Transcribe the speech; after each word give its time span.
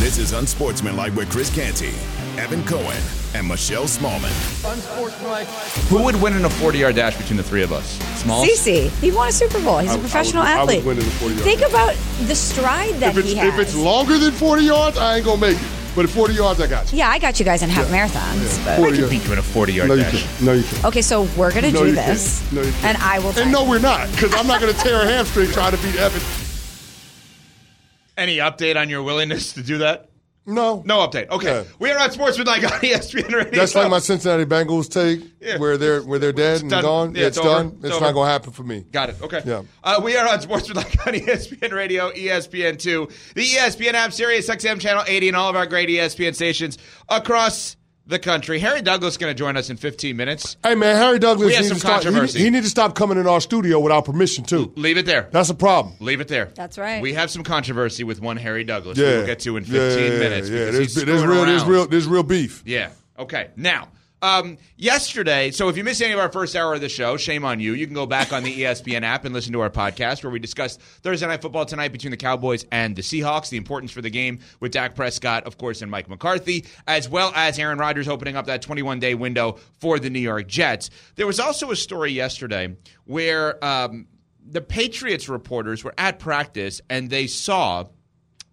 This 0.00 0.16
is 0.18 0.32
Unsportsmanlike 0.32 1.14
with 1.14 1.30
Chris 1.30 1.54
Canty, 1.54 1.90
Evan 2.40 2.64
Cohen, 2.64 2.96
and 3.34 3.46
Michelle 3.46 3.84
Smallman. 3.84 4.30
Who 5.88 6.02
would 6.04 6.16
win 6.22 6.34
in 6.34 6.44
a 6.46 6.50
40 6.50 6.78
yard 6.78 6.96
dash 6.96 7.14
between 7.16 7.36
the 7.36 7.42
three 7.42 7.62
of 7.62 7.70
us? 7.72 7.98
Small? 8.22 8.44
Cece, 8.46 8.88
he 9.00 9.10
won 9.12 9.28
a 9.28 9.32
Super 9.32 9.60
Bowl. 9.60 9.78
He's 9.78 9.90
I- 9.90 9.94
a 9.94 9.98
I 9.98 10.00
professional 10.00 10.42
would- 10.42 10.48
I 10.52 10.64
would 10.64 10.70
athlete. 10.70 10.84
win 10.86 10.98
in 10.98 11.04
the 11.04 11.10
40 11.12 11.34
yard 11.34 11.44
Think 11.44 11.60
dash. 11.60 11.68
about 11.70 11.94
the 12.28 12.34
stride 12.34 12.94
that 13.00 13.10
If 13.10 13.18
it's, 13.18 13.28
he 13.28 13.34
has. 13.36 13.52
if 13.54 13.60
it's 13.60 13.74
longer 13.74 14.16
than 14.18 14.32
40 14.32 14.64
yards, 14.64 14.96
I 14.96 15.16
ain't 15.16 15.24
going 15.26 15.40
to 15.40 15.46
make 15.48 15.56
it. 15.58 15.62
But 15.94 16.06
at 16.06 16.10
40 16.10 16.34
yards, 16.34 16.60
I 16.60 16.66
got 16.66 16.90
you. 16.90 16.98
yeah, 16.98 17.10
I 17.10 17.18
got 17.18 17.38
you 17.38 17.44
guys 17.44 17.62
in 17.62 17.68
half 17.70 17.88
Yeah. 17.90 18.06
marathons. 18.06 18.58
Yeah. 18.58 18.64
But 18.64 18.76
40 18.78 18.96
I 18.96 19.00
can 19.02 19.08
beat 19.10 19.24
you 19.26 19.32
in 19.32 19.38
a 19.38 19.42
40 19.42 19.72
yard 19.74 19.88
No, 19.90 19.94
you 19.96 20.02
dash. 20.02 20.12
can't. 20.12 20.40
No, 20.40 20.52
you 20.54 20.62
can't. 20.64 20.84
okay, 20.86 21.02
so 21.02 21.22
we're 21.36 21.52
gonna 21.52 21.70
No, 21.70 21.80
do 21.84 21.88
you 21.90 21.94
this, 21.94 22.40
can't. 22.40 22.52
No, 22.54 22.62
you 22.62 22.72
can't. 22.72 22.84
and 22.84 22.98
I 23.02 23.18
will. 23.20 23.38
And 23.38 23.52
no, 23.52 23.64
we're 23.64 23.78
not, 23.78 24.10
because 24.12 24.34
I'm 24.34 24.46
not 24.46 24.60
going 24.60 24.74
to 24.74 24.80
tear 24.80 25.02
a 25.02 25.06
hamstring 25.06 25.50
trying 25.52 25.70
to 25.72 25.76
beat 25.78 25.94
Evan. 25.96 26.20
Any 28.16 28.36
update 28.38 28.76
on 28.76 28.88
your 28.88 29.02
willingness 29.02 29.52
to 29.54 29.62
do 29.62 29.78
that? 29.78 30.10
No. 30.46 30.82
No 30.84 30.98
update. 30.98 31.30
Okay. 31.30 31.46
Yeah. 31.46 31.64
We 31.78 31.90
are 31.90 31.98
on 31.98 32.10
Sportsmanlike 32.10 32.64
on 32.64 32.70
ESPN 32.80 33.32
Radio. 33.32 33.50
That's 33.60 33.74
like 33.74 33.88
my 33.90 33.98
Cincinnati 33.98 34.44
Bengals 34.44 34.90
take, 34.90 35.24
Yeah. 35.40 35.56
where 35.56 35.78
they're 35.78 36.02
where 36.02 36.18
they're 36.18 36.32
dead 36.34 36.60
and 36.60 36.70
done. 36.70 36.82
gone. 36.82 37.14
Yeah, 37.14 37.28
it's, 37.28 37.38
it's 37.38 37.46
done. 37.46 37.76
It's 37.78 37.86
It's, 37.86 38.00
not 38.00 38.12
going 38.12 38.26
to 38.26 38.32
happen 38.32 38.52
for 38.52 38.62
me. 38.62 38.84
Got 38.92 39.08
it. 39.08 39.22
Okay. 39.22 39.40
Yeah. 39.46 39.62
Uh, 39.82 40.00
we 40.04 40.16
are 40.18 40.28
on 40.28 40.40
Sportsmanlike 40.42 41.06
on 41.06 41.14
ESPN 41.14 41.72
Radio, 41.72 42.10
E 42.14 42.26
ESPN2, 42.26 43.32
the 43.34 43.42
ESPN 43.42 43.94
app, 43.94 44.12
Sirius 44.12 44.48
XM 44.50 44.78
Channel 44.80 45.04
80, 45.06 45.28
and 45.28 45.36
all 45.36 45.48
of 45.48 45.56
our 45.56 45.66
great 45.66 45.88
ESPN 45.88 46.34
stations 46.34 46.76
across 47.08 47.76
the 48.06 48.18
country. 48.18 48.58
Harry 48.58 48.82
Douglas 48.82 49.14
is 49.14 49.18
going 49.18 49.30
to 49.30 49.38
join 49.38 49.56
us 49.56 49.70
in 49.70 49.76
15 49.76 50.16
minutes. 50.16 50.56
Hey 50.62 50.74
man, 50.74 50.96
Harry 50.96 51.18
Douglas 51.18 51.46
We 51.46 51.54
have 51.54 51.62
needs 51.62 51.68
some 51.68 51.76
to 51.76 51.80
start. 51.80 52.02
He, 52.02 52.04
controversy. 52.04 52.38
he 52.40 52.50
need 52.50 52.62
to 52.62 52.68
stop 52.68 52.94
coming 52.94 53.18
in 53.18 53.26
our 53.26 53.40
studio 53.40 53.80
without 53.80 54.04
permission 54.04 54.44
too. 54.44 54.72
Leave 54.76 54.98
it 54.98 55.06
there. 55.06 55.28
That's 55.30 55.50
a 55.50 55.54
problem. 55.54 55.94
Leave 56.00 56.20
it 56.20 56.28
there. 56.28 56.50
That's 56.54 56.78
right. 56.78 57.02
We 57.02 57.14
have 57.14 57.30
some 57.30 57.44
controversy 57.44 58.04
with 58.04 58.20
one 58.20 58.36
Harry 58.36 58.64
Douglas. 58.64 58.98
Yeah, 58.98 59.06
we 59.06 59.18
will 59.18 59.26
get 59.26 59.40
to 59.40 59.56
in 59.56 59.64
15 59.64 59.80
yeah, 59.80 59.96
yeah, 59.96 60.18
minutes. 60.18 60.48
Yeah, 60.48 60.58
because 60.58 60.74
there's, 60.74 60.94
he's 60.94 61.04
there's 61.04 61.20
screwing 61.20 61.38
real, 61.38 61.46
there's 61.46 61.64
real, 61.64 61.86
there's 61.86 62.06
real 62.06 62.22
beef. 62.22 62.62
Yeah. 62.66 62.90
Okay. 63.18 63.50
Now, 63.56 63.88
um, 64.24 64.56
yesterday, 64.78 65.50
so 65.50 65.68
if 65.68 65.76
you 65.76 65.84
missed 65.84 66.00
any 66.00 66.14
of 66.14 66.18
our 66.18 66.32
first 66.32 66.56
hour 66.56 66.72
of 66.72 66.80
the 66.80 66.88
show, 66.88 67.18
shame 67.18 67.44
on 67.44 67.60
you. 67.60 67.74
You 67.74 67.84
can 67.84 67.94
go 67.94 68.06
back 68.06 68.32
on 68.32 68.42
the 68.42 68.58
ESPN 68.62 69.02
app 69.02 69.26
and 69.26 69.34
listen 69.34 69.52
to 69.52 69.60
our 69.60 69.68
podcast 69.68 70.24
where 70.24 70.30
we 70.30 70.38
discussed 70.38 70.80
Thursday 70.80 71.26
Night 71.26 71.42
Football 71.42 71.66
tonight 71.66 71.92
between 71.92 72.10
the 72.10 72.16
Cowboys 72.16 72.64
and 72.72 72.96
the 72.96 73.02
Seahawks, 73.02 73.50
the 73.50 73.58
importance 73.58 73.92
for 73.92 74.00
the 74.00 74.08
game 74.08 74.38
with 74.60 74.72
Dak 74.72 74.94
Prescott, 74.94 75.44
of 75.44 75.58
course, 75.58 75.82
and 75.82 75.90
Mike 75.90 76.08
McCarthy, 76.08 76.64
as 76.86 77.06
well 77.06 77.32
as 77.34 77.58
Aaron 77.58 77.76
Rodgers 77.76 78.08
opening 78.08 78.34
up 78.34 78.46
that 78.46 78.62
21 78.62 78.98
day 78.98 79.14
window 79.14 79.58
for 79.78 79.98
the 79.98 80.08
New 80.08 80.20
York 80.20 80.48
Jets. 80.48 80.88
There 81.16 81.26
was 81.26 81.38
also 81.38 81.70
a 81.70 81.76
story 81.76 82.12
yesterday 82.12 82.74
where 83.04 83.62
um, 83.62 84.06
the 84.42 84.62
Patriots 84.62 85.28
reporters 85.28 85.84
were 85.84 85.94
at 85.98 86.18
practice 86.18 86.80
and 86.88 87.10
they 87.10 87.26
saw 87.26 87.84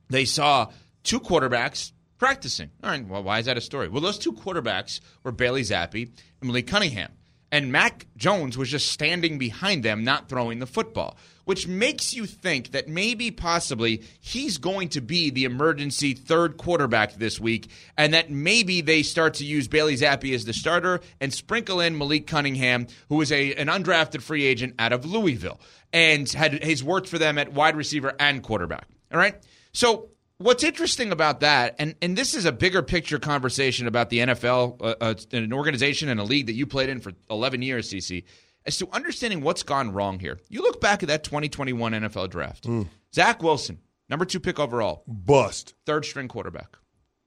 they 0.09 0.25
saw 0.25 0.67
two 1.03 1.21
quarterbacks 1.21 1.93
practicing. 2.21 2.69
All 2.83 2.91
right, 2.91 3.07
well, 3.07 3.23
why 3.23 3.39
is 3.39 3.47
that 3.47 3.57
a 3.57 3.61
story? 3.61 3.89
Well, 3.89 3.99
those 3.99 4.19
two 4.19 4.31
quarterbacks 4.31 4.99
were 5.23 5.31
Bailey 5.31 5.63
Zappe 5.63 6.03
and 6.39 6.47
Malik 6.47 6.67
Cunningham. 6.67 7.13
And 7.51 7.71
Mac 7.71 8.05
Jones 8.15 8.59
was 8.59 8.69
just 8.69 8.91
standing 8.91 9.39
behind 9.39 9.81
them, 9.81 10.03
not 10.03 10.29
throwing 10.29 10.59
the 10.59 10.67
football, 10.67 11.17
which 11.45 11.67
makes 11.67 12.13
you 12.13 12.27
think 12.27 12.73
that 12.73 12.87
maybe, 12.87 13.31
possibly, 13.31 14.03
he's 14.19 14.59
going 14.59 14.89
to 14.89 15.01
be 15.01 15.31
the 15.31 15.45
emergency 15.45 16.13
third 16.13 16.57
quarterback 16.57 17.15
this 17.15 17.39
week, 17.39 17.71
and 17.97 18.13
that 18.13 18.29
maybe 18.29 18.81
they 18.81 19.01
start 19.01 19.33
to 19.33 19.43
use 19.43 19.67
Bailey 19.67 19.97
Zappe 19.97 20.31
as 20.31 20.45
the 20.45 20.53
starter 20.53 21.01
and 21.19 21.33
sprinkle 21.33 21.81
in 21.81 21.97
Malik 21.97 22.27
Cunningham, 22.27 22.85
who 23.09 23.19
is 23.21 23.31
a, 23.31 23.55
an 23.55 23.65
undrafted 23.65 24.21
free 24.21 24.45
agent 24.45 24.75
out 24.77 24.93
of 24.93 25.05
Louisville 25.05 25.59
and 25.91 26.29
had 26.29 26.63
has 26.63 26.83
worked 26.83 27.09
for 27.09 27.17
them 27.17 27.39
at 27.39 27.51
wide 27.51 27.75
receiver 27.75 28.13
and 28.19 28.43
quarterback. 28.43 28.87
All 29.11 29.17
right? 29.17 29.43
So 29.73 30.11
what's 30.43 30.63
interesting 30.63 31.11
about 31.11 31.39
that, 31.41 31.75
and, 31.79 31.95
and 32.01 32.17
this 32.17 32.33
is 32.33 32.45
a 32.45 32.51
bigger 32.51 32.81
picture 32.81 33.19
conversation 33.19 33.87
about 33.87 34.09
the 34.09 34.19
NFL, 34.19 34.81
uh, 34.81 34.95
uh, 35.01 35.13
an 35.31 35.53
organization 35.53 36.09
and 36.09 36.19
a 36.19 36.23
league 36.23 36.47
that 36.47 36.53
you 36.53 36.65
played 36.65 36.89
in 36.89 36.99
for 36.99 37.13
11 37.29 37.61
years, 37.61 37.89
CC, 37.91 38.23
as 38.65 38.77
to 38.77 38.87
understanding 38.91 39.41
what's 39.41 39.63
gone 39.63 39.93
wrong 39.93 40.19
here. 40.19 40.39
You 40.49 40.61
look 40.61 40.81
back 40.81 41.03
at 41.03 41.07
that 41.07 41.23
2021 41.23 41.93
NFL 41.93 42.29
draft. 42.29 42.67
Zach 43.13 43.41
Wilson, 43.41 43.79
number 44.09 44.25
two 44.25 44.39
pick 44.39 44.59
overall, 44.59 45.03
Bust. 45.07 45.73
third 45.85 46.05
string 46.05 46.27
quarterback. 46.27 46.77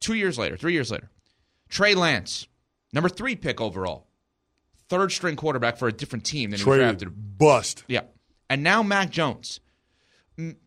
Two 0.01 0.15
years 0.15 0.39
later, 0.39 0.57
three 0.57 0.73
years 0.75 0.91
later, 0.91 1.11
Trey 1.69 1.95
Lance, 1.95 2.47
number 2.93 3.09
three 3.09 3.37
pick 3.37 3.61
overall, 3.61 4.07
third 4.89 5.13
string 5.13 5.37
quarterback 5.37 5.77
for 5.79 5.89
a 5.89 5.93
different 5.93 6.25
team 6.25 6.51
than 6.51 6.59
he 6.59 6.65
Trade. 6.65 6.79
drafted. 6.79 7.39
Bust. 7.39 7.85
Yeah. 7.89 8.03
And 8.51 8.63
now 8.63 8.83
Mac 8.83 9.11
Jones 9.11 9.61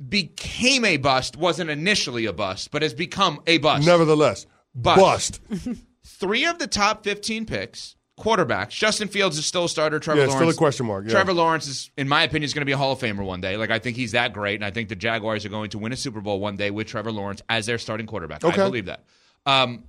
became 0.09 0.85
a 0.85 0.97
bust, 0.97 1.35
wasn't 1.35 1.69
initially 1.69 2.25
a 2.25 2.33
bust, 2.33 2.71
but 2.71 2.81
has 2.81 2.93
become 2.93 3.41
a 3.47 3.57
bust. 3.57 3.85
Nevertheless, 3.85 4.45
Bust. 4.73 5.41
bust. 5.49 5.67
Three 6.05 6.45
of 6.45 6.57
the 6.57 6.67
top 6.67 7.03
15 7.03 7.45
picks, 7.45 7.95
quarterbacks. 8.17 8.69
Justin 8.69 9.07
Fields 9.09 9.37
is 9.37 9.45
still 9.45 9.65
a 9.65 9.69
starter. 9.69 9.99
Trevor 9.99 10.21
Yeah, 10.21 10.27
still 10.27 10.39
Lawrence. 10.39 10.55
a 10.55 10.57
question 10.57 10.85
mark, 10.85 11.05
yeah. 11.05 11.11
Trevor 11.11 11.33
Lawrence 11.33 11.67
is, 11.67 11.91
in 11.97 12.07
my 12.07 12.23
opinion, 12.23 12.43
is 12.45 12.53
going 12.53 12.61
to 12.61 12.65
be 12.65 12.71
a 12.71 12.77
Hall 12.77 12.93
of 12.93 12.99
Famer 12.99 13.25
one 13.25 13.41
day. 13.41 13.57
Like, 13.57 13.71
I 13.71 13.79
think 13.79 13.97
he's 13.97 14.13
that 14.13 14.33
great, 14.33 14.55
and 14.55 14.63
I 14.65 14.71
think 14.71 14.89
the 14.89 14.95
Jaguars 14.95 15.45
are 15.45 15.49
going 15.49 15.69
to 15.71 15.77
win 15.79 15.91
a 15.91 15.97
Super 15.97 16.21
Bowl 16.21 16.39
one 16.39 16.55
day 16.55 16.71
with 16.71 16.87
Trevor 16.87 17.11
Lawrence 17.11 17.41
as 17.49 17.65
their 17.65 17.77
starting 17.77 18.07
quarterback. 18.07 18.43
I 18.45 18.55
believe 18.55 18.85
that. 18.85 19.03
Um, 19.45 19.83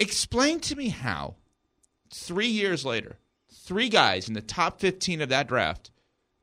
explain 0.00 0.60
to 0.60 0.74
me 0.76 0.88
how, 0.88 1.36
three 2.10 2.48
years 2.48 2.84
later, 2.84 3.18
three 3.52 3.88
guys 3.88 4.26
in 4.28 4.34
the 4.34 4.40
top 4.40 4.80
15 4.80 5.20
of 5.20 5.28
that 5.28 5.46
draft 5.48 5.90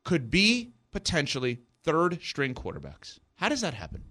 could 0.05 0.29
be 0.29 0.71
potentially 0.91 1.59
third 1.83 2.19
string 2.23 2.53
quarterbacks. 2.53 3.19
How 3.35 3.49
does 3.49 3.61
that 3.61 3.73
happen? 3.73 4.03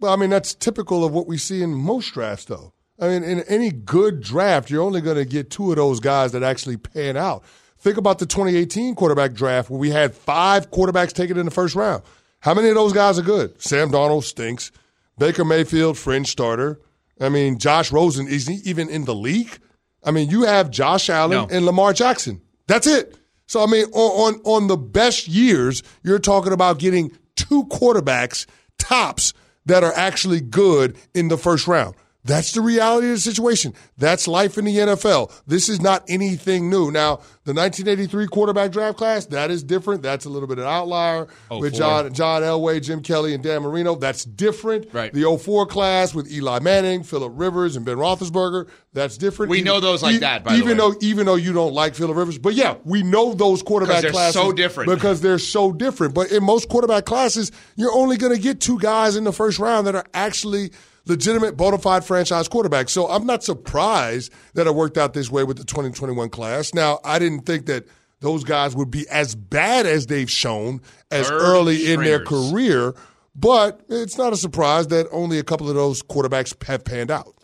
Well, 0.00 0.12
I 0.12 0.16
mean, 0.16 0.30
that's 0.30 0.54
typical 0.54 1.04
of 1.04 1.12
what 1.12 1.26
we 1.26 1.38
see 1.38 1.62
in 1.62 1.74
most 1.74 2.14
drafts, 2.14 2.44
though. 2.44 2.72
I 3.00 3.08
mean, 3.08 3.22
in 3.24 3.40
any 3.42 3.70
good 3.70 4.20
draft, 4.22 4.70
you're 4.70 4.82
only 4.82 5.00
going 5.00 5.16
to 5.16 5.24
get 5.24 5.50
two 5.50 5.70
of 5.70 5.76
those 5.76 6.00
guys 6.00 6.32
that 6.32 6.42
actually 6.42 6.76
pan 6.76 7.16
out. 7.16 7.44
Think 7.78 7.96
about 7.96 8.18
the 8.18 8.26
2018 8.26 8.94
quarterback 8.96 9.34
draft 9.34 9.70
where 9.70 9.78
we 9.78 9.90
had 9.90 10.14
five 10.14 10.70
quarterbacks 10.70 11.12
taken 11.12 11.38
in 11.38 11.44
the 11.44 11.50
first 11.52 11.74
round. 11.76 12.02
How 12.40 12.54
many 12.54 12.68
of 12.68 12.74
those 12.74 12.92
guys 12.92 13.18
are 13.18 13.22
good? 13.22 13.60
Sam 13.60 13.90
Darnold 13.90 14.24
stinks. 14.24 14.70
Baker 15.16 15.44
Mayfield, 15.44 15.96
fringe 15.98 16.28
starter. 16.28 16.80
I 17.20 17.28
mean, 17.28 17.58
Josh 17.58 17.90
Rosen, 17.92 18.28
is 18.28 18.46
he 18.46 18.56
even 18.64 18.88
in 18.88 19.04
the 19.04 19.14
league? 19.14 19.58
I 20.04 20.12
mean, 20.12 20.30
you 20.30 20.42
have 20.44 20.70
Josh 20.70 21.10
Allen 21.10 21.30
No. 21.32 21.48
and 21.50 21.66
Lamar 21.66 21.92
Jackson. 21.92 22.40
That's 22.68 22.86
it. 22.86 23.16
So, 23.48 23.62
I 23.62 23.66
mean, 23.66 23.86
on, 23.86 24.34
on, 24.34 24.40
on 24.44 24.66
the 24.68 24.76
best 24.76 25.26
years, 25.26 25.82
you're 26.04 26.18
talking 26.18 26.52
about 26.52 26.78
getting 26.78 27.10
two 27.34 27.64
quarterbacks 27.64 28.46
tops 28.78 29.32
that 29.66 29.82
are 29.82 29.92
actually 29.94 30.40
good 30.40 30.96
in 31.14 31.28
the 31.28 31.38
first 31.38 31.66
round. 31.66 31.96
That's 32.24 32.52
the 32.52 32.60
reality 32.60 33.06
of 33.08 33.14
the 33.14 33.20
situation. 33.20 33.74
That's 33.96 34.28
life 34.28 34.58
in 34.58 34.64
the 34.64 34.76
NFL. 34.76 35.32
This 35.46 35.68
is 35.68 35.80
not 35.80 36.04
anything 36.08 36.68
new. 36.68 36.90
Now, 36.90 37.16
the 37.44 37.54
1983 37.54 38.26
quarterback 38.26 38.72
draft 38.72 38.98
class, 38.98 39.24
that 39.26 39.50
is 39.50 39.62
different. 39.62 40.02
That's 40.02 40.26
a 40.26 40.28
little 40.28 40.48
bit 40.48 40.58
of 40.58 40.64
an 40.64 40.70
outlier 40.70 41.28
oh, 41.50 41.60
with 41.60 41.72
04. 41.72 41.78
John, 41.78 42.12
John 42.12 42.42
Elway, 42.42 42.82
Jim 42.82 43.02
Kelly, 43.02 43.32
and 43.34 43.42
Dan 43.42 43.62
Marino. 43.62 43.94
That's 43.94 44.24
different. 44.24 44.92
Right. 44.92 45.12
The 45.12 45.38
04 45.38 45.66
class 45.66 46.14
with 46.14 46.30
Eli 46.30 46.58
Manning, 46.58 47.02
Philip 47.04 47.32
Rivers, 47.36 47.76
and 47.76 47.86
Ben 47.86 47.96
Roethlisberger, 47.96 48.68
that's 48.92 49.16
different. 49.16 49.50
We 49.50 49.58
Even- 49.58 49.66
know 49.66 49.80
those 49.80 50.02
like 50.02 50.16
e- 50.16 50.18
that, 50.18 50.44
by 50.44 50.52
the 50.52 50.58
even 50.58 50.70
way. 50.70 50.74
though 50.74 50.94
even 51.00 51.24
though 51.24 51.36
you 51.36 51.52
don't 51.52 51.72
like 51.72 51.94
Philip 51.94 52.16
Rivers, 52.16 52.36
but 52.36 52.54
yeah, 52.54 52.74
we 52.84 53.02
know 53.02 53.32
those 53.32 53.62
quarterback 53.62 54.02
they're 54.02 54.10
classes 54.10 54.34
so 54.34 54.52
different. 54.52 54.90
because 54.90 55.20
they're 55.20 55.38
so 55.38 55.72
different. 55.72 56.14
But 56.14 56.32
in 56.32 56.42
most 56.42 56.68
quarterback 56.68 57.04
classes, 57.04 57.52
you're 57.76 57.92
only 57.92 58.16
going 58.16 58.34
to 58.34 58.40
get 58.40 58.60
two 58.60 58.78
guys 58.78 59.14
in 59.16 59.24
the 59.24 59.32
first 59.32 59.58
round 59.58 59.86
that 59.86 59.94
are 59.94 60.04
actually 60.12 60.72
legitimate, 61.08 61.56
bona 61.56 61.78
fide 61.78 62.04
franchise 62.04 62.48
quarterbacks. 62.48 62.90
So 62.90 63.08
I'm 63.08 63.26
not 63.26 63.42
surprised 63.42 64.32
that 64.54 64.66
it 64.66 64.74
worked 64.74 64.98
out 64.98 65.14
this 65.14 65.30
way 65.30 65.44
with 65.44 65.58
the 65.58 65.64
2021 65.64 66.28
class. 66.30 66.74
Now, 66.74 67.00
I 67.04 67.18
didn't 67.18 67.46
think 67.46 67.66
that 67.66 67.86
those 68.20 68.44
guys 68.44 68.74
would 68.74 68.90
be 68.90 69.08
as 69.08 69.34
bad 69.34 69.86
as 69.86 70.06
they've 70.06 70.30
shown 70.30 70.80
as 71.10 71.28
Third 71.28 71.40
early 71.40 71.92
in 71.92 72.02
their 72.02 72.24
career, 72.24 72.94
but 73.34 73.80
it's 73.88 74.18
not 74.18 74.32
a 74.32 74.36
surprise 74.36 74.88
that 74.88 75.06
only 75.12 75.38
a 75.38 75.44
couple 75.44 75.68
of 75.68 75.74
those 75.74 76.02
quarterbacks 76.02 76.60
have 76.64 76.84
panned 76.84 77.10
out. 77.10 77.34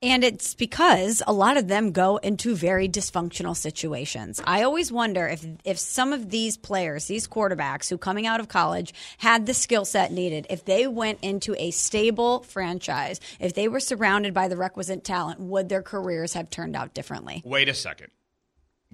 And 0.00 0.22
it's 0.22 0.54
because 0.54 1.22
a 1.26 1.32
lot 1.32 1.56
of 1.56 1.66
them 1.66 1.90
go 1.90 2.18
into 2.18 2.54
very 2.54 2.88
dysfunctional 2.88 3.56
situations. 3.56 4.40
I 4.44 4.62
always 4.62 4.92
wonder 4.92 5.26
if 5.26 5.44
if 5.64 5.76
some 5.76 6.12
of 6.12 6.30
these 6.30 6.56
players, 6.56 7.06
these 7.06 7.26
quarterbacks 7.26 7.90
who 7.90 7.98
coming 7.98 8.24
out 8.24 8.38
of 8.38 8.46
college 8.46 8.94
had 9.18 9.46
the 9.46 9.54
skill 9.54 9.84
set 9.84 10.12
needed, 10.12 10.46
if 10.50 10.64
they 10.64 10.86
went 10.86 11.18
into 11.22 11.56
a 11.58 11.72
stable 11.72 12.44
franchise, 12.44 13.18
if 13.40 13.54
they 13.54 13.66
were 13.66 13.80
surrounded 13.80 14.32
by 14.32 14.46
the 14.46 14.56
requisite 14.56 15.02
talent, 15.02 15.40
would 15.40 15.68
their 15.68 15.82
careers 15.82 16.34
have 16.34 16.48
turned 16.48 16.76
out 16.76 16.94
differently? 16.94 17.42
Wait 17.44 17.68
a 17.68 17.74
second. 17.74 18.12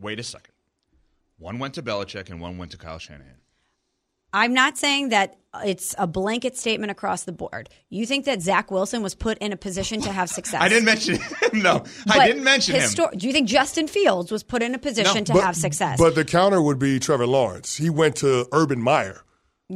Wait 0.01 0.19
a 0.19 0.23
second. 0.23 0.55
One 1.39 1.59
went 1.59 1.75
to 1.75 1.83
Belichick 1.83 2.31
and 2.31 2.41
one 2.41 2.57
went 2.57 2.71
to 2.71 2.79
Kyle 2.79 2.99
Shanahan. 2.99 3.44
I'm 4.35 4.53
not 4.53 4.77
saying 4.77 5.11
that 5.11 5.37
it's 5.65 5.95
a 5.97 6.09
blanket 6.09 6.57
statement 6.57 6.91
across 6.91 7.23
the 7.23 7.31
board. 7.31 7.69
You 7.89 8.05
think 8.05 8.25
that 8.25 8.43
Zach 8.43 8.73
Wilson 8.73 9.01
was 9.01 9.15
put 9.15 9.39
in 9.39 9.53
a 9.53 9.57
position 9.57 10.01
to 10.01 10.11
have 10.11 10.29
success? 10.29 10.61
I 10.61 10.69
didn't 10.69 10.87
mention 10.87 11.17
him. 11.17 11.63
No, 11.63 11.85
I 12.11 12.27
didn't 12.27 12.43
mention 12.43 12.75
him. 12.75 12.91
Do 13.17 13.27
you 13.29 13.33
think 13.33 13.49
Justin 13.49 13.87
Fields 13.87 14.33
was 14.33 14.43
put 14.43 14.61
in 14.61 14.75
a 14.75 14.79
position 14.79 15.25
to 15.27 15.35
have 15.35 15.55
success? 15.55 15.99
But 16.01 16.17
the 16.17 16.25
counter 16.25 16.61
would 16.61 16.81
be 16.81 16.99
Trevor 16.99 17.29
Lawrence. 17.29 17.77
He 17.77 17.89
went 17.91 18.17
to 18.17 18.47
Urban 18.53 18.83
Meyer. 18.83 19.21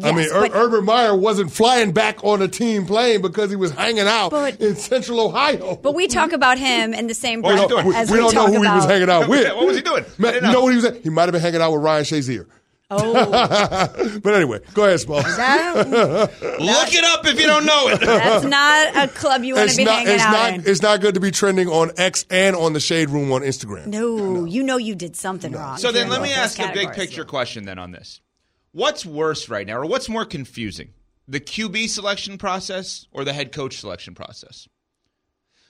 I 0.02 0.12
mean, 0.12 0.18
Yes, 0.24 0.32
Ur- 0.32 0.40
but- 0.42 0.50
Urban 0.54 0.84
Meyer 0.84 1.16
wasn't 1.16 1.50
flying 1.50 1.92
back 1.92 2.22
on 2.22 2.42
a 2.42 2.48
team 2.48 2.84
plane 2.84 3.22
because 3.22 3.48
he 3.48 3.56
was 3.56 3.70
hanging 3.70 4.06
out 4.06 4.30
But- 4.32 4.60
in 4.60 4.76
Central 4.76 5.20
Ohio. 5.20 5.76
But 5.76 5.94
we 5.94 6.08
talk 6.08 6.32
about 6.32 6.58
him 6.58 6.92
in 6.92 7.06
the 7.06 7.14
same 7.14 7.42
oh, 7.44 7.48
breath 7.48 7.60
he 7.62 7.66
doing? 7.68 7.86
we, 7.86 7.94
as 7.94 8.10
we 8.10 8.18
we, 8.18 8.24
don't 8.24 8.34
know 8.34 8.40
talk 8.42 8.50
who 8.52 8.60
about. 8.60 8.70
he 8.72 8.76
was 8.76 8.84
hanging 8.84 9.08
out 9.08 9.28
with. 9.30 9.54
What 9.56 9.66
was 9.66 9.76
he 9.76 9.82
doing? 9.82 10.04
Man, 10.18 10.32
didn't 10.34 10.48
you 10.48 10.52
know 10.52 10.58
know. 10.58 10.62
what 10.64 10.74
he 10.74 10.80
was? 10.80 10.96
He 11.04 11.10
might 11.10 11.22
have 11.22 11.32
been 11.32 11.40
hanging 11.40 11.62
out 11.62 11.72
with 11.72 11.82
Ryan 11.82 12.04
Shazier. 12.04 12.46
Oh, 12.90 14.18
But 14.22 14.34
anyway, 14.34 14.60
go 14.72 14.84
ahead, 14.86 15.00
Smalls. 15.00 15.24
Look 15.26 16.94
it 16.94 17.04
up 17.04 17.26
if 17.26 17.38
you 17.38 17.46
don't 17.46 17.66
know 17.66 17.88
it. 17.88 18.00
that's 18.00 18.44
not 18.44 18.96
a 18.96 19.08
club 19.08 19.44
you 19.44 19.54
want 19.56 19.70
to 19.70 19.76
be 19.76 19.84
not. 19.84 19.94
hanging 19.98 20.14
It's 20.14 20.22
out 20.24 20.32
not. 20.32 20.54
in. 20.54 20.62
It's 20.66 20.82
not 20.82 21.00
good 21.00 21.14
to 21.14 21.20
be 21.20 21.30
trending 21.30 21.68
on 21.68 21.90
X 21.98 22.24
and 22.30 22.56
on 22.56 22.72
the 22.72 22.80
Shade 22.80 23.10
Room 23.10 23.30
on 23.32 23.42
Instagram. 23.42 23.86
No, 23.88 24.44
you 24.46 24.62
know 24.62 24.76
you 24.78 24.94
did 24.94 25.16
something 25.16 25.52
wrong. 25.52 25.76
So 25.78 25.92
then 25.92 26.08
let 26.08 26.22
me 26.22 26.28
both 26.28 26.36
those 26.36 26.44
ask 26.44 26.58
a 26.58 26.62
big 26.62 26.74
categories. 26.74 26.96
picture 26.96 27.24
question 27.24 27.64
then 27.66 27.78
on 27.78 27.90
this. 27.92 28.20
What's 28.72 29.04
worse 29.04 29.48
right 29.48 29.66
now, 29.66 29.78
or 29.78 29.86
what's 29.86 30.08
more 30.08 30.24
confusing? 30.24 30.90
The 31.26 31.40
QB 31.40 31.88
selection 31.90 32.38
process 32.38 33.06
or 33.12 33.24
the 33.24 33.32
head 33.34 33.52
coach 33.52 33.76
selection 33.78 34.14
process? 34.14 34.66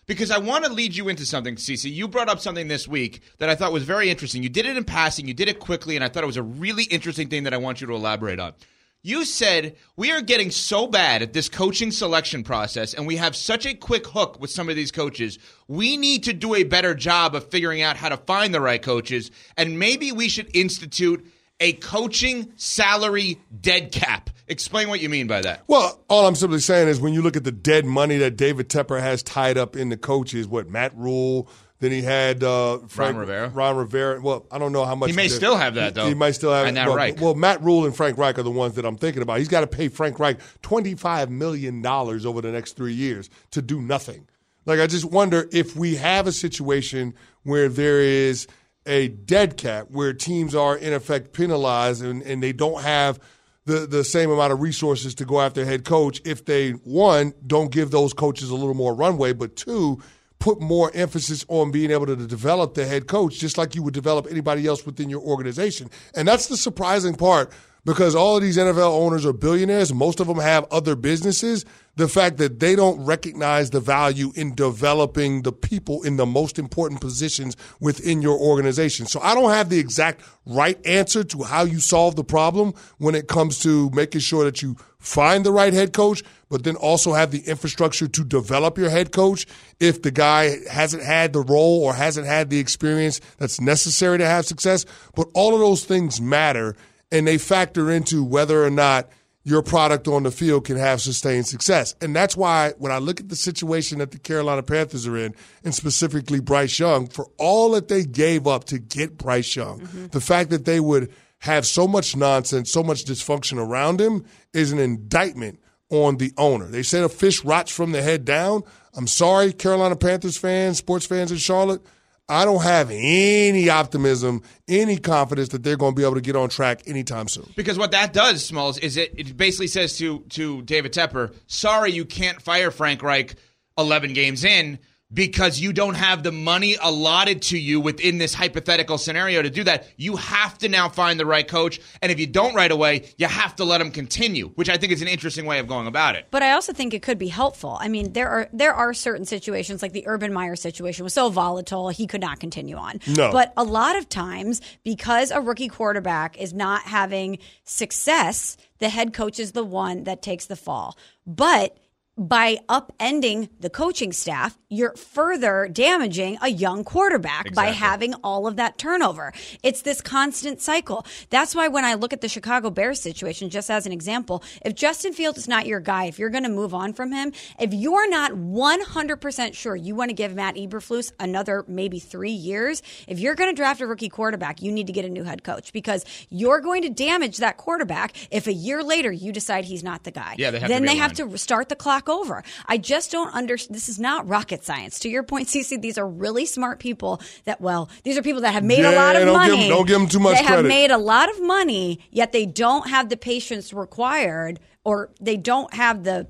Because 0.09 0.31
I 0.31 0.39
want 0.39 0.65
to 0.65 0.73
lead 0.73 0.97
you 0.97 1.09
into 1.11 1.27
something, 1.27 1.57
Cece. 1.57 1.93
You 1.93 2.09
brought 2.09 2.31
up 2.31 2.41
something 2.41 2.67
this 2.67 2.89
week 2.89 3.21
that 3.39 3.51
I 3.51 3.55
thought 3.55 3.73
was 3.73 3.85
very 3.85 4.09
interesting. 4.09 4.43
You 4.43 4.49
did 4.49 4.65
it 4.65 4.77
in 4.77 4.85
passing, 4.85 5.29
you 5.29 5.35
did 5.35 5.49
it 5.49 5.61
quickly, 5.61 5.97
and 5.97 6.05
I 6.05 6.09
thought 6.09 6.25
it 6.25 6.27
was 6.27 6.39
a 6.39 6.43
really 6.43 6.85
interesting 6.85 7.29
thing 7.29 7.45
that 7.45 7.53
I 7.53 7.59
want 7.59 7.83
you 7.83 7.87
to 7.87 7.95
elaborate 7.95 8.41
on. 8.41 8.55
You 9.03 9.27
said 9.27 9.77
we 9.97 10.11
are 10.11 10.23
getting 10.23 10.51
so 10.51 10.87
bad 10.87 11.21
at 11.23 11.35
this 11.35 11.51
coaching 11.51 11.91
selection 11.93 12.43
process, 12.43 12.95
and 12.95 13.07
we 13.07 13.17
have 13.17 13.37
such 13.37 13.67
a 13.67 13.75
quick 13.75 14.07
hook 14.07 14.41
with 14.41 14.51
some 14.51 14.71
of 14.71 14.77
these 14.77 14.91
coaches. 14.91 15.39
We 15.69 15.99
need 15.99 16.25
to 16.25 16.33
do 16.33 16.55
a 16.55 16.65
better 16.65 16.95
job 16.95 17.35
of 17.35 17.51
figuring 17.51 17.83
out 17.83 17.99
how 17.99 18.09
to 18.09 18.17
find 18.17 18.55
the 18.55 18.63
right 18.63 18.83
coaches, 18.83 19.31
and 19.59 19.79
maybe 19.79 20.11
we 20.11 20.31
should 20.31 20.51
institute 20.57 21.25
a 21.61 21.73
coaching 21.75 22.53
salary 22.57 23.39
dead 23.61 23.93
cap. 23.93 24.31
Explain 24.47 24.89
what 24.89 25.01
you 25.01 25.09
mean 25.09 25.27
by 25.27 25.43
that. 25.43 25.65
Well, 25.67 26.01
all 26.09 26.27
I'm 26.27 26.35
simply 26.35 26.61
saying 26.61 26.89
is 26.89 27.01
when 27.01 27.13
you 27.13 27.23
look 27.23 27.37
at 27.37 27.45
the 27.45 27.53
dead 27.53 27.85
money 27.85 28.17
that 28.19 28.37
David 28.37 28.69
Tepper 28.69 29.01
has 29.01 29.23
tied 29.23 29.59
up 29.59 29.77
in 29.77 29.91
the 29.91 29.97
coaches, 29.97 30.47
what 30.47 30.69
Matt 30.69 30.97
Rhule, 30.97 31.49
then 31.81 31.93
he 31.93 32.03
had 32.03 32.43
uh, 32.43 32.79
Frank, 32.89 33.17
Rivera. 33.17 33.51
Ron 33.51 33.77
Rivera. 33.77 34.21
Well, 34.21 34.47
I 34.51 34.59
don't 34.59 34.73
know 34.73 34.85
how 34.85 34.95
much 34.95 35.11
He 35.11 35.17
may 35.17 35.29
still 35.29 35.57
have 35.57 35.75
that, 35.75 35.95
though. 35.95 36.09
He, 36.09 36.15
might 36.15 36.33
still 36.33 36.53
have 36.53 36.67
And 36.67 36.77
that 36.77 36.89
well, 36.89 36.97
Reich. 36.97 37.21
Well, 37.21 37.35
Matt 37.35 37.63
Rhule 37.63 37.85
and 37.85 37.95
Frank 37.95 38.19
Reich 38.19 38.39
are 38.39 38.43
the 38.43 38.51
ones 38.51 38.75
that 38.75 38.85
I'm 38.85 38.97
thinking 38.97 39.23
about. 39.23 39.39
He's 39.39 39.49
got 39.49 39.61
to 39.61 39.67
pay 39.67 39.89
Frank 39.89 40.19
Reich 40.19 40.41
25 40.63 41.31
million 41.31 41.83
dollars 41.83 42.27
over 42.27 42.41
the 42.41 42.51
next 42.51 42.73
three 42.73 42.95
years 42.95 43.31
to 43.53 43.63
do 43.63 43.81
nothing. 43.81 44.27
Like 44.67 44.81
I 44.81 44.87
just 44.87 45.05
wonder 45.05 45.49
if 45.53 45.77
we 45.77 45.97
have 45.97 46.27
a 46.27 46.33
situation 46.33 47.15
where 47.43 47.69
there 47.69 48.01
is 48.01 48.47
a 48.89 49.09
dead 49.09 49.57
cap 49.57 49.87
where 49.91 50.13
teams 50.13 50.55
are 50.55 50.77
in 50.77 50.93
effect 50.93 51.33
penalized 51.33 52.03
and, 52.03 52.23
and 52.23 52.43
they 52.43 52.53
don't 52.53 52.83
have 52.83 53.21
the, 53.67 53.87
the 53.87 54.03
same 54.03 54.31
amount 54.31 54.53
of 54.53 54.61
resources 54.61 55.15
to 55.17 55.25
go 55.25 55.41
after 55.41 55.65
head 55.65 55.85
coach 55.85 56.21
if 56.25 56.47
they 56.47 56.71
one 56.71 57.35
don't 57.47 57.71
give 57.71 57.91
those 57.91 58.15
coaches 58.15 58.51
a 58.51 58.55
little 58.55 58.75
more 58.75 58.95
runway, 58.95 59.33
but 59.33 59.55
two 59.55 60.03
put 60.39 60.61
more 60.61 60.91
emphasis 60.95 61.45
on 61.49 61.71
being 61.71 61.91
able 61.91 62.07
to 62.07 62.17
develop 62.17 62.75
the 62.75 62.87
head 62.87 63.07
coach 63.07 63.39
just 63.39 63.59
like 63.59 63.75
you 63.75 63.83
would 63.83 63.95
develop 63.95 64.27
anybody 64.31 64.67
else 64.67 64.87
within 64.87 65.11
your 65.11 65.21
organization. 65.21 65.91
And 66.15 66.27
that's 66.27 66.47
the 66.47 66.57
surprising 66.57 67.15
part 67.15 67.53
because 67.85 68.15
all 68.15 68.37
of 68.37 68.43
these 68.43 68.57
NFL 68.57 68.93
owners 68.93 69.27
are 69.27 69.33
billionaires, 69.33 69.93
most 69.93 70.21
of 70.21 70.27
them 70.27 70.39
have 70.39 70.67
other 70.71 70.97
businesses. 70.97 71.65
The 71.99 72.07
fact 72.07 72.37
that 72.37 72.61
they 72.61 72.77
don't 72.77 73.05
recognize 73.05 73.71
the 73.71 73.81
value 73.81 74.31
in 74.37 74.55
developing 74.55 75.43
the 75.43 75.51
people 75.51 76.05
in 76.05 76.17
the 76.17 76.27
most 76.27 76.57
important 76.57 77.01
positions 77.01 77.57
within 77.81 78.23
your 78.23 78.39
organization. 78.39 79.07
So 79.07 79.19
I 79.21 79.35
don't 79.35 79.51
have 79.51 79.69
the 79.69 79.81
exact 79.81 80.23
right 80.47 80.79
answer 80.87 81.25
to 81.25 81.43
how 81.43 81.65
you 81.65 81.81
solve 81.81 82.15
the 82.15 82.23
problem 82.23 82.73
when 82.99 83.17
it 83.17 83.27
comes 83.27 83.59
to 83.61 83.91
making 83.91 84.21
sure 84.21 84.45
that 84.45 84.63
you 84.63 84.77
find 85.01 85.45
the 85.45 85.51
right 85.51 85.73
head 85.73 85.93
coach, 85.93 86.23
but 86.49 86.63
then 86.63 86.77
also 86.77 87.15
have 87.15 87.33
the 87.33 87.41
infrastructure 87.41 88.07
to 88.07 88.25
develop 88.25 88.79
your 88.79 88.91
head 88.91 89.11
coach 89.11 89.45
if 89.81 90.01
the 90.03 90.13
guy 90.13 90.55
hasn't 90.71 91.03
had 91.03 91.33
the 91.33 91.41
role 91.41 91.83
or 91.83 91.95
hasn't 91.95 92.29
had 92.29 92.49
the 92.49 92.61
experience 92.61 93.21
that's 93.39 93.61
necessary 93.61 94.19
to 94.19 94.25
have 94.25 94.47
success. 94.47 94.87
But 95.17 95.27
all 95.35 95.53
of 95.53 95.59
those 95.59 95.85
things 95.85 96.21
matter 96.21 96.77
and 97.11 97.27
they 97.27 97.39
factor 97.39 97.91
into 97.91 98.23
whether 98.23 98.65
or 98.65 98.71
not 98.71 99.11
your 99.49 99.63
product 99.63 100.07
on 100.07 100.25
the 100.25 100.31
field 100.31 100.67
can 100.67 100.77
have 100.77 101.01
sustained 101.01 101.47
success. 101.47 101.95
And 102.03 102.15
that's 102.15 102.37
why 102.37 102.75
when 102.77 102.93
I 102.93 102.99
look 102.99 103.19
at 103.19 103.31
the 103.31 103.37
situation 103.37 103.97
that 103.99 104.11
the 104.11 104.19
Carolina 104.19 104.63
Panthers 104.63 105.07
are 105.07 105.17
in, 105.17 105.35
and 105.65 105.75
specifically 105.75 106.39
Bryce 106.39 106.79
Young, 106.79 107.07
for 107.07 107.31
all 107.39 107.71
that 107.71 107.89
they 107.89 108.05
gave 108.05 108.47
up 108.47 108.65
to 108.65 108.79
get 108.79 109.17
Bryce 109.17 109.57
Young, 109.57 109.81
mm-hmm. 109.81 110.09
the 110.09 110.21
fact 110.21 110.51
that 110.51 110.67
they 110.67 110.81
would 110.81 111.11
have 111.39 111.67
so 111.67 111.89
much 111.89 112.15
nonsense, 112.15 112.71
so 112.71 112.83
much 112.83 113.07
dysfunction 113.07 113.57
around 113.57 114.03
him 114.03 114.27
is 114.53 114.71
an 114.71 114.79
indictment 114.79 115.61
on 115.89 116.19
the 116.19 116.31
owner. 116.37 116.67
They 116.67 116.83
said 116.83 117.03
a 117.03 117.09
fish 117.09 117.43
rots 117.43 117.73
from 117.73 117.93
the 117.93 118.03
head 118.03 118.27
down. 118.27 118.65
I'm 118.93 119.07
sorry, 119.07 119.55
Carolina 119.55 119.97
Panthers 119.97 120.37
fans, 120.37 120.77
sports 120.77 121.07
fans 121.07 121.33
in 121.33 121.39
Charlotte. 121.39 121.81
I 122.29 122.45
don't 122.45 122.63
have 122.63 122.91
any 122.91 123.71
optimism, 123.71 124.43
any 124.69 124.99
confidence 124.99 125.49
that 125.51 125.63
they're 125.63 125.79
going 125.79 125.95
to 125.95 125.97
be 125.97 126.05
able 126.05 126.17
to 126.17 126.21
get 126.21 126.37
on 126.37 126.51
track 126.51 126.83
anytime 126.87 127.27
soon. 127.27 127.51
Because 127.57 127.79
what 127.79 127.93
that 127.93 128.13
does, 128.13 128.45
Smalls, 128.45 128.79
is 128.79 128.99
it, 128.99 129.15
it 129.17 129.37
basically 129.37 129.69
says 129.69 129.97
to 129.99 130.21
to 130.31 130.63
David 130.63 130.93
Tepper, 130.93 131.35
sorry 131.47 131.93
you 131.93 132.05
can't 132.05 132.43
fire 132.43 132.71
Frank 132.71 133.03
Reich 133.03 133.35
11 133.79 134.13
games 134.13 134.45
in 134.45 134.79
because 135.13 135.59
you 135.59 135.73
don't 135.73 135.95
have 135.95 136.23
the 136.23 136.33
money 136.33 136.77
allotted 136.83 137.41
to 137.41 137.59
you 137.59 137.81
within 137.81 138.19
this 138.19 138.35
hypothetical 138.35 138.99
scenario 138.99 139.41
to 139.41 139.49
do 139.49 139.65
that. 139.65 139.89
You 139.97 140.17
have 140.17 140.59
to 140.59 140.69
now 140.69 140.89
find 140.89 141.19
the 141.19 141.25
right 141.25 141.47
coach. 141.47 141.81
And 142.03 142.13
if 142.13 142.21
you 142.21 142.27
don't 142.27 142.55
right 142.55 142.71
away, 142.71 143.11
you 143.17 143.27
have 143.27 143.57
to 143.57 143.65
let 143.65 143.81
him 143.81 143.91
continue, 143.91 144.49
which 144.51 144.69
I 144.69 144.77
think 144.77 144.93
is 144.93 145.01
an 145.01 145.09
interesting 145.09 145.47
way 145.47 145.59
of 145.61 145.67
going 145.67 145.87
about 145.87 146.15
it. 146.15 146.27
But 146.31 146.43
I 146.43 146.53
also 146.53 146.73
think 146.73 146.93
it 146.93 147.03
could 147.03 147.19
be 147.19 147.29
helpful. 147.29 147.79
I 147.81 147.89
mean, 147.89 148.13
there 148.13 148.29
are 148.29 148.49
there 148.53 148.75
are 148.75 148.93
certain 148.93 149.25
situations 149.25 149.81
like 149.81 149.93
the 149.93 150.07
Urban 150.07 150.33
Meyer 150.33 150.57
situation 150.57 151.05
was 151.05 151.15
so 151.15 151.31
volatile 151.31 151.89
he 151.89 152.07
could 152.07 152.21
not 152.21 152.39
continue 152.39 152.77
on. 152.77 153.01
No. 153.07 153.33
But 153.33 153.53
a 153.57 153.65
lot 153.65 153.97
of 153.97 154.09
times 154.09 154.61
because 154.85 155.31
a 155.31 155.41
rookie 155.41 155.69
quarterback 155.69 156.37
is 156.39 156.53
not 156.53 156.83
having 156.83 157.39
success, 157.65 158.57
the 158.79 158.89
head 158.89 159.15
coach 159.15 159.41
is 159.41 159.53
the 159.53 159.65
one 159.65 160.05
that 160.05 160.21
takes 160.21 160.47
the 160.47 160.57
fall. 160.57 160.99
But 161.27 161.77
by 162.19 162.59
upending 162.69 163.49
the 163.61 163.71
coaching 163.71 164.13
staff, 164.13 164.59
you're 164.69 164.95
further 164.97 165.69
damaging 165.71 166.37
a 166.43 166.49
young 166.49 166.83
quarterback 166.83 167.55
by 167.55 167.67
having 167.67 168.13
all 168.25 168.49
of 168.49 168.57
that 168.57 168.77
turnover. 168.77 169.33
It's 169.63 169.83
this 169.83 170.01
constant 170.01 170.61
cycle. 170.61 171.07
That's 171.31 171.55
why 171.55 171.69
when 171.69 171.85
I 171.85 171.95
look 171.95 172.13
at 172.13 172.21
the 172.21 172.29
Chicago 172.29 172.71
Bears 172.71 173.01
situation, 173.01 173.51
just 173.51 173.71
as 173.71 173.87
an 173.87 173.93
example, 173.93 174.43
if 174.65 174.75
Justin 174.75 175.13
Fields 175.13 175.39
is 175.39 175.47
not 175.49 175.67
your 175.67 175.79
guy, 175.79 176.07
if 176.07 176.19
you're 176.19 176.29
going 176.29 176.43
to 176.43 176.51
move 176.51 176.75
on 176.75 176.93
from 176.93 177.13
him, 177.13 177.33
if 177.61 177.73
you're 177.73 178.11
not 178.11 178.33
100% 178.33 179.55
sure 179.55 179.77
you 179.77 179.95
want 179.95 180.11
to 180.11 180.15
give 180.15 180.35
Matt 180.35 180.57
Eberflus 180.57 181.13
another 181.21 181.65
maybe 181.69 182.01
three 182.01 182.33
years, 182.33 182.83
if 183.07 183.21
you're 183.21 183.37
going 183.37 183.51
to 183.51 183.57
draft 183.57 183.81
a 183.81 183.87
rookie 183.87 184.09
quarterback, 184.09 184.61
you 184.61 184.73
need 184.73 184.89
to 184.89 184.93
get 184.93 185.05
a 185.05 185.09
new 185.09 185.23
head 185.23 185.45
coach 185.45 185.73
because 185.73 186.05
you're 186.31 186.61
going 186.61 186.83
to 186.83 186.91
damage 186.91 187.37
that 187.37 187.59
quarterback 187.59 188.17
if 188.33 188.49
a 188.49 188.53
year 188.53 188.83
later 188.83 189.13
you 189.13 189.31
decide 189.31 189.65
he's 189.65 189.85
not 189.85 190.03
the 190.03 190.11
guy. 190.11 190.35
Yeah, 190.37 190.51
they 190.51 190.59
have 190.59 190.69
then 190.69 190.85
they 190.85 190.97
have 190.97 191.13
to 191.15 191.39
start 191.39 191.69
the 191.69 191.77
clock 191.77 192.08
over. 192.09 192.43
I 192.67 192.79
just 192.79 193.11
don't 193.11 193.33
understand. 193.35 193.75
This 193.77 193.89
is 193.89 193.99
not 193.99 194.29
rocket 194.29 194.65
science. 194.65 194.99
To 195.01 195.09
your 195.09 195.23
point, 195.23 195.49
Cece, 195.49 195.81
these 195.81 195.99
are 195.99 196.09
really 196.09 196.47
smart 196.47 196.79
people 196.81 197.21
that, 197.45 197.61
well, 197.61 197.89
these 198.05 198.17
are 198.19 198.23
people 198.23 198.43
that 198.43 198.53
have 198.55 198.65
made 198.65 198.85
a 198.85 198.93
lot 198.97 199.17
of 199.17 199.25
don't 199.25 199.35
money. 199.35 199.51
give 199.57 199.61
'em- 199.65 199.69
don't 199.71 199.87
give 199.87 200.01
'em 200.01 200.09
too 200.09 200.21
much 200.21 200.39
They 200.39 200.45
have 200.45 200.65
made 200.65 200.91
a 200.91 200.99
lot 200.99 201.29
of 201.31 201.41
money, 201.43 202.01
yet 202.11 202.33
they 202.33 202.47
don't 202.47 202.89
have 202.89 203.09
the 203.09 203.17
patience 203.17 203.73
required 203.73 204.61
or 204.85 205.11
they 205.21 205.37
don't 205.37 205.73
have 205.75 206.05
the 206.05 206.27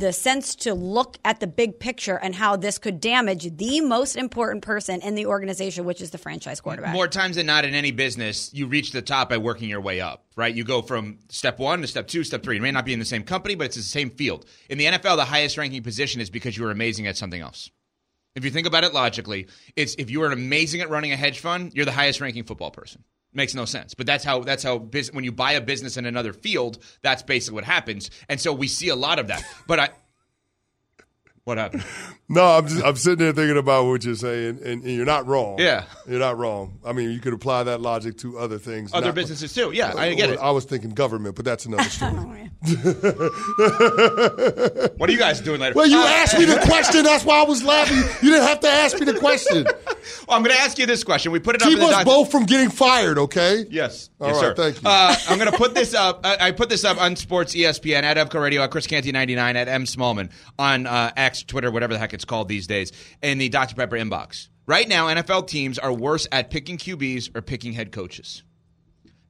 the 0.00 0.12
sense 0.12 0.54
to 0.56 0.74
look 0.74 1.18
at 1.24 1.40
the 1.40 1.46
big 1.46 1.78
picture 1.78 2.16
and 2.16 2.34
how 2.34 2.56
this 2.56 2.78
could 2.78 3.00
damage 3.00 3.56
the 3.56 3.80
most 3.82 4.16
important 4.16 4.64
person 4.64 5.00
in 5.02 5.14
the 5.14 5.26
organization, 5.26 5.84
which 5.84 6.00
is 6.00 6.10
the 6.10 6.18
franchise 6.18 6.60
quarterback. 6.60 6.92
More 6.92 7.06
times 7.06 7.36
than 7.36 7.46
not 7.46 7.64
in 7.64 7.74
any 7.74 7.92
business, 7.92 8.52
you 8.52 8.66
reach 8.66 8.92
the 8.92 9.02
top 9.02 9.28
by 9.28 9.36
working 9.36 9.68
your 9.68 9.80
way 9.80 10.00
up, 10.00 10.24
right? 10.36 10.54
You 10.54 10.64
go 10.64 10.82
from 10.82 11.18
step 11.28 11.58
one 11.58 11.82
to 11.82 11.86
step 11.86 12.08
two, 12.08 12.24
step 12.24 12.42
three. 12.42 12.56
It 12.56 12.62
may 12.62 12.72
not 12.72 12.84
be 12.84 12.92
in 12.92 12.98
the 12.98 13.04
same 13.04 13.22
company, 13.22 13.54
but 13.54 13.66
it's 13.66 13.76
the 13.76 13.82
same 13.82 14.10
field. 14.10 14.46
In 14.68 14.78
the 14.78 14.86
NFL, 14.86 15.16
the 15.16 15.24
highest 15.26 15.58
ranking 15.58 15.82
position 15.82 16.20
is 16.20 16.30
because 16.30 16.56
you 16.56 16.64
are 16.66 16.70
amazing 16.70 17.06
at 17.06 17.16
something 17.16 17.40
else. 17.40 17.70
If 18.34 18.44
you 18.44 18.50
think 18.50 18.66
about 18.66 18.84
it 18.84 18.94
logically, 18.94 19.48
it's 19.76 19.94
if 19.96 20.10
you 20.10 20.22
are 20.22 20.32
amazing 20.32 20.80
at 20.80 20.88
running 20.88 21.12
a 21.12 21.16
hedge 21.16 21.40
fund, 21.40 21.72
you're 21.74 21.84
the 21.84 21.92
highest 21.92 22.20
ranking 22.20 22.44
football 22.44 22.70
person. 22.70 23.04
Makes 23.32 23.54
no 23.54 23.64
sense, 23.64 23.94
but 23.94 24.06
that's 24.06 24.24
how 24.24 24.40
that's 24.40 24.64
how 24.64 24.78
bus- 24.78 25.12
when 25.12 25.22
you 25.22 25.30
buy 25.30 25.52
a 25.52 25.60
business 25.60 25.96
in 25.96 26.04
another 26.04 26.32
field, 26.32 26.78
that's 27.02 27.22
basically 27.22 27.54
what 27.54 27.64
happens. 27.64 28.10
And 28.28 28.40
so 28.40 28.52
we 28.52 28.66
see 28.66 28.88
a 28.88 28.96
lot 28.96 29.20
of 29.20 29.28
that. 29.28 29.44
But 29.68 29.78
I, 29.78 29.88
what 31.44 31.58
happened? 31.58 31.84
No, 32.32 32.44
I'm 32.44 32.68
just, 32.68 32.84
I'm 32.84 32.94
sitting 32.94 33.18
there 33.18 33.32
thinking 33.32 33.56
about 33.58 33.86
what 33.86 34.04
you're 34.04 34.14
saying, 34.14 34.60
and, 34.64 34.84
and 34.84 34.94
you're 34.94 35.04
not 35.04 35.26
wrong. 35.26 35.58
Yeah. 35.58 35.82
you're 36.08 36.20
not 36.20 36.38
wrong. 36.38 36.78
I 36.84 36.92
mean, 36.92 37.10
you 37.10 37.18
could 37.18 37.32
apply 37.32 37.64
that 37.64 37.80
logic 37.80 38.18
to 38.18 38.38
other 38.38 38.56
things, 38.56 38.92
Other 38.94 39.06
not- 39.06 39.16
businesses 39.16 39.52
too. 39.52 39.72
Yeah, 39.74 39.92
I 39.96 40.14
get 40.14 40.30
it. 40.30 40.38
I 40.38 40.52
was 40.52 40.64
thinking 40.64 40.90
government, 40.90 41.34
but 41.34 41.44
that's 41.44 41.66
another 41.66 41.82
story. 41.90 42.52
What 44.96 45.08
are 45.08 45.12
you 45.12 45.18
guys 45.18 45.40
doing 45.40 45.60
later? 45.60 45.74
well, 45.74 45.86
you 45.88 45.98
Uh, 45.98 46.04
asked 46.06 46.38
me 46.38 46.44
the 46.44 46.60
question. 46.66 47.02
That's 47.02 47.24
why 47.24 47.40
I 47.40 47.44
was 47.44 47.64
laughing. 47.64 47.96
You 48.22 48.30
didn't 48.32 48.46
have 48.46 48.60
to 48.60 48.68
ask 48.68 48.98
me 49.00 49.06
the 49.06 49.18
question. 49.18 49.66
Oh, 49.66 50.34
I'm 50.34 50.42
going 50.42 50.54
to 50.54 50.60
ask 50.62 50.78
you 50.78 50.86
this 50.86 51.02
question. 51.02 51.32
We 51.32 51.40
put 51.40 51.56
it 51.56 51.62
up. 51.62 51.68
Keep 51.68 51.78
in 51.78 51.84
us 51.84 51.90
doc- 51.90 52.04
both 52.04 52.30
from 52.30 52.44
getting 52.44 52.70
fired, 52.70 53.18
okay? 53.18 53.64
Yes. 53.70 54.10
All 54.20 54.28
yes, 54.28 54.36
right, 54.36 54.42
sir. 54.42 54.54
thank 54.54 54.82
you. 54.82 54.88
Uh, 54.88 55.14
I'm 55.28 55.38
going 55.38 55.50
to 55.50 55.56
put 55.56 55.74
this 55.74 55.94
up. 55.94 56.20
I, 56.24 56.36
I 56.48 56.50
put 56.52 56.68
this 56.68 56.84
up 56.84 57.00
on 57.00 57.16
Sports 57.16 57.54
ESPN 57.56 58.02
at 58.04 58.16
Evco 58.18 58.40
Radio 58.40 58.62
at 58.62 58.70
Chris 58.70 58.86
Canty 58.86 59.10
99 59.10 59.56
at 59.56 59.66
M 59.68 59.84
Smallman 59.84 60.30
on 60.58 60.86
uh, 60.86 61.10
X, 61.30 61.44
Twitter, 61.44 61.70
whatever 61.70 61.92
the 61.92 61.98
heck 62.00 62.12
it's 62.12 62.24
called 62.24 62.48
these 62.48 62.66
days, 62.66 62.90
in 63.22 63.38
the 63.38 63.48
Dr 63.48 63.76
Pepper 63.76 63.94
inbox. 63.94 64.48
Right 64.66 64.88
now, 64.88 65.06
NFL 65.06 65.46
teams 65.46 65.78
are 65.78 65.92
worse 65.92 66.26
at 66.32 66.50
picking 66.50 66.76
QBs 66.76 67.36
or 67.36 67.40
picking 67.40 67.72
head 67.72 67.92
coaches. 67.92 68.42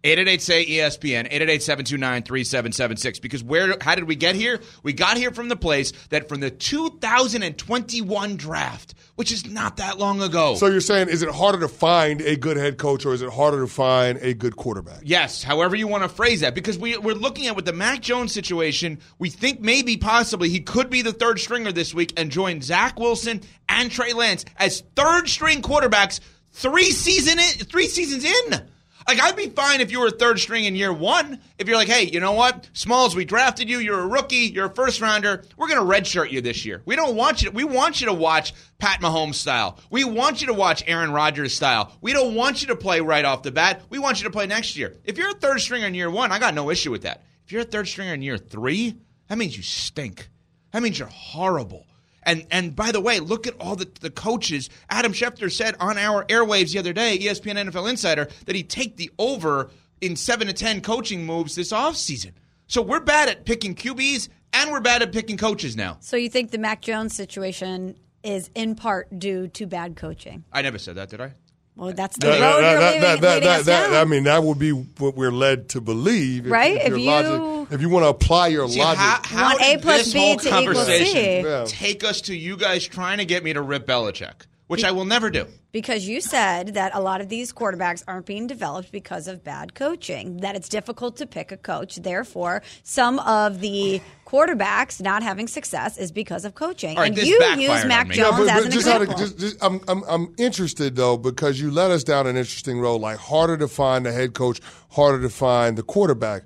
888 0.03 0.43
say 0.43 0.65
ESPN, 0.65 1.27
888 1.27 1.63
729 1.63 2.23
3776. 2.23 3.19
Because 3.19 3.45
where, 3.45 3.77
how 3.83 3.95
did 3.95 4.05
we 4.05 4.17
get 4.17 4.35
here? 4.35 4.61
We 4.83 4.95
got 4.95 5.19
here 5.19 5.31
from 5.31 5.49
the 5.49 5.57
place 5.57 5.93
that 6.09 6.27
from 6.27 6.41
the 6.41 6.51
2021 6.51 8.37
draft, 8.37 8.95
which 9.17 9.31
is 9.31 9.45
not 9.45 9.77
that 9.77 9.99
long 9.99 10.23
ago. 10.23 10.55
So 10.55 10.69
you're 10.69 10.81
saying, 10.81 11.11
is 11.11 11.23
it 11.23 11.29
harder 11.29 11.61
to 11.61 11.69
find 11.69 12.23
a 12.23 12.35
good 12.35 12.57
head 12.57 12.79
coach 12.79 13.05
or 13.05 13.13
is 13.13 13.21
it 13.21 13.31
harder 13.31 13.61
to 13.61 13.67
find 13.67 14.17
a 14.23 14.33
good 14.33 14.57
quarterback? 14.57 15.01
Yes, 15.03 15.43
however 15.43 15.77
you 15.77 15.87
want 15.87 16.03
to 16.03 16.09
phrase 16.09 16.41
that, 16.41 16.55
because 16.55 16.79
we, 16.79 16.97
we're 16.97 17.15
looking 17.15 17.47
at 17.47 17.55
with 17.55 17.67
the 17.67 17.75
Mac 17.75 18.01
Jones 18.01 18.33
situation, 18.33 19.01
we 19.19 19.29
think 19.29 19.61
maybe 19.61 19.99
possibly 19.99 20.49
he 20.49 20.61
could 20.61 20.89
be 20.89 21.03
the 21.03 21.13
third 21.13 21.39
stringer 21.39 21.73
this 21.73 21.93
week 21.93 22.15
and 22.17 22.31
join 22.31 22.63
Zach 22.63 22.99
Wilson 22.99 23.43
and 23.69 23.91
Trey 23.91 24.15
Lance 24.15 24.47
as 24.57 24.83
third 24.97 25.29
string 25.29 25.61
quarterbacks 25.61 26.21
three 26.53 26.91
season 26.91 27.39
in, 27.39 27.67
three 27.67 27.87
seasons 27.87 28.25
in. 28.25 28.67
Like 29.11 29.21
I'd 29.21 29.35
be 29.35 29.49
fine 29.49 29.81
if 29.81 29.91
you 29.91 29.99
were 29.99 30.11
third 30.13 30.39
string 30.39 30.67
in 30.67 30.77
year 30.77 30.93
one. 30.93 31.41
If 31.59 31.67
you're 31.67 31.77
like, 31.77 31.89
hey, 31.89 32.05
you 32.05 32.21
know 32.21 32.31
what, 32.31 32.71
Smalls, 32.75 33.17
we 33.17 33.25
drafted 33.25 33.69
you. 33.69 33.79
You're 33.79 33.99
a 33.99 34.07
rookie. 34.07 34.53
You're 34.55 34.67
a 34.67 34.75
first 34.77 35.01
rounder. 35.01 35.43
We're 35.57 35.67
gonna 35.67 35.81
redshirt 35.81 36.31
you 36.31 36.41
this 36.41 36.65
year. 36.65 36.81
We 36.85 36.95
don't 36.95 37.17
want 37.17 37.43
you. 37.43 37.51
To, 37.51 37.57
we 37.57 37.65
want 37.65 38.01
you 38.01 38.07
to 38.07 38.13
watch 38.13 38.55
Pat 38.79 39.01
Mahomes 39.01 39.35
style. 39.35 39.81
We 39.91 40.05
want 40.05 40.41
you 40.41 40.47
to 40.47 40.55
watch 40.55 40.85
Aaron 40.87 41.11
Rodgers 41.11 41.57
style. 41.57 41.91
We 42.01 42.13
don't 42.13 42.37
want 42.37 42.63
you 42.63 42.69
to 42.69 42.77
play 42.77 43.01
right 43.01 43.25
off 43.25 43.43
the 43.43 43.51
bat. 43.51 43.83
We 43.91 43.99
want 43.99 44.21
you 44.21 44.29
to 44.29 44.31
play 44.31 44.47
next 44.47 44.77
year. 44.77 44.97
If 45.03 45.19
you're 45.19 45.31
a 45.31 45.35
third 45.35 45.61
stringer 45.61 45.89
in 45.89 45.95
year 45.95 46.09
one, 46.09 46.31
I 46.31 46.39
got 46.39 46.55
no 46.55 46.71
issue 46.71 46.93
with 46.93 47.03
that. 47.03 47.25
If 47.45 47.51
you're 47.51 47.63
a 47.63 47.65
third 47.65 47.89
stringer 47.89 48.15
in 48.15 48.23
year 48.23 48.39
three, 48.39 48.95
that 49.27 49.39
means 49.39 49.57
you 49.57 49.65
stink. 49.65 50.29
That 50.71 50.85
means 50.85 51.01
you're 51.01 51.09
horrible. 51.09 51.85
And 52.23 52.47
and 52.51 52.77
by 52.77 52.93
the 52.93 53.01
way, 53.01 53.21
look 53.21 53.47
at 53.47 53.55
all 53.61 53.77
the, 53.77 53.89
the 54.01 54.11
coaches. 54.11 54.69
Adam 54.89 55.13
Schefter 55.13 55.51
said 55.51 55.75
on 55.81 55.99
our 55.99 56.25
airwaves 56.27 56.73
the 56.73 56.79
other 56.79 56.93
day, 56.93 57.19
ESPN 57.19 57.71
NFL 57.71 57.89
Insider, 57.89 58.29
that 58.47 58.55
he'd 58.57 58.71
take 58.71 58.97
the 58.97 59.11
over 59.19 59.71
in 60.01 60.17
seven 60.17 60.47
to 60.47 60.53
ten 60.53 60.81
coaching 60.81 61.25
moves 61.25 61.55
this 61.55 61.73
offseason. 61.73 62.33
So 62.67 62.83
we're 62.83 63.01
bad 63.01 63.29
at 63.29 63.45
picking 63.45 63.75
QBs 63.75 64.29
and 64.53 64.71
we're 64.71 64.81
bad 64.81 65.03
at 65.03 65.13
picking 65.13 65.37
coaches 65.37 65.77
now. 65.77 65.97
So 66.01 66.17
you 66.17 66.29
think 66.29 66.51
the 66.51 66.59
Mac 66.59 66.83
Jones 66.83 67.15
situation 67.15 67.97
is 68.23 68.51
in 68.55 68.75
part 68.75 69.19
due 69.19 69.49
to 69.49 69.67
bad 69.67 69.97
coaching? 69.97 70.45
I 70.53 70.63
never 70.63 70.79
said 70.79 70.97
that, 70.97 71.09
did 71.09 71.21
I? 71.21 71.33
Well, 71.77 71.93
that's 71.95 72.17
the 72.19 72.27
That- 72.27 72.41
road 72.41 72.41
that- 72.41 72.71
you're 72.73 72.81
that- 72.81 72.87
leading, 72.87 73.01
that- 73.01 73.21
that- 73.23 73.35
leading 73.37 73.49
us 73.49 73.67
that- 73.67 73.87
down. 73.91 73.97
I 73.97 74.05
mean, 74.05 74.25
that 74.25 74.43
would 74.43 74.59
be 74.59 74.71
what 74.73 75.17
we're 75.17 75.31
led 75.31 75.69
to 75.71 75.81
believe. 75.81 76.47
If, 76.47 76.53
Right? 76.53 76.77
If, 76.77 76.93
If 76.93 76.99
you- 76.99 77.05
logic, 77.07 77.73
if 77.73 77.81
you 77.81 77.89
want 77.89 78.05
to 78.05 78.09
apply 78.09 78.49
your 78.49 78.69
See, 78.69 78.81
logic. 78.81 78.99
how, 78.99 79.21
how 79.25 79.45
Want 79.57 79.63
A 79.63 79.79
plus 79.79 80.13
B 80.13 80.37
to 80.37 80.61
equal 80.61 80.85
C. 80.85 81.41
Yeah. 81.43 81.65
take 81.67 82.05
us 82.05 82.21
to 82.23 82.35
you 82.37 82.57
guys 82.57 82.87
trying 82.87 83.19
to 83.19 83.25
get 83.25 83.45
me 83.45 83.53
to 83.55 83.63
rip 83.63 83.87
Belichick, 83.87 84.43
which 84.67 84.85
I 84.85 84.91
will 84.91 85.05
never 85.07 85.31
do. 85.31 85.47
Because 85.73 86.05
you 86.09 86.21
said 86.21 86.75
that 86.75 86.91
a 86.97 87.01
lot 87.01 87.21
of 87.21 87.29
these 87.29 87.53
quarterbacks 87.53 88.03
aren't 88.09 88.27
being 88.27 88.49
developed 88.49 88.91
because 88.91 89.29
of 89.29 89.45
bad 89.45 89.73
coaching, 89.77 90.39
that 90.39 90.57
it's 90.57 90.69
difficult 90.69 91.17
to 91.19 91.27
pick 91.27 91.53
a 91.53 91.57
coach. 91.57 91.95
Therefore, 91.95 92.61
some 92.83 93.21
of 93.21 93.61
the 93.61 94.01
quarterbacks 94.31 95.01
not 95.01 95.23
having 95.23 95.49
success 95.49 95.99
is 95.99 96.13
because 96.13 96.45
of 96.45 96.55
coaching. 96.55 96.97
All 96.97 97.03
right, 97.03 97.17
and 97.17 97.27
you 97.27 97.39
backfired 97.39 97.61
use 97.61 97.83
on 97.83 97.89
Mac 97.89 98.09
me. 98.09 98.15
Jones 98.15 98.49
as 98.49 98.65
an 98.65 98.71
just 98.71 98.87
example. 98.87 99.15
of, 99.15 99.19
just, 99.19 99.39
just, 99.39 99.57
I'm, 99.65 99.81
I'm, 99.89 100.03
I'm 100.07 100.35
interested 100.39 100.97
though 100.97 101.17
because 101.17 101.61
you 101.61 101.71
led 101.71 101.91
us 101.91 102.05
down 102.05 102.27
an 102.27 102.37
interesting 102.37 102.81
road. 102.81 103.01
Like 103.01 103.19
harder 103.19 103.57
to 103.57 103.69
find 103.69 104.07
the 104.07 104.13
head 104.13 104.35
coach, 104.35 104.61
harder 104.91 105.21
to 105.23 105.31
find 105.31 105.77
the 105.77 105.83
quarterback. 105.83 106.43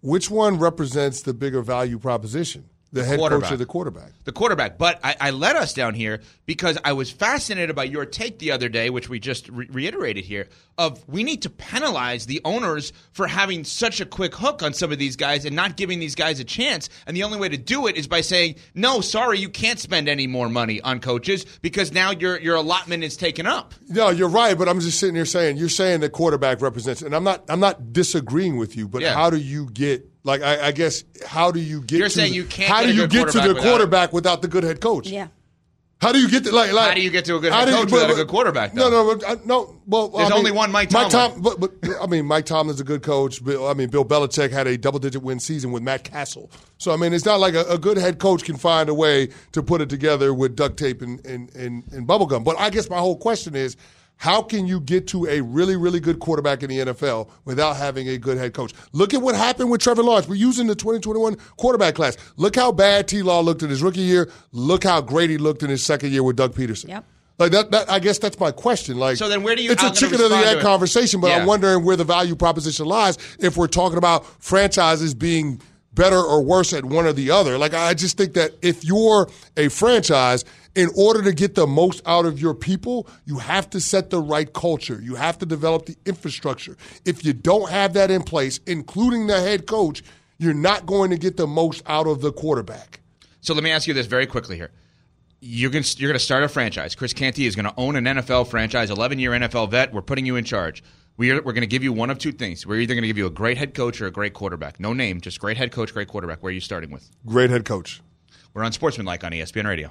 Which 0.00 0.30
one 0.30 0.58
represents 0.58 1.22
the 1.22 1.32
bigger 1.32 1.62
value 1.62 1.98
proposition? 1.98 2.68
The 2.92 3.04
head 3.04 3.18
coach 3.18 3.50
or 3.50 3.56
the 3.56 3.64
quarterback? 3.64 4.12
the 4.24 4.32
quarterback. 4.32 4.76
But 4.76 5.00
I, 5.02 5.16
I 5.18 5.30
led 5.30 5.56
us 5.56 5.72
down 5.72 5.94
here 5.94 6.20
because 6.44 6.76
I 6.84 6.92
was 6.92 7.10
fascinated 7.10 7.74
by 7.74 7.84
your 7.84 8.04
take 8.04 8.38
the 8.38 8.50
other 8.52 8.68
day, 8.68 8.90
which 8.90 9.08
we 9.08 9.18
just 9.18 9.48
re- 9.48 9.66
reiterated 9.70 10.24
here, 10.24 10.48
of 10.76 11.02
we 11.08 11.24
need 11.24 11.40
to 11.42 11.50
penalize 11.50 12.26
the 12.26 12.40
owners 12.44 12.92
for 13.12 13.26
having 13.26 13.64
such 13.64 14.00
a 14.02 14.04
quick 14.06 14.34
hook 14.34 14.62
on 14.62 14.74
some 14.74 14.92
of 14.92 14.98
these 14.98 15.16
guys 15.16 15.46
and 15.46 15.56
not 15.56 15.76
giving 15.78 16.00
these 16.00 16.14
guys 16.14 16.38
a 16.38 16.44
chance. 16.44 16.90
And 17.06 17.16
the 17.16 17.22
only 17.22 17.38
way 17.38 17.48
to 17.48 17.56
do 17.56 17.86
it 17.86 17.96
is 17.96 18.06
by 18.06 18.20
saying, 18.20 18.56
no, 18.74 19.00
sorry, 19.00 19.38
you 19.38 19.48
can't 19.48 19.78
spend 19.78 20.06
any 20.06 20.26
more 20.26 20.50
money 20.50 20.80
on 20.82 21.00
coaches 21.00 21.46
because 21.62 21.92
now 21.92 22.10
your 22.10 22.38
your 22.40 22.56
allotment 22.56 23.04
is 23.04 23.16
taken 23.16 23.46
up. 23.46 23.72
No, 23.88 24.10
you're 24.10 24.28
right, 24.28 24.56
but 24.58 24.68
I'm 24.68 24.80
just 24.80 25.00
sitting 25.00 25.14
here 25.14 25.24
saying 25.24 25.56
you're 25.56 25.70
saying 25.70 26.00
the 26.00 26.10
quarterback 26.10 26.60
represents, 26.60 27.00
and 27.00 27.14
I'm 27.16 27.24
not 27.24 27.44
I'm 27.48 27.60
not 27.60 27.94
disagreeing 27.94 28.58
with 28.58 28.76
you, 28.76 28.86
but 28.86 29.00
Yeah. 29.00 29.14
how 29.14 29.30
do 29.30 29.38
you 29.38 29.70
get 29.70 30.11
like 30.24 30.42
I, 30.42 30.68
I 30.68 30.72
guess 30.72 31.04
how 31.26 31.50
do 31.50 31.60
you 31.60 31.80
get? 31.82 31.98
You're 31.98 32.08
to 32.08 32.14
saying 32.14 32.30
the- 32.32 32.36
you 32.36 32.44
can't 32.44 32.68
How 32.70 32.80
get 32.82 32.86
do 32.88 32.94
you 32.94 33.06
get 33.08 33.28
to 33.32 33.38
the 33.40 33.40
quarterback 33.40 33.54
without- 33.54 33.62
quarterback 33.70 34.12
without 34.12 34.42
the 34.42 34.48
good 34.48 34.64
head 34.64 34.80
coach? 34.80 35.08
yeah. 35.08 35.28
How 36.00 36.10
do 36.10 36.18
you 36.20 36.28
get 36.28 36.42
to 36.42 36.52
like, 36.52 36.72
like 36.72 36.88
How 36.88 36.94
do 36.94 37.00
you 37.00 37.10
get 37.10 37.26
to 37.26 37.36
a 37.36 37.40
good 37.40 37.52
head 37.52 37.64
do 37.66 37.70
you- 37.70 37.76
coach 37.76 37.92
without 37.92 38.10
a 38.10 38.14
good 38.14 38.26
quarterback, 38.26 38.74
No, 38.74 38.90
though? 38.90 39.04
no, 39.12 39.14
but, 39.14 39.24
uh, 39.24 39.36
no. 39.44 39.76
Well, 39.86 40.08
There's 40.08 40.26
I 40.26 40.30
mean, 40.30 40.38
only 40.38 40.50
one 40.50 40.72
Mike 40.72 40.90
Mike 40.90 41.10
Tom, 41.10 41.40
but, 41.40 41.60
but 41.60 41.70
I 42.02 42.06
mean, 42.08 42.26
Mike 42.26 42.44
Tomlin's 42.44 42.80
a 42.80 42.84
good 42.84 43.04
coach. 43.04 43.44
Bill, 43.44 43.68
I 43.68 43.74
mean, 43.74 43.88
Bill 43.88 44.04
Belichick 44.04 44.50
had 44.50 44.66
a 44.66 44.76
double-digit 44.76 45.22
win 45.22 45.38
season 45.38 45.70
with 45.70 45.84
Matt 45.84 46.02
Cassel. 46.02 46.50
So 46.78 46.90
I 46.92 46.96
mean, 46.96 47.12
it's 47.12 47.24
not 47.24 47.38
like 47.38 47.54
a, 47.54 47.62
a 47.66 47.78
good 47.78 47.98
head 47.98 48.18
coach 48.18 48.42
can 48.42 48.56
find 48.56 48.88
a 48.88 48.94
way 48.94 49.28
to 49.52 49.62
put 49.62 49.80
it 49.80 49.88
together 49.88 50.34
with 50.34 50.56
duct 50.56 50.76
tape 50.76 51.02
and 51.02 51.24
and, 51.24 51.54
and 51.54 51.84
and 51.92 52.04
bubble 52.04 52.26
gum. 52.26 52.42
But 52.42 52.58
I 52.58 52.70
guess 52.70 52.90
my 52.90 52.98
whole 52.98 53.16
question 53.16 53.54
is. 53.54 53.76
How 54.16 54.40
can 54.40 54.66
you 54.68 54.78
get 54.78 55.08
to 55.08 55.26
a 55.26 55.40
really, 55.40 55.74
really 55.74 55.98
good 55.98 56.20
quarterback 56.20 56.62
in 56.62 56.70
the 56.70 56.78
NFL 56.78 57.28
without 57.44 57.76
having 57.76 58.08
a 58.08 58.16
good 58.18 58.38
head 58.38 58.54
coach? 58.54 58.72
Look 58.92 59.14
at 59.14 59.20
what 59.20 59.34
happened 59.34 59.68
with 59.70 59.80
Trevor 59.80 60.04
Lawrence. 60.04 60.28
We're 60.28 60.36
using 60.36 60.68
the 60.68 60.76
2021 60.76 61.36
quarterback 61.56 61.96
class. 61.96 62.16
Look 62.36 62.54
how 62.54 62.70
bad 62.70 63.08
T. 63.08 63.22
Law 63.22 63.40
looked 63.40 63.64
in 63.64 63.70
his 63.70 63.82
rookie 63.82 64.00
year. 64.00 64.30
Look 64.52 64.84
how 64.84 65.00
great 65.00 65.28
he 65.30 65.38
looked 65.38 65.64
in 65.64 65.70
his 65.70 65.84
second 65.84 66.12
year 66.12 66.22
with 66.22 66.36
Doug 66.36 66.54
Pederson. 66.54 66.88
Yep. 66.88 67.04
Like 67.38 67.50
that, 67.50 67.70
that, 67.72 67.90
I 67.90 67.98
guess 67.98 68.18
that's 68.18 68.38
my 68.38 68.52
question. 68.52 68.96
Like, 68.98 69.16
So 69.16 69.28
then 69.28 69.42
where 69.42 69.56
do 69.56 69.62
you- 69.64 69.72
It's 69.72 69.82
I'm 69.82 69.90
a 69.90 69.94
chicken 69.94 70.20
of 70.20 70.30
the 70.30 70.36
egg 70.36 70.60
conversation, 70.60 71.20
but 71.20 71.28
Yeah. 71.28 71.38
I'm 71.38 71.46
wondering 71.46 71.82
where 71.84 71.96
the 71.96 72.04
value 72.04 72.36
proposition 72.36 72.86
lies 72.86 73.18
if 73.40 73.56
we're 73.56 73.66
talking 73.66 73.98
about 73.98 74.24
franchises 74.40 75.14
being 75.14 75.60
better 75.94 76.18
or 76.22 76.42
worse 76.42 76.72
at 76.72 76.84
one 76.84 77.06
or 77.06 77.12
the 77.12 77.30
other. 77.32 77.58
Like, 77.58 77.74
I 77.74 77.94
just 77.94 78.16
think 78.16 78.34
that 78.34 78.52
if 78.62 78.84
you're 78.84 79.28
a 79.56 79.68
franchise, 79.68 80.44
in 80.74 80.88
order 80.96 81.22
to 81.22 81.32
get 81.32 81.54
the 81.54 81.66
most 81.66 82.02
out 82.06 82.24
of 82.24 82.40
your 82.40 82.54
people, 82.54 83.08
you 83.24 83.38
have 83.38 83.68
to 83.70 83.80
set 83.80 84.10
the 84.10 84.20
right 84.20 84.52
culture. 84.52 85.00
You 85.02 85.16
have 85.16 85.38
to 85.38 85.46
develop 85.46 85.86
the 85.86 85.96
infrastructure. 86.06 86.76
If 87.04 87.24
you 87.24 87.32
don't 87.32 87.70
have 87.70 87.92
that 87.94 88.10
in 88.10 88.22
place, 88.22 88.60
including 88.66 89.26
the 89.26 89.40
head 89.40 89.66
coach, 89.66 90.02
you're 90.38 90.54
not 90.54 90.86
going 90.86 91.10
to 91.10 91.18
get 91.18 91.36
the 91.36 91.46
most 91.46 91.82
out 91.86 92.06
of 92.06 92.20
the 92.20 92.32
quarterback. 92.32 93.00
So 93.40 93.54
let 93.54 93.62
me 93.62 93.70
ask 93.70 93.86
you 93.86 93.94
this 93.94 94.06
very 94.06 94.26
quickly 94.26 94.56
here. 94.56 94.70
You're 95.40 95.70
going 95.70 95.82
to, 95.82 95.98
you're 95.98 96.08
going 96.08 96.18
to 96.18 96.24
start 96.24 96.44
a 96.44 96.48
franchise. 96.48 96.94
Chris 96.94 97.12
Canty 97.12 97.46
is 97.46 97.56
going 97.56 97.66
to 97.66 97.74
own 97.76 97.96
an 97.96 98.04
NFL 98.04 98.46
franchise, 98.46 98.90
11 98.90 99.18
year 99.18 99.32
NFL 99.32 99.70
vet. 99.70 99.92
We're 99.92 100.02
putting 100.02 100.24
you 100.24 100.36
in 100.36 100.44
charge. 100.44 100.82
We 101.16 101.30
are, 101.32 101.42
we're 101.42 101.52
going 101.52 101.62
to 101.62 101.66
give 101.66 101.82
you 101.82 101.92
one 101.92 102.10
of 102.10 102.18
two 102.18 102.32
things. 102.32 102.66
We're 102.66 102.80
either 102.80 102.94
going 102.94 103.02
to 103.02 103.08
give 103.08 103.18
you 103.18 103.26
a 103.26 103.30
great 103.30 103.58
head 103.58 103.74
coach 103.74 104.00
or 104.00 104.06
a 104.06 104.10
great 104.10 104.32
quarterback. 104.32 104.80
No 104.80 104.92
name, 104.92 105.20
just 105.20 105.40
great 105.40 105.56
head 105.56 105.72
coach, 105.72 105.92
great 105.92 106.08
quarterback. 106.08 106.42
Where 106.42 106.50
are 106.50 106.54
you 106.54 106.60
starting 106.60 106.90
with? 106.90 107.10
Great 107.26 107.50
head 107.50 107.64
coach. 107.64 108.00
We're 108.54 108.64
on 108.64 108.72
Sportsmanlike 108.72 109.24
on 109.24 109.32
ESPN 109.32 109.66
Radio. 109.66 109.90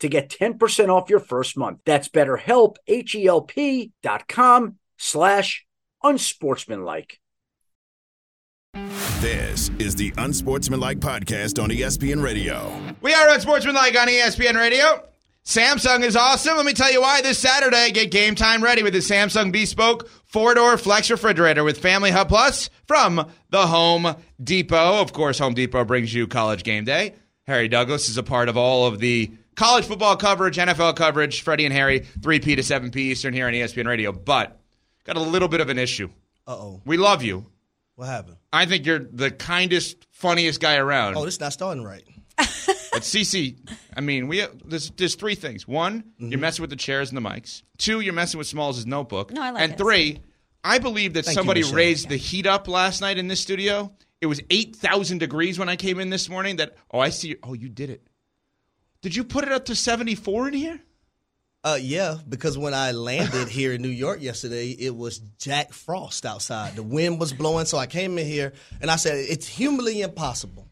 to 0.00 0.08
get 0.08 0.28
10% 0.28 0.88
off 0.88 1.10
your 1.10 1.20
first 1.20 1.56
month. 1.56 1.80
That's 1.84 2.08
betterhelp, 2.08 2.76
H-E-L-P 2.86 3.92
dot 4.02 4.28
com 4.28 4.76
slash 4.98 5.66
unsportsmanlike. 6.02 7.18
This 9.20 9.70
is 9.78 9.94
the 9.94 10.12
Unsportsmanlike 10.18 11.00
Podcast 11.00 11.62
on 11.62 11.70
ESPN 11.70 12.22
Radio. 12.22 12.70
We 13.00 13.14
are 13.14 13.30
Unsportsmanlike 13.30 13.98
on 13.98 14.08
ESPN 14.08 14.56
Radio. 14.56 15.02
Samsung 15.46 16.02
is 16.02 16.16
awesome. 16.16 16.56
Let 16.56 16.66
me 16.66 16.74
tell 16.74 16.92
you 16.92 17.00
why. 17.00 17.22
This 17.22 17.38
Saturday, 17.38 17.92
get 17.92 18.10
game 18.10 18.34
time 18.34 18.62
ready 18.62 18.82
with 18.82 18.92
the 18.92 18.98
Samsung 18.98 19.52
Bespoke 19.52 20.08
four 20.24 20.54
door 20.54 20.76
flex 20.76 21.10
refrigerator 21.10 21.64
with 21.64 21.78
Family 21.78 22.10
Hub 22.10 22.28
Plus 22.28 22.68
from 22.86 23.30
the 23.50 23.66
Home 23.66 24.16
Depot. 24.42 25.00
Of 25.00 25.12
course, 25.12 25.38
Home 25.38 25.54
Depot 25.54 25.84
brings 25.84 26.12
you 26.12 26.26
college 26.26 26.64
game 26.64 26.84
day. 26.84 27.14
Harry 27.46 27.68
Douglas 27.68 28.08
is 28.08 28.18
a 28.18 28.22
part 28.24 28.48
of 28.48 28.56
all 28.56 28.86
of 28.86 28.98
the 28.98 29.30
college 29.56 29.86
football 29.86 30.16
coverage, 30.16 30.56
NFL 30.56 30.94
coverage. 30.96 31.42
Freddie 31.42 31.64
and 31.64 31.74
Harry, 31.74 32.00
3P 32.20 32.42
to 32.56 32.62
7P 32.62 32.96
Eastern 32.96 33.34
here 33.34 33.46
on 33.48 33.52
ESPN 33.52 33.86
Radio. 33.86 34.12
But 34.12 34.60
got 35.04 35.16
a 35.16 35.20
little 35.20 35.48
bit 35.48 35.60
of 35.60 35.68
an 35.68 35.78
issue. 35.78 36.08
Uh 36.46 36.52
oh. 36.52 36.82
We 36.84 36.96
love 36.96 37.22
you. 37.24 37.46
What 37.96 38.06
happened? 38.06 38.36
I 38.52 38.66
think 38.66 38.86
you're 38.86 38.98
the 39.00 39.30
kindest, 39.30 40.06
funniest 40.12 40.60
guy 40.60 40.76
around. 40.76 41.16
Oh, 41.16 41.24
this 41.24 41.34
is 41.34 41.40
not 41.40 41.52
starting 41.52 41.82
right. 41.82 42.04
But 42.92 43.02
CC, 43.02 43.58
I 43.94 44.00
mean, 44.00 44.26
we 44.26 44.42
there's 44.64 44.90
there's 44.92 45.16
three 45.16 45.34
things. 45.34 45.68
One, 45.68 46.00
Mm-hmm. 46.02 46.30
you're 46.30 46.40
messing 46.40 46.62
with 46.62 46.70
the 46.70 46.76
chairs 46.76 47.10
and 47.10 47.16
the 47.16 47.20
mics. 47.28 47.62
Two, 47.76 48.00
you're 48.00 48.14
messing 48.14 48.38
with 48.38 48.46
Smalls' 48.46 48.86
notebook. 48.86 49.32
No, 49.32 49.42
I 49.42 49.50
like 49.50 49.62
And 49.62 49.72
this. 49.72 49.78
three, 49.80 50.20
I 50.64 50.78
believe 50.78 51.12
that 51.12 51.26
Thank 51.26 51.34
somebody 51.34 51.60
Michelle. 51.60 51.76
raised 51.76 52.08
the 52.08 52.16
heat 52.16 52.46
up 52.46 52.68
last 52.68 53.02
night 53.02 53.18
in 53.18 53.28
this 53.28 53.38
studio. 53.40 53.92
It 54.22 54.26
was 54.26 54.40
eight 54.48 54.76
thousand 54.76 55.18
degrees 55.18 55.58
when 55.58 55.68
I 55.68 55.76
came 55.76 56.00
in 56.00 56.08
this 56.08 56.30
morning. 56.30 56.56
That 56.56 56.74
oh, 56.90 56.98
I 56.98 57.10
see. 57.10 57.36
Oh, 57.42 57.52
you 57.52 57.68
did 57.68 57.90
it. 57.90 58.06
Did 59.06 59.14
you 59.14 59.22
put 59.22 59.44
it 59.44 59.52
up 59.52 59.66
to 59.66 59.76
seventy 59.76 60.16
four 60.16 60.48
in 60.48 60.54
here? 60.54 60.80
Uh, 61.62 61.78
yeah, 61.80 62.16
because 62.28 62.58
when 62.58 62.74
I 62.74 62.90
landed 62.90 63.46
here 63.46 63.72
in 63.72 63.80
New 63.80 63.88
York 63.88 64.20
yesterday, 64.20 64.70
it 64.70 64.96
was 64.96 65.20
Jack 65.38 65.72
Frost 65.72 66.26
outside. 66.26 66.74
The 66.74 66.82
wind 66.82 67.20
was 67.20 67.32
blowing, 67.32 67.66
so 67.66 67.78
I 67.78 67.86
came 67.86 68.18
in 68.18 68.26
here 68.26 68.52
and 68.80 68.90
I 68.90 68.96
said, 68.96 69.18
"It's 69.18 69.46
humanly 69.46 70.00
impossible 70.00 70.66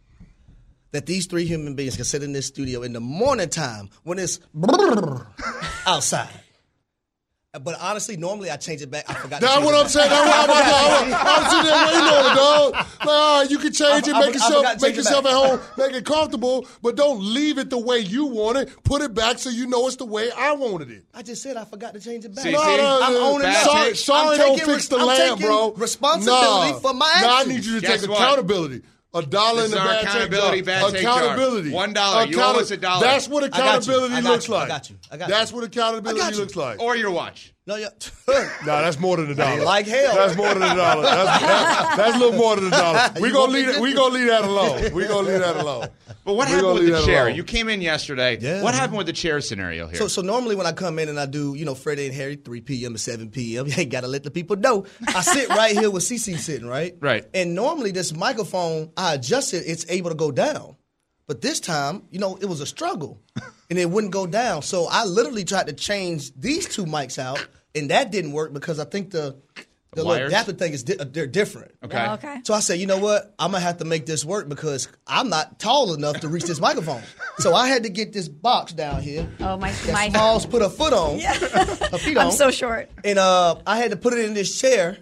that 0.90 1.06
these 1.06 1.26
three 1.26 1.44
human 1.44 1.76
beings 1.76 1.94
can 1.94 2.04
sit 2.04 2.24
in 2.24 2.32
this 2.32 2.46
studio 2.46 2.82
in 2.82 2.92
the 2.92 2.98
morning 2.98 3.50
time 3.50 3.88
when 4.02 4.18
it's 4.18 4.40
outside." 5.86 6.43
But 7.62 7.80
honestly, 7.80 8.16
normally 8.16 8.50
I 8.50 8.56
change 8.56 8.82
it 8.82 8.90
back. 8.90 9.08
I 9.08 9.14
forgot. 9.14 9.40
to 9.40 9.46
That's 9.46 9.64
what 9.64 9.74
I'm 9.74 9.88
saying. 9.88 10.10
That's 10.10 10.26
what 10.26 10.38
I'm 10.38 10.44
about 10.44 11.20
to 11.20 11.30
I'm 11.30 11.50
sitting 11.50 11.64
there 11.66 11.86
waiting 11.86 12.14
on 12.14 12.32
it, 12.32 12.34
dog. 12.34 12.72
Like, 12.74 13.06
all 13.06 13.40
right, 13.40 13.50
you 13.50 13.58
can 13.58 13.72
change 13.72 14.08
it, 14.08 14.14
I- 14.14 14.18
I- 14.18 14.20
make 14.20 14.28
I 14.30 14.32
yourself, 14.32 14.54
forgot 14.56 14.80
make 14.82 14.96
yourself 14.96 15.26
at 15.26 15.32
home, 15.32 15.60
make 15.78 15.92
it 15.92 16.04
comfortable, 16.04 16.66
but 16.82 16.96
don't 16.96 17.20
leave 17.22 17.58
it 17.58 17.70
the 17.70 17.78
way 17.78 17.98
you 18.00 18.26
want 18.26 18.58
it. 18.58 18.70
Put 18.82 19.02
it 19.02 19.14
back 19.14 19.38
so 19.38 19.50
you 19.50 19.66
know 19.66 19.86
it's 19.86 19.96
the 19.96 20.04
way 20.04 20.30
I 20.36 20.52
wanted 20.54 20.90
it. 20.90 21.04
I 21.14 21.22
just 21.22 21.42
said 21.42 21.56
I 21.56 21.64
forgot 21.64 21.94
to 21.94 22.00
change 22.00 22.24
it 22.24 22.34
back. 22.34 22.42
See, 22.44 22.50
No, 22.52 22.58
see? 22.62 22.76
no, 22.76 23.00
I'm 23.02 23.12
no, 23.12 23.20
owning 23.26 23.42
Bad. 23.42 23.64
Sorry, 23.64 23.94
sorry 23.96 24.30
I'm 24.32 24.38
don't 24.38 24.58
taking 24.58 24.74
fix 24.74 24.88
the 24.88 24.96
res- 24.96 25.02
I'm 25.02 25.06
lamp, 25.28 25.40
bro. 25.40 25.72
responsibility 25.76 26.72
Nah. 26.72 26.78
for 26.80 26.92
my 26.94 27.20
Nah, 27.22 27.36
I 27.38 27.44
need 27.44 27.64
you 27.64 27.80
to 27.80 27.86
Guess 27.86 28.00
take 28.02 28.10
what? 28.10 28.20
accountability. 28.20 28.82
A 29.14 29.22
dollar 29.22 29.62
This 29.62 29.66
in 29.66 29.70
the 29.70 29.76
bad 29.76 30.04
accountability 30.04 30.62
bad 30.62 30.92
take 30.92 31.02
jar. 31.02 31.22
accountability. 31.22 31.70
One 31.70 31.92
dollar. 31.92 32.26
You 32.26 32.40
owe 32.42 32.58
us 32.58 32.70
a 32.72 32.76
dollar. 32.76 33.00
That's 33.06 33.28
what 33.28 33.44
got 33.48 33.56
you. 33.56 33.62
accountability 33.62 34.14
I 34.14 34.20
got 34.22 34.30
looks 34.30 34.48
you. 34.48 34.54
I 34.54 34.58
like. 34.58 34.68
got 34.68 34.90
you. 34.90 34.96
I 35.10 35.16
got 35.16 35.28
That's 35.28 35.50
you. 35.52 35.56
what 35.56 35.64
I 35.64 35.66
accountability 35.68 36.36
looks 36.36 36.56
like. 36.56 36.80
Or 36.82 36.96
your 36.96 37.12
watch. 37.12 37.53
No, 37.66 37.76
yeah. 37.76 37.88
Nah, 38.66 38.80
that's 38.82 38.98
more 38.98 39.16
than 39.16 39.30
a 39.30 39.34
dollar. 39.34 39.64
like 39.64 39.86
hell. 39.86 40.14
That's 40.14 40.36
more 40.36 40.52
than 40.52 40.62
a 40.62 40.74
dollar. 40.74 41.02
That's, 41.02 41.40
that's, 41.40 41.96
that's 41.96 42.16
a 42.16 42.18
little 42.18 42.38
more 42.38 42.56
than 42.56 42.66
a 42.66 42.70
dollar. 42.70 43.10
We 43.20 43.28
You 43.28 43.34
gonna 43.34 43.52
leave 43.52 43.68
it. 43.68 43.80
We 43.80 43.94
gonna 43.94 44.14
leave 44.14 44.26
that 44.28 44.44
alone. 44.44 44.92
We 44.92 45.06
gonna 45.06 45.28
leave 45.28 45.40
that 45.40 45.56
alone. 45.56 45.88
But 46.24 46.34
what 46.34 46.48
We 46.48 46.54
happened 46.54 46.74
with 46.74 46.86
the 46.86 47.02
chair? 47.04 47.26
alone. 47.26 47.36
You 47.36 47.44
came 47.44 47.68
in 47.68 47.80
yesterday. 47.80 48.38
Yeah. 48.38 48.62
What 48.62 48.74
happened 48.74 48.98
with 48.98 49.06
the 49.06 49.12
chair 49.12 49.40
scenario 49.40 49.86
here? 49.86 49.96
So, 49.96 50.08
so 50.08 50.22
normally 50.22 50.56
when 50.56 50.66
I 50.66 50.72
come 50.72 50.98
in 50.98 51.08
and 51.08 51.18
I 51.18 51.26
do, 51.26 51.54
you 51.54 51.64
know, 51.64 51.74
Freddie 51.74 52.06
and 52.06 52.14
Harry, 52.14 52.36
3 52.36 52.60
p.m. 52.62 52.92
to 52.94 52.98
7 52.98 53.30
p.m., 53.30 53.66
you 53.66 53.74
ain't 53.76 53.90
got 53.90 54.02
to 54.02 54.08
let 54.08 54.22
the 54.24 54.30
people 54.30 54.56
know. 54.56 54.84
I 55.08 55.20
sit 55.22 55.48
right 55.50 55.72
here 55.76 55.90
with 55.90 56.02
CC 56.02 56.38
sitting, 56.38 56.66
right? 56.66 56.96
Right. 57.00 57.26
And 57.34 57.54
normally 57.54 57.90
this 57.92 58.14
microphone, 58.14 58.90
I 58.96 59.14
adjust 59.14 59.54
it, 59.54 59.64
it's 59.66 59.86
able 59.90 60.10
to 60.10 60.16
go 60.16 60.30
down. 60.30 60.76
But 61.26 61.40
this 61.40 61.60
time, 61.60 62.02
you 62.10 62.18
know, 62.18 62.36
it 62.36 62.46
was 62.46 62.60
a 62.60 62.66
struggle 62.66 63.20
and 63.70 63.78
it 63.78 63.88
wouldn't 63.88 64.12
go 64.12 64.26
down. 64.26 64.62
So 64.62 64.86
I 64.90 65.04
literally 65.04 65.44
tried 65.44 65.66
to 65.68 65.72
change 65.72 66.34
these 66.34 66.66
two 66.68 66.84
mics 66.84 67.18
out 67.18 67.46
and 67.74 67.90
that 67.90 68.10
didn't 68.12 68.32
work 68.32 68.52
because 68.52 68.78
I 68.78 68.84
think 68.84 69.10
the, 69.10 69.36
the, 69.92 70.02
little 70.04 70.26
adapter 70.26 70.52
thing 70.52 70.72
is 70.72 70.82
di- 70.82 70.98
uh, 70.98 71.04
they're 71.08 71.26
different. 71.26 71.72
okay. 71.84 72.04
Oh, 72.08 72.14
okay. 72.14 72.40
So 72.44 72.52
I 72.54 72.60
said, 72.60 72.80
you 72.80 72.86
know 72.86 72.98
what? 72.98 73.32
I'm 73.38 73.52
gonna 73.52 73.62
have 73.62 73.78
to 73.78 73.84
make 73.84 74.06
this 74.06 74.24
work 74.24 74.48
because 74.48 74.88
I'm 75.06 75.28
not 75.28 75.58
tall 75.60 75.94
enough 75.94 76.20
to 76.20 76.28
reach 76.28 76.44
this 76.44 76.60
microphone. 76.60 77.02
So 77.38 77.52
I 77.52 77.66
had 77.66 77.82
to 77.82 77.88
get 77.88 78.12
this 78.12 78.28
box 78.28 78.72
down 78.72 79.02
here. 79.02 79.28
Oh 79.40 79.56
my 79.56 79.72
That 79.72 79.92
my. 79.92 80.08
Smalls 80.08 80.46
put 80.46 80.62
her 80.62 80.68
foot 80.68 80.92
on. 80.92 81.18
Yeah. 81.18 81.34
Her 81.34 81.98
feet 81.98 82.16
on. 82.16 82.26
I'm 82.26 82.30
so 82.32 82.52
short. 82.52 82.90
And 83.02 83.18
uh, 83.18 83.56
I 83.66 83.76
had 83.78 83.90
to 83.90 83.96
put 83.96 84.12
it 84.12 84.24
in 84.24 84.34
this 84.34 84.56
chair, 84.60 84.98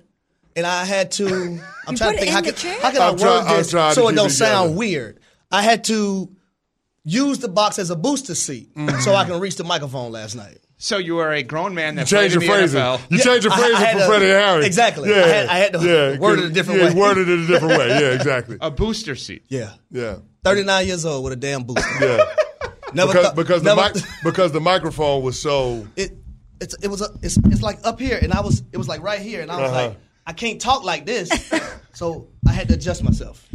and 0.57 0.65
I 0.67 0.87
had 0.87 1.11
to. 1.13 1.27
I'm 1.27 1.61
You 1.91 1.97
trying 1.97 1.97
put 1.97 1.99
to 1.99 2.09
it 2.15 2.19
think 2.21 2.31
how 2.33 2.39
in 2.39 2.45
the 2.47 2.53
can, 2.53 2.59
chair? 2.59 2.81
how 2.81 2.91
can 2.91 3.03
I 3.03 3.07
I'm 3.09 3.13
word 3.13 3.19
try- 3.45 3.57
this 3.59 3.71
trying 3.71 3.95
so 3.95 4.09
it 4.09 4.15
don't 4.15 4.29
it 4.29 4.31
sound 4.31 4.69
together. 4.71 4.79
weird. 4.79 5.21
I 5.51 5.61
had 5.61 5.85
to 5.85 6.35
use 7.05 7.39
the 7.41 7.49
box 7.49 7.79
as 7.79 7.91
a 7.91 7.97
booster 7.97 8.35
seat 8.35 8.75
Mm-hmm. 8.75 9.01
so 9.01 9.15
I 9.15 9.27
can 9.27 9.39
reach 9.39 9.57
the 9.57 9.65
microphone 9.65 10.11
last 10.13 10.35
night. 10.35 10.57
So 10.85 10.99
you 10.99 11.19
are 11.19 11.33
a 11.33 11.45
grown 11.45 11.75
man 11.77 11.95
that 11.95 12.09
Change 12.09 12.33
played 12.33 12.33
your 12.33 12.43
in 12.43 12.49
the 12.49 12.55
phrasing. 12.69 12.81
NFL. 12.81 13.01
You 13.09 13.19
Yeah, 13.19 13.23
change 13.25 13.45
your 13.45 13.53
I- 13.53 13.57
I 13.57 13.59
phrasing 13.61 13.77
had 13.77 13.93
for 13.93 13.99
to- 14.01 14.07
Freddie 14.07 14.25
and 14.25 14.35
Harry. 14.35 14.67
exactly. 14.67 15.11
Yeah, 15.11 15.17
I 15.17 15.29
had- 15.29 15.47
I 15.49 15.59
had 15.59 15.73
to 15.75 15.79
yeah, 15.79 16.19
word 16.19 16.39
it 16.41 16.45
a 16.47 16.51
different 16.51 16.81
yeah, 16.81 16.89
way. 16.89 16.95
Worded 16.95 17.29
it 17.29 17.39
a 17.39 17.47
different 17.47 17.79
way. 17.79 17.89
Yeah, 17.89 18.11
exactly. 18.19 18.57
A 18.61 18.69
booster 18.71 19.15
seat. 19.15 19.45
Yeah, 19.49 19.71
Yeah, 19.93 20.17
39 20.43 20.87
years 20.89 21.05
old 21.07 21.23
with 21.23 21.35
a 21.35 21.37
damn 21.37 21.63
booster. 21.63 21.89
yeah. 22.01 22.25
Never 22.95 23.13
Because 23.13 23.27
thought- 23.27 23.37
because 23.37 23.63
the 23.63 23.75
never- 23.77 23.95
mic 23.95 24.05
because 24.25 24.51
the 24.53 24.61
microphone 24.61 25.23
was 25.23 25.41
so. 25.41 25.87
it 25.95 26.17
it's 26.61 26.75
it 26.83 26.89
was 26.89 27.01
a, 27.01 27.11
it's 27.23 27.37
it's 27.37 27.63
like 27.63 27.79
up 27.85 28.01
here 28.01 28.19
and 28.21 28.33
I 28.33 28.41
was 28.41 28.63
it 28.73 28.77
was 28.77 28.89
like 28.89 29.03
right 29.03 29.21
here 29.21 29.41
and 29.41 29.51
I 29.53 29.61
was 29.61 29.71
Uh-huh. 29.71 29.87
like 29.89 29.97
I 30.27 30.33
can't 30.33 30.61
talk 30.61 30.83
like 30.85 31.07
this, 31.07 31.29
so 31.95 32.27
I 32.47 32.53
had 32.53 32.67
to 32.69 32.75
adjust 32.75 33.03
myself. 33.05 33.47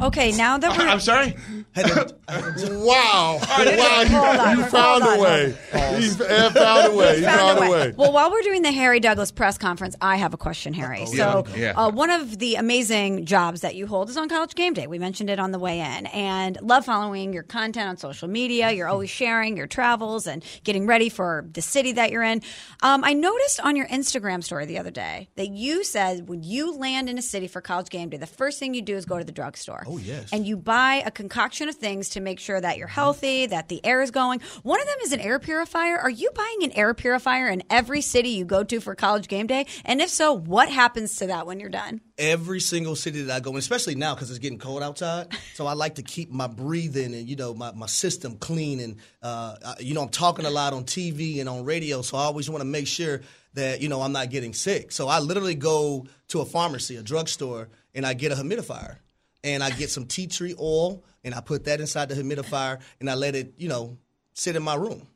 Okay, 0.00 0.32
now 0.32 0.58
that 0.58 0.76
we're 0.76 0.86
I'm 0.86 1.00
sorry. 1.00 1.36
Had 1.74 1.86
to, 1.86 2.16
I 2.28 2.32
had 2.32 2.56
to 2.58 2.78
Wow! 2.78 3.38
wow! 3.40 4.02
You, 4.02 4.58
you 4.58 4.64
found 4.66 5.02
a 5.04 5.20
way. 5.22 5.46
You 5.46 6.10
f- 6.20 6.52
found 6.54 6.92
a 6.92 6.96
way. 6.96 7.18
You 7.18 7.24
found 7.24 7.58
a 7.58 7.70
way. 7.70 7.92
Well, 7.96 8.12
while 8.12 8.30
we're 8.30 8.42
doing 8.42 8.62
the 8.62 8.72
Harry 8.72 9.00
Douglas 9.00 9.30
press 9.30 9.56
conference, 9.56 9.96
I 10.00 10.16
have 10.16 10.34
a 10.34 10.36
question, 10.36 10.74
Harry. 10.74 11.06
So, 11.06 11.44
Yeah. 11.56 11.72
Uh, 11.76 11.90
one 11.90 12.10
of 12.10 12.38
the 12.38 12.56
amazing 12.56 13.24
jobs 13.26 13.62
that 13.62 13.74
you 13.74 13.86
hold 13.86 14.10
is 14.10 14.16
on 14.16 14.28
College 14.28 14.54
Game 14.54 14.74
Day. 14.74 14.86
We 14.86 14.98
mentioned 14.98 15.30
it 15.30 15.38
on 15.38 15.50
the 15.52 15.58
way 15.58 15.80
in, 15.80 16.06
and 16.06 16.58
love 16.60 16.84
following 16.84 17.32
your 17.32 17.42
content 17.42 17.88
on 17.88 17.96
social 17.96 18.28
media. 18.28 18.70
You're 18.72 18.88
always 18.88 19.08
sharing 19.10 19.56
your 19.56 19.66
travels 19.66 20.26
and 20.26 20.44
getting 20.64 20.86
ready 20.86 21.08
for 21.08 21.46
the 21.52 21.62
city 21.62 21.92
that 21.92 22.10
you're 22.10 22.22
in. 22.22 22.42
Um, 22.82 23.02
I 23.04 23.14
noticed 23.14 23.60
on 23.60 23.76
your 23.76 23.86
Instagram 23.86 24.44
story 24.44 24.66
the 24.66 24.78
other 24.78 24.90
day 24.90 25.28
that 25.36 25.48
you 25.48 25.84
said 25.84 26.28
when 26.28 26.42
you 26.42 26.76
land 26.76 27.08
in 27.08 27.16
a 27.18 27.22
city 27.22 27.46
for 27.48 27.60
College 27.62 27.88
Game 27.88 28.10
Day, 28.10 28.18
the 28.18 28.26
first 28.26 28.58
thing 28.58 28.74
you 28.74 28.82
do 28.82 28.96
is 28.96 29.06
go 29.06 29.18
to 29.18 29.24
the 29.24 29.32
drugstore. 29.32 29.81
Oh, 29.86 29.98
yes. 29.98 30.30
And 30.32 30.46
you 30.46 30.56
buy 30.56 31.02
a 31.04 31.10
concoction 31.10 31.68
of 31.68 31.74
things 31.74 32.10
to 32.10 32.20
make 32.20 32.38
sure 32.38 32.60
that 32.60 32.78
you're 32.78 32.86
healthy, 32.88 33.46
that 33.46 33.68
the 33.68 33.84
air 33.84 34.02
is 34.02 34.10
going. 34.10 34.40
One 34.62 34.80
of 34.80 34.86
them 34.86 34.96
is 35.02 35.12
an 35.12 35.20
air 35.20 35.38
purifier. 35.38 35.98
Are 35.98 36.10
you 36.10 36.30
buying 36.34 36.62
an 36.62 36.72
air 36.72 36.94
purifier 36.94 37.48
in 37.48 37.62
every 37.70 38.00
city 38.00 38.30
you 38.30 38.44
go 38.44 38.62
to 38.64 38.80
for 38.80 38.94
college 38.94 39.28
game 39.28 39.46
day? 39.46 39.66
And 39.84 40.00
if 40.00 40.10
so, 40.10 40.32
what 40.32 40.68
happens 40.68 41.16
to 41.16 41.26
that 41.28 41.46
when 41.46 41.60
you're 41.60 41.68
done? 41.70 42.00
every 42.18 42.60
single 42.60 42.94
city 42.94 43.22
that 43.22 43.34
I 43.34 43.40
go 43.40 43.50
in, 43.50 43.56
especially 43.56 43.96
now 43.96 44.14
because 44.14 44.30
it's 44.30 44.38
getting 44.38 44.58
cold 44.58 44.82
outside. 44.82 45.26
So 45.54 45.66
I 45.66 45.72
like 45.72 45.96
to 45.96 46.02
keep 46.02 46.30
my 46.30 46.46
breathing 46.46 47.14
and 47.14 47.28
you 47.28 47.36
know 47.36 47.52
my, 47.52 47.72
my 47.72 47.86
system 47.86 48.36
clean. 48.36 48.78
And 48.80 48.96
uh, 49.22 49.56
I- 49.64 49.76
you 49.80 49.92
know 49.94 50.02
I'm 50.02 50.08
talking 50.08 50.44
a 50.44 50.50
lot 50.50 50.72
on 50.72 50.84
TV 50.84 51.40
and 51.40 51.48
on 51.48 51.64
radio, 51.64 52.00
so 52.02 52.16
I 52.16 52.22
always 52.22 52.48
want 52.48 52.60
to 52.60 52.64
make 52.66 52.86
sure 52.86 53.22
that 53.54 53.80
you 53.80 53.88
know 53.88 54.00
I'm 54.02 54.12
not 54.12 54.30
getting 54.30 54.54
sick. 54.54 54.92
So 54.92 55.08
I 55.08 55.18
literally 55.18 55.54
go 55.56 56.06
to 56.28 56.40
a 56.40 56.44
pharmacy, 56.44 56.96
a 56.96 57.02
drugstore, 57.02 57.68
and 57.94 58.06
I 58.06 58.14
get 58.14 58.30
a 58.30 58.34
humidifier, 58.36 58.96
and 59.44 59.62
I 59.62 59.70
get 59.70 59.90
some 59.90 60.06
tea 60.06 60.26
tree 60.26 60.54
oil, 60.58 61.02
and 61.24 61.34
I 61.34 61.40
put 61.40 61.64
that 61.64 61.80
inside 61.80 62.08
the 62.08 62.14
humidifier, 62.14 62.80
and 63.00 63.08
I 63.10 63.14
let 63.14 63.34
it 63.34 63.54
you 63.56 63.68
know 63.68 63.98
sit 64.34 64.56
in 64.56 64.62
my 64.62 64.74
room. 64.74 65.06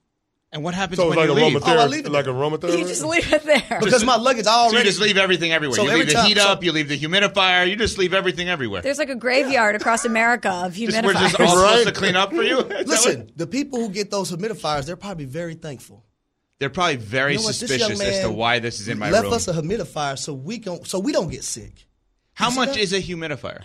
And 0.53 0.63
what 0.63 0.75
happens 0.75 0.99
So 0.99 1.09
when 1.09 1.19
like 1.19 1.27
you 1.29 1.35
leave? 1.35 1.63
Oh, 1.63 1.79
I 1.79 1.87
leave 1.87 2.07
it 2.07 2.13
like 2.13 2.25
there. 2.25 2.33
aromatherapy. 2.33 2.79
You 2.79 2.87
just 2.87 3.05
leave 3.05 3.31
it 3.31 3.43
there. 3.43 3.81
because 3.83 4.05
my 4.05 4.17
luggage 4.17 4.45
So 4.45 4.51
already. 4.53 4.79
you 4.79 4.85
just 4.85 5.01
leave 5.01 5.17
everything 5.19 5.53
everywhere. 5.53 5.77
So 5.77 5.83
you 5.83 5.89
every 5.91 6.01
leave 6.03 6.09
the 6.09 6.15
time- 6.15 6.27
heat 6.29 6.39
so- 6.39 6.49
up. 6.49 6.63
You 6.65 6.73
leave 6.73 6.89
the 6.89 6.99
humidifier. 6.99 7.69
You 7.69 7.77
just 7.77 7.99
leave 7.99 8.15
everything 8.15 8.49
everywhere. 8.49 8.81
There's 8.81 8.97
like 8.99 9.11
a 9.11 9.17
graveyard 9.17 9.75
across 9.75 10.05
America 10.05 10.49
of 10.51 10.73
Just- 10.73 11.03
we're 11.05 11.13
just 11.13 11.39
all 11.41 11.47
Right. 11.47 11.79
supposed 11.81 11.87
to 11.89 11.93
clean 11.93 12.17
up 12.17 12.33
for 12.33 12.43
you. 12.45 12.59
Listen, 12.87 13.21
what- 13.23 13.37
the 13.37 13.47
people 13.47 13.81
who 13.81 13.91
get 13.91 14.11
those 14.11 14.31
humidifiers, 14.31 14.87
they're 14.87 14.97
probably 14.97 15.25
very 15.27 15.55
thankful. 15.57 16.05
they're 16.59 16.71
probably 16.71 16.97
very 16.97 17.33
You 17.33 17.39
know 17.41 17.51
suspicious 17.51 18.01
as 18.01 18.21
to 18.21 18.31
why 18.31 18.61
this 18.61 18.81
is 18.81 18.89
in 18.89 18.99
my 18.99 19.11
left 19.11 19.25
room. 19.25 19.35
us 19.35 19.49
a 19.49 19.53
humidifier 19.53 20.17
so 20.19 20.33
we 20.33 20.59
can 20.59 20.85
so 20.87 20.99
we 21.01 21.13
don't 21.13 21.29
get 21.29 21.45
sick. 21.45 21.87
How 22.33 22.49
You 22.51 22.57
much 22.57 22.69
that? 22.75 22.79
is 22.79 22.93
a 22.95 23.03
humidifier? 23.03 23.63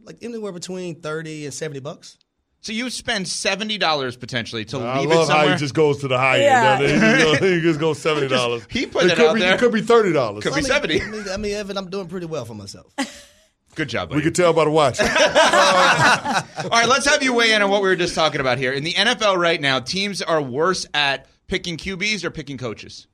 They're 0.00 0.06
like 0.06 0.18
anywhere 0.22 0.52
between 0.52 1.00
thirty 1.00 1.44
and 1.44 1.54
seventy 1.54 1.80
bucks. 1.80 2.18
So 2.62 2.72
you 2.72 2.90
spend 2.90 3.26
seventy 3.26 3.78
dollars 3.78 4.16
potentially 4.16 4.64
to 4.66 4.78
I 4.80 5.00
leave 5.00 5.10
it 5.10 5.14
love 5.14 5.28
how 5.28 5.48
he 5.48 5.56
just 5.56 5.74
goes 5.74 5.98
to 6.00 6.08
the 6.08 6.18
high 6.18 6.42
Yeah. 6.42 6.78
end. 6.78 6.82
He 6.82 6.98
just 6.98 7.24
goes, 7.24 7.38
he 7.54 7.60
just 7.60 7.80
goes 7.80 7.98
seventy 7.98 8.28
dollars. 8.28 8.66
he 8.70 8.86
put 8.86 9.04
it 9.04 9.12
it 9.12 9.16
could 9.16 9.26
out 9.26 9.34
be, 9.34 9.40
there. 9.40 9.54
It 9.54 9.58
could 9.58 9.72
be 9.72 9.80
thirty 9.80 10.12
dollars. 10.12 10.42
Could 10.42 10.50
be 10.54 10.58
I 10.58 10.62
mean, 10.62 10.98
70. 10.98 11.02
I 11.02 11.06
mean, 11.06 11.24
I 11.32 11.36
mean, 11.38 11.54
Evan, 11.54 11.78
I'm 11.78 11.88
doing 11.90 12.08
pretty 12.08 12.26
well 12.26 12.44
for 12.44 12.54
myself. 12.54 12.92
Good 13.76 13.88
job. 13.88 14.12
We 14.12 14.20
could 14.20 14.34
tell 14.34 14.52
by 14.52 14.64
the 14.64 14.70
watch. 14.70 15.00
All 15.00 15.06
right, 15.08 16.88
let's 16.88 17.06
have 17.06 17.22
you 17.22 17.32
weigh 17.32 17.52
in 17.52 17.62
on 17.62 17.70
what 17.70 17.82
we 17.82 17.88
were 17.88 17.96
just 17.96 18.16
talking 18.16 18.40
about 18.40 18.58
here. 18.58 18.72
In 18.72 18.82
the 18.82 18.92
NFL 18.92 19.38
right 19.38 19.60
now, 19.60 19.78
teams 19.78 20.20
are 20.22 20.42
worse 20.42 20.86
at 20.92 21.26
picking 21.46 21.76
QBs 21.76 22.24
or 22.24 22.30
picking 22.30 22.58
coaches. 22.58 23.06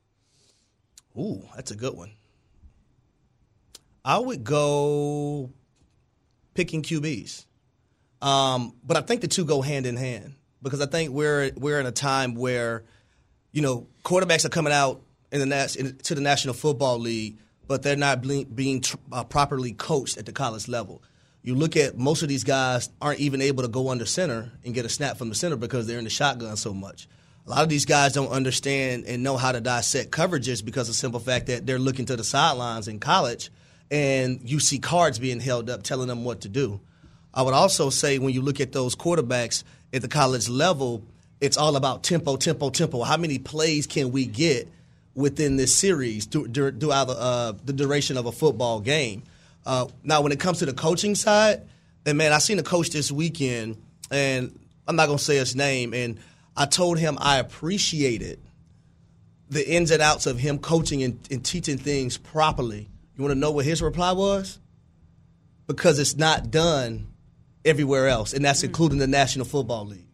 Ooh, 1.17 1.43
that's 1.55 1.71
a 1.71 1.77
good 1.77 1.95
one. 1.95 2.13
I 4.03 4.19
would 4.19 4.45
go 4.45 5.53
picking 6.57 6.83
QBs, 6.83 7.45
um, 8.23 8.75
but 8.83 8.97
I 8.97 9.03
think 9.03 9.21
the 9.21 9.29
two 9.29 9.45
go 9.45 9.63
hand 9.63 9.87
in 9.87 9.97
hand 9.97 10.35
because 10.63 10.81
I 10.81 10.87
think 10.87 11.11
we're 11.11 11.53
we're 11.57 11.79
in 11.79 11.87
a 11.87 11.93
time 11.93 12.35
where, 12.35 12.85
you 13.53 13.63
know, 13.63 13.87
quarterbacks 14.03 14.45
are 14.45 14.51
coming 14.51 14.73
out 14.73 15.03
in 15.31 15.41
the 15.41 15.47
nas- 15.47 15.77
in, 15.77 15.97
to 15.99 16.15
the 16.15 16.21
National 16.21 16.55
Football 16.55 16.99
League, 16.99 17.39
but 17.69 17.83
they're 17.83 17.97
not 17.97 18.23
ble- 18.23 18.45
being 18.45 18.81
tr- 18.81 18.97
uh, 19.13 19.25
properly 19.25 19.73
coached 19.73 20.17
at 20.17 20.27
the 20.27 20.33
college 20.33 20.67
level. 20.67 21.03
You 21.43 21.55
look 21.55 21.77
at 21.77 21.97
most 21.97 22.23
of 22.23 22.29
these 22.29 22.43
guys 22.43 22.91
aren't 23.01 23.21
even 23.21 23.41
able 23.41 23.63
to 23.63 23.69
go 23.69 23.91
under 23.91 24.07
center 24.07 24.51
and 24.65 24.75
get 24.75 24.85
a 24.85 24.89
snap 24.89 25.17
from 25.17 25.29
the 25.29 25.35
center 25.35 25.55
because 25.57 25.87
they're 25.87 25.99
in 25.99 26.05
the 26.05 26.11
shotgun 26.11 26.57
so 26.57 26.75
much. 26.75 27.07
A 27.47 27.51
lot 27.51 27.63
of 27.63 27.69
these 27.69 27.85
guys 27.85 28.13
don't 28.13 28.33
understand 28.33 29.05
and 29.05 29.23
know 29.23 29.37
how 29.37 29.53
to 29.53 29.61
dissect 29.61 30.11
coverages 30.11 30.65
because 30.65 30.89
of 30.89 30.95
the 30.95 30.99
simple 30.99 31.21
fact 31.21 31.47
that 31.47 31.65
they're 31.65 31.79
looking 31.79 32.07
to 32.07 32.17
the 32.17 32.25
sidelines 32.25 32.89
in 32.89 32.99
college 32.99 33.51
and 33.91 34.41
you 34.45 34.61
see 34.61 34.79
cards 34.79 35.19
being 35.19 35.41
held 35.41 35.71
up 35.71 35.83
telling 35.83 36.09
them 36.09 36.25
what 36.25 36.43
to 36.43 36.49
do. 36.49 36.81
I 37.33 37.43
would 37.43 37.55
also 37.55 37.91
say 37.91 38.19
when 38.19 38.33
you 38.33 38.43
look 38.43 38.61
at 38.61 38.73
those 38.73 38.97
quarterbacks 38.97 39.63
at 39.93 40.03
the 40.03 40.09
college 40.09 40.49
level, 40.49 41.05
it's 41.41 41.57
all 41.57 41.77
about 41.77 42.03
tempo, 42.03 42.37
tempo, 42.37 42.71
tempo. 42.71 43.03
How 43.03 43.17
many 43.17 43.39
plays 43.39 43.87
can 43.87 44.11
we 44.11 44.27
get 44.27 44.69
within 45.15 45.57
this 45.57 45.75
series 45.75 46.25
throughout 46.27 46.79
the, 46.81 47.17
uh, 47.19 47.53
the 47.65 47.73
duration 47.73 48.17
of 48.17 48.27
a 48.27 48.33
football 48.33 48.81
game? 48.81 49.23
Uh, 49.65 49.87
now, 50.03 50.23
when 50.23 50.33
it 50.33 50.41
comes 50.41 50.61
to 50.61 50.67
the 50.67 50.73
coaching 50.73 51.15
side, 51.15 51.63
and 52.07 52.17
man, 52.17 52.33
I 52.33 52.39
seen 52.39 52.59
a 52.59 52.63
coach 52.63 52.91
this 52.91 53.11
weekend, 53.13 53.77
and 54.11 54.59
I'm 54.87 54.97
not 54.97 55.07
gonna 55.07 55.19
say 55.19 55.37
his 55.37 55.57
name, 55.57 55.93
and 55.93 56.19
I 56.57 56.67
told 56.67 56.99
him 56.99 57.19
I 57.21 57.39
appreciated 57.39 58.39
the 59.51 59.69
ins 59.69 59.91
and 59.91 60.01
outs 60.01 60.27
of 60.27 60.39
him 60.39 60.59
coaching 60.59 61.03
and, 61.03 61.19
and 61.31 61.45
teaching 61.45 61.79
things 61.79 62.17
properly. 62.17 62.89
You 63.17 63.23
want 63.23 63.33
to 63.33 63.39
know 63.39 63.51
what 63.51 63.65
his 63.65 63.83
reply 63.83 64.13
was? 64.13 64.59
Because 65.67 65.99
it's 65.99 66.17
not 66.17 66.51
done 66.51 67.09
everywhere 67.65 68.09
else, 68.09 68.33
and 68.33 68.45
that's 68.45 68.61
mm. 68.61 68.65
including 68.65 68.99
the 68.99 69.07
National 69.07 69.45
Football 69.45 69.87
League. 69.87 70.07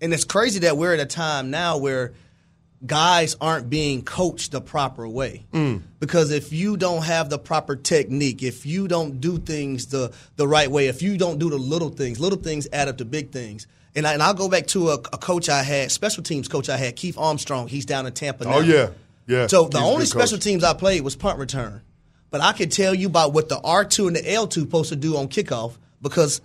And 0.00 0.12
it's 0.12 0.24
crazy 0.24 0.60
that 0.60 0.76
we're 0.76 0.92
at 0.92 1.00
a 1.00 1.06
time 1.06 1.50
now 1.50 1.78
where 1.78 2.14
guys 2.84 3.36
aren't 3.40 3.70
being 3.70 4.02
coached 4.02 4.52
the 4.52 4.60
proper 4.60 5.08
way. 5.08 5.46
Mm. 5.52 5.82
Because 6.00 6.30
if 6.30 6.52
you 6.52 6.76
don't 6.76 7.02
have 7.02 7.30
the 7.30 7.38
proper 7.38 7.76
technique, 7.76 8.42
if 8.42 8.66
you 8.66 8.88
don't 8.88 9.20
do 9.20 9.38
things 9.38 9.86
the, 9.86 10.12
the 10.36 10.46
right 10.46 10.70
way, 10.70 10.88
if 10.88 11.00
you 11.00 11.16
don't 11.16 11.38
do 11.38 11.48
the 11.48 11.56
little 11.56 11.88
things, 11.88 12.20
little 12.20 12.38
things 12.38 12.68
add 12.72 12.88
up 12.88 12.98
to 12.98 13.04
big 13.04 13.30
things. 13.30 13.66
And, 13.96 14.06
I, 14.06 14.12
and 14.12 14.22
I'll 14.22 14.34
go 14.34 14.48
back 14.48 14.66
to 14.68 14.90
a, 14.90 14.94
a 14.94 15.18
coach 15.18 15.48
I 15.48 15.62
had, 15.62 15.92
special 15.92 16.22
teams 16.22 16.48
coach 16.48 16.68
I 16.68 16.76
had, 16.76 16.96
Keith 16.96 17.16
Armstrong. 17.16 17.68
He's 17.68 17.86
down 17.86 18.06
in 18.06 18.12
Tampa 18.12 18.44
oh, 18.44 18.50
now. 18.50 18.56
oh 18.56 18.60
yeah, 18.60 18.88
yeah. 19.26 19.46
So 19.46 19.68
the 19.68 19.78
only 19.78 20.06
special 20.06 20.38
coach. 20.38 20.44
teams 20.44 20.64
I 20.64 20.74
played 20.74 21.02
was 21.02 21.16
punt 21.16 21.38
return. 21.38 21.82
But 22.30 22.40
I 22.40 22.52
can 22.52 22.68
tell 22.68 22.94
you 22.94 23.06
about 23.06 23.32
what 23.32 23.48
the 23.48 23.56
R2 23.56 24.08
and 24.08 24.16
the 24.16 24.22
L2 24.22 24.52
supposed 24.52 24.88
to 24.88 24.96
do 24.96 25.16
on 25.16 25.28
kickoff 25.28 25.76
because 26.02 26.40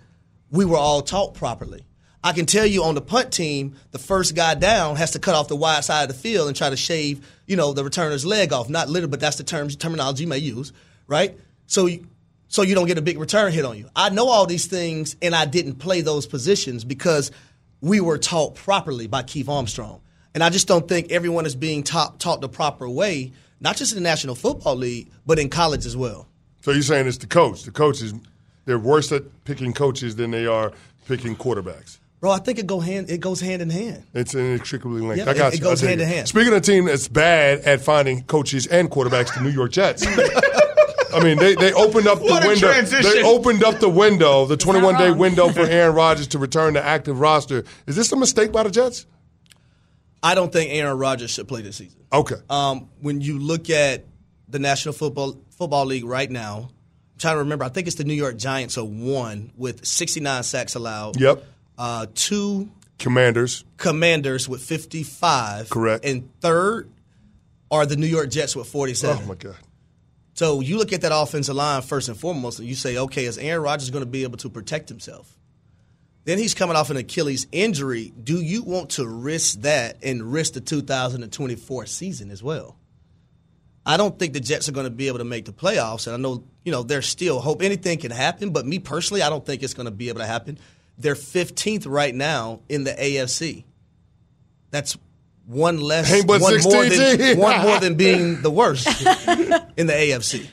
we 0.50 0.64
were 0.64 0.76
all 0.76 1.02
taught 1.02 1.34
properly. 1.34 1.84
I 2.22 2.32
can 2.32 2.46
tell 2.46 2.66
you 2.66 2.84
on 2.84 2.94
the 2.94 3.00
punt 3.00 3.32
team, 3.32 3.76
the 3.92 3.98
first 3.98 4.34
guy 4.34 4.54
down 4.54 4.96
has 4.96 5.12
to 5.12 5.18
cut 5.18 5.34
off 5.34 5.48
the 5.48 5.56
wide 5.56 5.84
side 5.84 6.02
of 6.02 6.08
the 6.08 6.14
field 6.14 6.48
and 6.48 6.56
try 6.56 6.70
to 6.70 6.76
shave, 6.76 7.26
you 7.46 7.56
know, 7.56 7.72
the 7.72 7.82
returner's 7.82 8.26
leg 8.26 8.52
off. 8.52 8.68
Not 8.68 8.88
literally, 8.88 9.10
but 9.10 9.20
that's 9.20 9.36
the 9.36 9.42
terms 9.42 9.74
terminology 9.74 10.24
you 10.24 10.28
may 10.28 10.38
use, 10.38 10.72
right? 11.06 11.38
So 11.66 11.86
you, 11.86 12.06
so 12.48 12.62
you 12.62 12.74
don't 12.74 12.86
get 12.86 12.98
a 12.98 13.02
big 13.02 13.18
return 13.18 13.52
hit 13.52 13.64
on 13.64 13.78
you. 13.78 13.88
I 13.96 14.10
know 14.10 14.28
all 14.28 14.44
these 14.44 14.66
things, 14.66 15.16
and 15.22 15.34
I 15.34 15.46
didn't 15.46 15.76
play 15.76 16.02
those 16.02 16.26
positions 16.26 16.84
because 16.84 17.30
we 17.80 18.00
were 18.00 18.18
taught 18.18 18.54
properly 18.54 19.06
by 19.06 19.22
Keith 19.22 19.48
Armstrong. 19.48 20.02
And 20.34 20.44
I 20.44 20.50
just 20.50 20.68
don't 20.68 20.86
think 20.88 21.10
everyone 21.10 21.46
is 21.46 21.56
being 21.56 21.82
taught, 21.82 22.20
taught 22.20 22.40
the 22.40 22.48
proper 22.48 22.88
way, 22.88 23.32
not 23.60 23.76
just 23.76 23.92
in 23.92 23.96
the 23.96 24.08
National 24.08 24.34
Football 24.34 24.76
League, 24.76 25.10
but 25.26 25.38
in 25.38 25.48
college 25.48 25.86
as 25.86 25.96
well. 25.96 26.28
So 26.62 26.70
you're 26.70 26.82
saying 26.82 27.06
it's 27.08 27.18
the 27.18 27.26
coach. 27.26 27.64
The 27.64 27.70
coaches, 27.72 28.14
they're 28.64 28.78
worse 28.78 29.10
at 29.12 29.22
picking 29.44 29.72
coaches 29.72 30.16
than 30.16 30.30
they 30.30 30.46
are 30.46 30.72
picking 31.06 31.34
quarterbacks. 31.34 31.98
Bro, 32.20 32.32
I 32.32 32.38
think 32.38 32.58
it 32.58 32.66
go 32.66 32.80
hand 32.80 33.08
it 33.08 33.18
goes 33.18 33.40
hand 33.40 33.62
in 33.62 33.70
hand. 33.70 34.04
It's 34.12 34.34
inextricably 34.34 35.00
linked. 35.00 35.24
Yeah, 35.24 35.30
I 35.30 35.34
got 35.34 35.52
it- 35.52 35.56
it 35.56 35.60
you. 35.62 35.66
I 35.66 35.70
goes 35.70 35.80
hand 35.80 36.00
it. 36.00 36.04
in 36.04 36.08
hand. 36.10 36.28
Speaking 36.28 36.52
of 36.52 36.58
a 36.58 36.60
team 36.60 36.84
that's 36.84 37.08
bad 37.08 37.60
at 37.60 37.80
finding 37.80 38.22
coaches 38.24 38.66
and 38.66 38.90
quarterbacks, 38.90 39.34
the 39.34 39.40
New 39.40 39.48
York 39.48 39.72
Jets. 39.72 40.04
I 41.12 41.24
mean, 41.24 41.38
they, 41.38 41.54
they 41.56 41.72
opened 41.72 42.06
up 42.06 42.18
the 42.20 42.24
What 42.26 42.44
a 42.44 42.48
window. 42.48 42.68
transition. 42.68 43.10
They 43.10 43.22
opened 43.24 43.64
up 43.64 43.80
the 43.80 43.88
window, 43.88 44.44
the 44.46 44.56
21 44.56 44.96
day 44.98 45.10
window 45.10 45.48
for 45.48 45.62
Aaron 45.62 45.94
Rodgers 45.96 46.28
to 46.28 46.38
return 46.38 46.74
to 46.74 46.84
active 46.84 47.18
roster. 47.18 47.64
Is 47.86 47.96
this 47.96 48.12
a 48.12 48.16
mistake 48.16 48.52
by 48.52 48.62
the 48.62 48.70
Jets? 48.70 49.06
I 50.22 50.34
don't 50.34 50.52
think 50.52 50.72
Aaron 50.72 50.98
Rodgers 50.98 51.30
should 51.30 51.48
play 51.48 51.62
this 51.62 51.76
season. 51.76 52.00
Okay. 52.12 52.36
Um, 52.48 52.88
when 53.00 53.20
you 53.20 53.38
look 53.38 53.70
at 53.70 54.04
the 54.48 54.58
National 54.58 54.92
Football 54.92 55.40
Football 55.50 55.86
League 55.86 56.04
right 56.04 56.30
now, 56.30 56.70
I'm 57.12 57.18
trying 57.18 57.34
to 57.34 57.38
remember. 57.40 57.64
I 57.64 57.68
think 57.68 57.86
it's 57.86 57.96
the 57.96 58.04
New 58.04 58.14
York 58.14 58.36
Giants 58.36 58.76
are 58.78 58.84
one 58.84 59.52
with 59.56 59.86
69 59.86 60.42
sacks 60.42 60.74
allowed. 60.74 61.20
Yep. 61.20 61.44
Uh, 61.78 62.06
two 62.14 62.70
Commanders. 63.00 63.64
Commanders 63.78 64.48
with 64.48 64.62
55. 64.62 65.70
Correct. 65.70 66.04
And 66.04 66.28
third 66.40 66.90
are 67.70 67.86
the 67.86 67.96
New 67.96 68.06
York 68.06 68.30
Jets 68.30 68.54
with 68.54 68.68
47. 68.68 69.22
Oh, 69.22 69.26
my 69.26 69.34
God. 69.34 69.56
So 70.34 70.60
you 70.60 70.78
look 70.78 70.92
at 70.92 71.00
that 71.02 71.12
offensive 71.14 71.56
line 71.56 71.82
first 71.82 72.08
and 72.08 72.16
foremost, 72.16 72.60
and 72.60 72.68
you 72.68 72.74
say, 72.74 72.96
okay, 72.96 73.24
is 73.24 73.38
Aaron 73.38 73.62
Rodgers 73.62 73.90
going 73.90 74.04
to 74.04 74.10
be 74.10 74.22
able 74.22 74.38
to 74.38 74.48
protect 74.48 74.88
himself? 74.88 75.36
Then 76.24 76.38
he's 76.38 76.54
coming 76.54 76.76
off 76.76 76.90
an 76.90 76.96
Achilles 76.96 77.46
injury. 77.50 78.12
Do 78.22 78.40
you 78.40 78.62
want 78.62 78.90
to 78.90 79.06
risk 79.06 79.60
that 79.62 79.96
and 80.02 80.32
risk 80.32 80.52
the 80.52 80.60
2024 80.60 81.86
season 81.86 82.30
as 82.30 82.42
well? 82.42 82.76
I 83.86 83.96
don't 83.96 84.18
think 84.18 84.34
the 84.34 84.40
Jets 84.40 84.68
are 84.68 84.72
going 84.72 84.84
to 84.84 84.90
be 84.90 85.08
able 85.08 85.18
to 85.18 85.24
make 85.24 85.46
the 85.46 85.52
playoffs, 85.52 86.06
and 86.06 86.14
I 86.14 86.18
know 86.18 86.44
you 86.64 86.72
know 86.72 86.82
there's 86.82 87.06
still 87.06 87.40
hope. 87.40 87.62
Anything 87.62 87.98
can 87.98 88.10
happen, 88.10 88.50
but 88.50 88.66
me 88.66 88.78
personally, 88.78 89.22
I 89.22 89.30
don't 89.30 89.44
think 89.44 89.62
it's 89.62 89.74
going 89.74 89.86
to 89.86 89.90
be 89.90 90.10
able 90.10 90.20
to 90.20 90.26
happen. 90.26 90.58
They're 90.98 91.14
15th 91.14 91.86
right 91.88 92.14
now 92.14 92.60
in 92.68 92.84
the 92.84 92.92
AFC. 92.92 93.64
That's 94.70 94.98
one 95.46 95.80
less, 95.80 96.24
one 96.24 96.40
more 96.40 96.84
than 96.84 97.38
one 97.38 97.60
more 97.62 97.80
than 97.80 97.94
being 97.94 98.42
the 98.42 98.50
worst 98.50 98.86
in 98.86 99.86
the 99.86 99.94
AFC. 99.94 100.46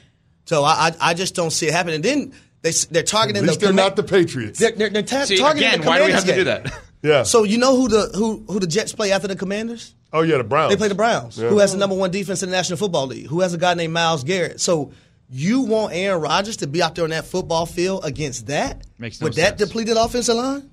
So 0.46 0.64
I, 0.64 0.88
I, 0.88 0.96
I 1.10 1.14
just 1.14 1.36
don't 1.36 1.52
see 1.52 1.68
it 1.68 1.74
happening. 1.74 1.96
And 1.96 2.04
then 2.04 2.34
they, 2.62 2.72
they're 2.92 3.04
targeting 3.04 3.44
At 3.44 3.48
least 3.48 3.60
the 3.60 3.68
they're 3.68 3.76
not 3.76 3.96
the 3.96 4.04
Patriots. 4.04 4.60
they're, 4.60 4.72
they're, 4.72 4.90
they're 4.90 5.02
ta- 5.04 5.26
See, 5.26 5.38
targeting 5.38 5.68
again, 5.70 5.82
the 5.82 5.88
why 5.88 6.00
do 6.00 6.06
we 6.06 6.12
have 6.12 6.24
Commanders 6.24 6.46
to 6.56 6.62
do 6.62 6.70
that? 6.72 6.84
Yeah. 7.04 7.24
So 7.24 7.44
you 7.44 7.60
know 7.60 7.76
who 7.78 7.88
the 7.90 8.10
who 8.16 8.44
who 8.50 8.60
the 8.60 8.66
Jets 8.66 8.92
play 8.92 9.12
after 9.12 9.28
the 9.28 9.36
Commanders? 9.36 9.94
oh, 10.12 10.22
yeah, 10.24 10.38
the 10.38 10.44
Browns. 10.44 10.72
They 10.72 10.78
play 10.78 10.88
the 10.88 10.96
Browns, 10.96 11.38
Yeah. 11.38 11.50
who 11.50 11.60
has 11.60 11.72
the 11.72 11.78
number 11.78 11.96
one 11.96 12.10
defense 12.10 12.42
in 12.42 12.50
the 12.50 12.56
National 12.56 12.78
Football 12.78 13.06
League, 13.08 13.28
who 13.28 13.42
has 13.42 13.54
a 13.54 13.58
guy 13.60 13.76
named 13.76 13.94
Myles 13.94 14.24
Garrett. 14.24 14.60
So 14.60 14.92
you 15.30 15.62
want 15.62 15.94
Aaron 15.94 16.20
Rodgers 16.22 16.58
to 16.58 16.68
be 16.68 16.82
out 16.82 16.96
there 16.96 17.04
on 17.04 17.12
that 17.12 17.26
football 17.26 17.68
field 17.68 18.04
against 18.04 18.48
that 18.48 18.84
Makes 18.98 19.22
no 19.22 19.26
with 19.26 19.36
that 19.36 19.58
depleted 19.60 19.96
offensive 19.96 20.36
line? 20.36 20.72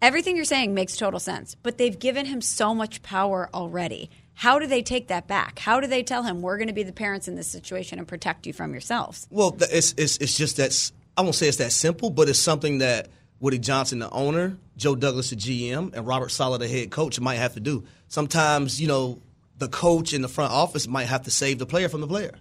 Everything 0.00 0.36
you're 0.36 0.44
saying 0.46 0.72
makes 0.74 0.96
total 0.96 1.20
sense, 1.20 1.56
but 1.56 1.76
they've 1.76 1.98
given 1.98 2.24
him 2.26 2.40
so 2.40 2.74
much 2.74 3.02
power 3.02 3.50
already. 3.52 4.10
How 4.40 4.58
do 4.58 4.66
they 4.66 4.80
take 4.80 5.08
that 5.08 5.26
back? 5.26 5.58
How 5.58 5.80
do 5.80 5.86
they 5.86 6.02
tell 6.02 6.22
him 6.22 6.40
we're 6.40 6.56
going 6.56 6.68
to 6.68 6.72
be 6.72 6.82
the 6.82 6.94
parents 6.94 7.28
in 7.28 7.34
this 7.34 7.46
situation 7.46 7.98
and 7.98 8.08
protect 8.08 8.46
you 8.46 8.54
from 8.54 8.72
yourselves? 8.72 9.26
Well, 9.28 9.54
it's 9.60 9.92
it's 9.98 10.16
it's 10.16 10.34
just 10.34 10.56
that 10.56 10.92
I 11.14 11.20
won't 11.20 11.34
say 11.34 11.46
it's 11.46 11.58
that 11.58 11.72
simple, 11.72 12.08
but 12.08 12.26
it's 12.26 12.38
something 12.38 12.78
that 12.78 13.08
Woody 13.38 13.58
Johnson, 13.58 13.98
the 13.98 14.08
owner, 14.08 14.56
Joe 14.78 14.94
Douglas, 14.94 15.28
the 15.28 15.36
GM, 15.36 15.92
and 15.92 16.06
Robert 16.06 16.30
Saleh, 16.30 16.58
the 16.58 16.68
head 16.68 16.90
coach, 16.90 17.20
might 17.20 17.34
have 17.34 17.52
to 17.52 17.60
do. 17.60 17.84
Sometimes, 18.08 18.80
you 18.80 18.88
know, 18.88 19.20
the 19.58 19.68
coach 19.68 20.14
in 20.14 20.22
the 20.22 20.28
front 20.28 20.54
office 20.54 20.88
might 20.88 21.04
have 21.04 21.24
to 21.24 21.30
save 21.30 21.58
the 21.58 21.66
player 21.66 21.90
from 21.90 22.00
the 22.00 22.08
player, 22.08 22.32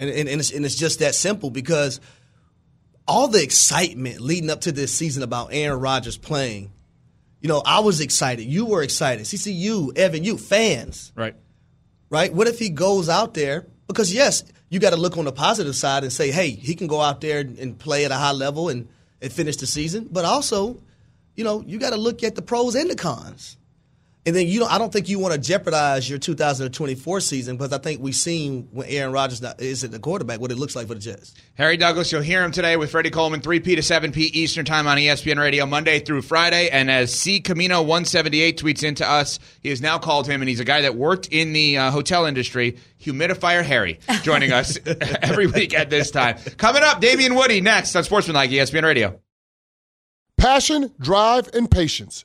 and 0.00 0.10
and, 0.10 0.28
and, 0.28 0.40
it's, 0.40 0.50
and 0.50 0.64
it's 0.64 0.74
just 0.74 0.98
that 0.98 1.14
simple 1.14 1.50
because 1.50 2.00
all 3.06 3.28
the 3.28 3.40
excitement 3.40 4.20
leading 4.20 4.50
up 4.50 4.62
to 4.62 4.72
this 4.72 4.92
season 4.92 5.22
about 5.22 5.50
Aaron 5.52 5.78
Rodgers 5.78 6.18
playing 6.18 6.72
You 7.40 7.48
know, 7.48 7.62
I 7.64 7.80
was 7.80 8.00
excited. 8.00 8.44
You 8.44 8.66
were 8.66 8.82
excited. 8.82 9.24
CCU, 9.24 9.96
Evan, 9.96 10.24
you 10.24 10.36
fans, 10.36 11.12
Right. 11.16 11.34
right? 12.10 12.32
What 12.32 12.48
if 12.48 12.58
he 12.58 12.68
goes 12.70 13.08
out 13.08 13.34
there? 13.34 13.66
Because 13.86 14.12
yes, 14.12 14.44
you 14.68 14.78
got 14.78 14.90
to 14.90 14.96
look 14.96 15.16
on 15.16 15.24
the 15.24 15.32
positive 15.32 15.74
side 15.74 16.02
and 16.04 16.12
say, 16.12 16.30
hey, 16.30 16.50
he 16.50 16.74
can 16.74 16.86
go 16.86 17.00
out 17.00 17.20
there 17.20 17.40
and 17.40 17.78
play 17.78 18.04
at 18.04 18.10
a 18.10 18.16
high 18.16 18.32
level 18.32 18.68
and, 18.68 18.88
and 19.22 19.32
finish 19.32 19.56
the 19.56 19.66
season. 19.66 20.08
But 20.10 20.24
also, 20.24 20.80
you 21.34 21.42
know, 21.44 21.62
you 21.66 21.78
got 21.78 21.90
to 21.90 21.96
look 21.96 22.22
at 22.22 22.34
the 22.34 22.42
pros 22.42 22.74
and 22.74 22.90
the 22.90 22.94
cons. 22.94 23.56
And 24.26 24.36
then 24.36 24.46
you 24.46 24.60
know, 24.60 24.66
I 24.66 24.76
don't 24.76 24.92
think 24.92 25.08
you 25.08 25.18
want 25.18 25.32
to 25.32 25.40
jeopardize 25.40 26.08
your 26.08 26.18
2024 26.18 27.20
season 27.20 27.56
because 27.56 27.72
I 27.72 27.78
think 27.78 28.02
we've 28.02 28.14
seen 28.14 28.68
when 28.70 28.86
Aaron 28.88 29.12
Rodgers 29.12 29.40
not- 29.40 29.58
is 29.62 29.82
at 29.82 29.92
the 29.92 29.98
quarterback 29.98 30.40
what 30.40 30.50
it 30.50 30.58
looks 30.58 30.76
like 30.76 30.88
for 30.88 30.94
the 30.94 31.00
Jets. 31.00 31.32
Harry 31.54 31.78
Douglas, 31.78 32.12
you'll 32.12 32.20
hear 32.20 32.44
him 32.44 32.52
today 32.52 32.76
with 32.76 32.90
Freddie 32.90 33.08
Coleman, 33.08 33.40
3P 33.40 33.76
to 33.76 33.82
7P 33.82 34.18
Eastern 34.34 34.66
Time 34.66 34.86
on 34.86 34.98
ESPN 34.98 35.38
Radio, 35.40 35.64
Monday 35.64 36.00
through 36.00 36.20
Friday. 36.20 36.68
And 36.68 36.90
as 36.90 37.14
C 37.14 37.40
Camino 37.40 37.80
178 37.80 38.58
tweets 38.58 38.84
into 38.84 39.08
us, 39.08 39.38
he 39.62 39.70
has 39.70 39.80
now 39.80 39.98
called 39.98 40.26
him, 40.26 40.42
and 40.42 40.48
he's 40.50 40.60
a 40.60 40.64
guy 40.66 40.82
that 40.82 40.96
worked 40.96 41.28
in 41.28 41.54
the 41.54 41.78
uh, 41.78 41.90
hotel 41.90 42.26
industry, 42.26 42.76
Humidifier 43.02 43.64
Harry, 43.64 44.00
joining 44.22 44.52
us 44.52 44.78
every 45.22 45.46
week 45.46 45.72
at 45.72 45.88
this 45.88 46.10
time. 46.10 46.36
Coming 46.58 46.82
up, 46.82 47.00
Damien 47.00 47.34
Woody 47.34 47.62
next 47.62 47.96
on 47.96 48.04
Sportsmanlike 48.04 48.50
ESPN 48.50 48.82
Radio. 48.82 49.18
Passion, 50.36 50.92
drive, 51.00 51.48
and 51.54 51.70
patience. 51.70 52.24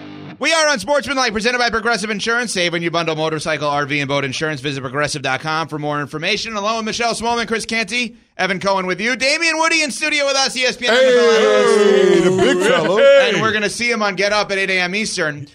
We 0.41 0.51
are 0.53 0.69
on 0.69 0.79
Sportsmanlike, 0.79 1.33
presented 1.33 1.59
by 1.59 1.69
Progressive 1.69 2.09
Insurance. 2.09 2.51
Save 2.51 2.73
when 2.73 2.81
you 2.81 2.89
bundle 2.89 3.15
motorcycle, 3.15 3.69
RV, 3.69 3.99
and 3.99 4.07
boat 4.07 4.25
insurance. 4.25 4.59
Visit 4.59 4.81
progressive.com 4.81 5.67
for 5.67 5.77
more 5.77 6.01
information. 6.01 6.55
Along 6.55 6.77
with 6.77 6.85
Michelle 6.85 7.13
Smallman, 7.13 7.47
Chris 7.47 7.67
Canty, 7.67 8.17
Evan 8.37 8.59
Cohen 8.59 8.87
with 8.87 8.99
you. 8.99 9.15
Damien 9.15 9.59
Woody 9.59 9.83
in 9.83 9.91
studio 9.91 10.25
with 10.25 10.35
us, 10.35 10.57
ESPN. 10.57 10.89
Hey, 10.89 12.21
the 12.21 12.37
big 12.37 12.57
fellow. 12.67 12.97
And 12.99 13.39
we're 13.39 13.51
going 13.51 13.61
to 13.61 13.69
see 13.69 13.91
him 13.91 14.01
on 14.01 14.15
Get 14.15 14.33
Up 14.33 14.51
at 14.51 14.57
8 14.57 14.71
a.m. 14.71 14.95
Eastern. 14.95 15.47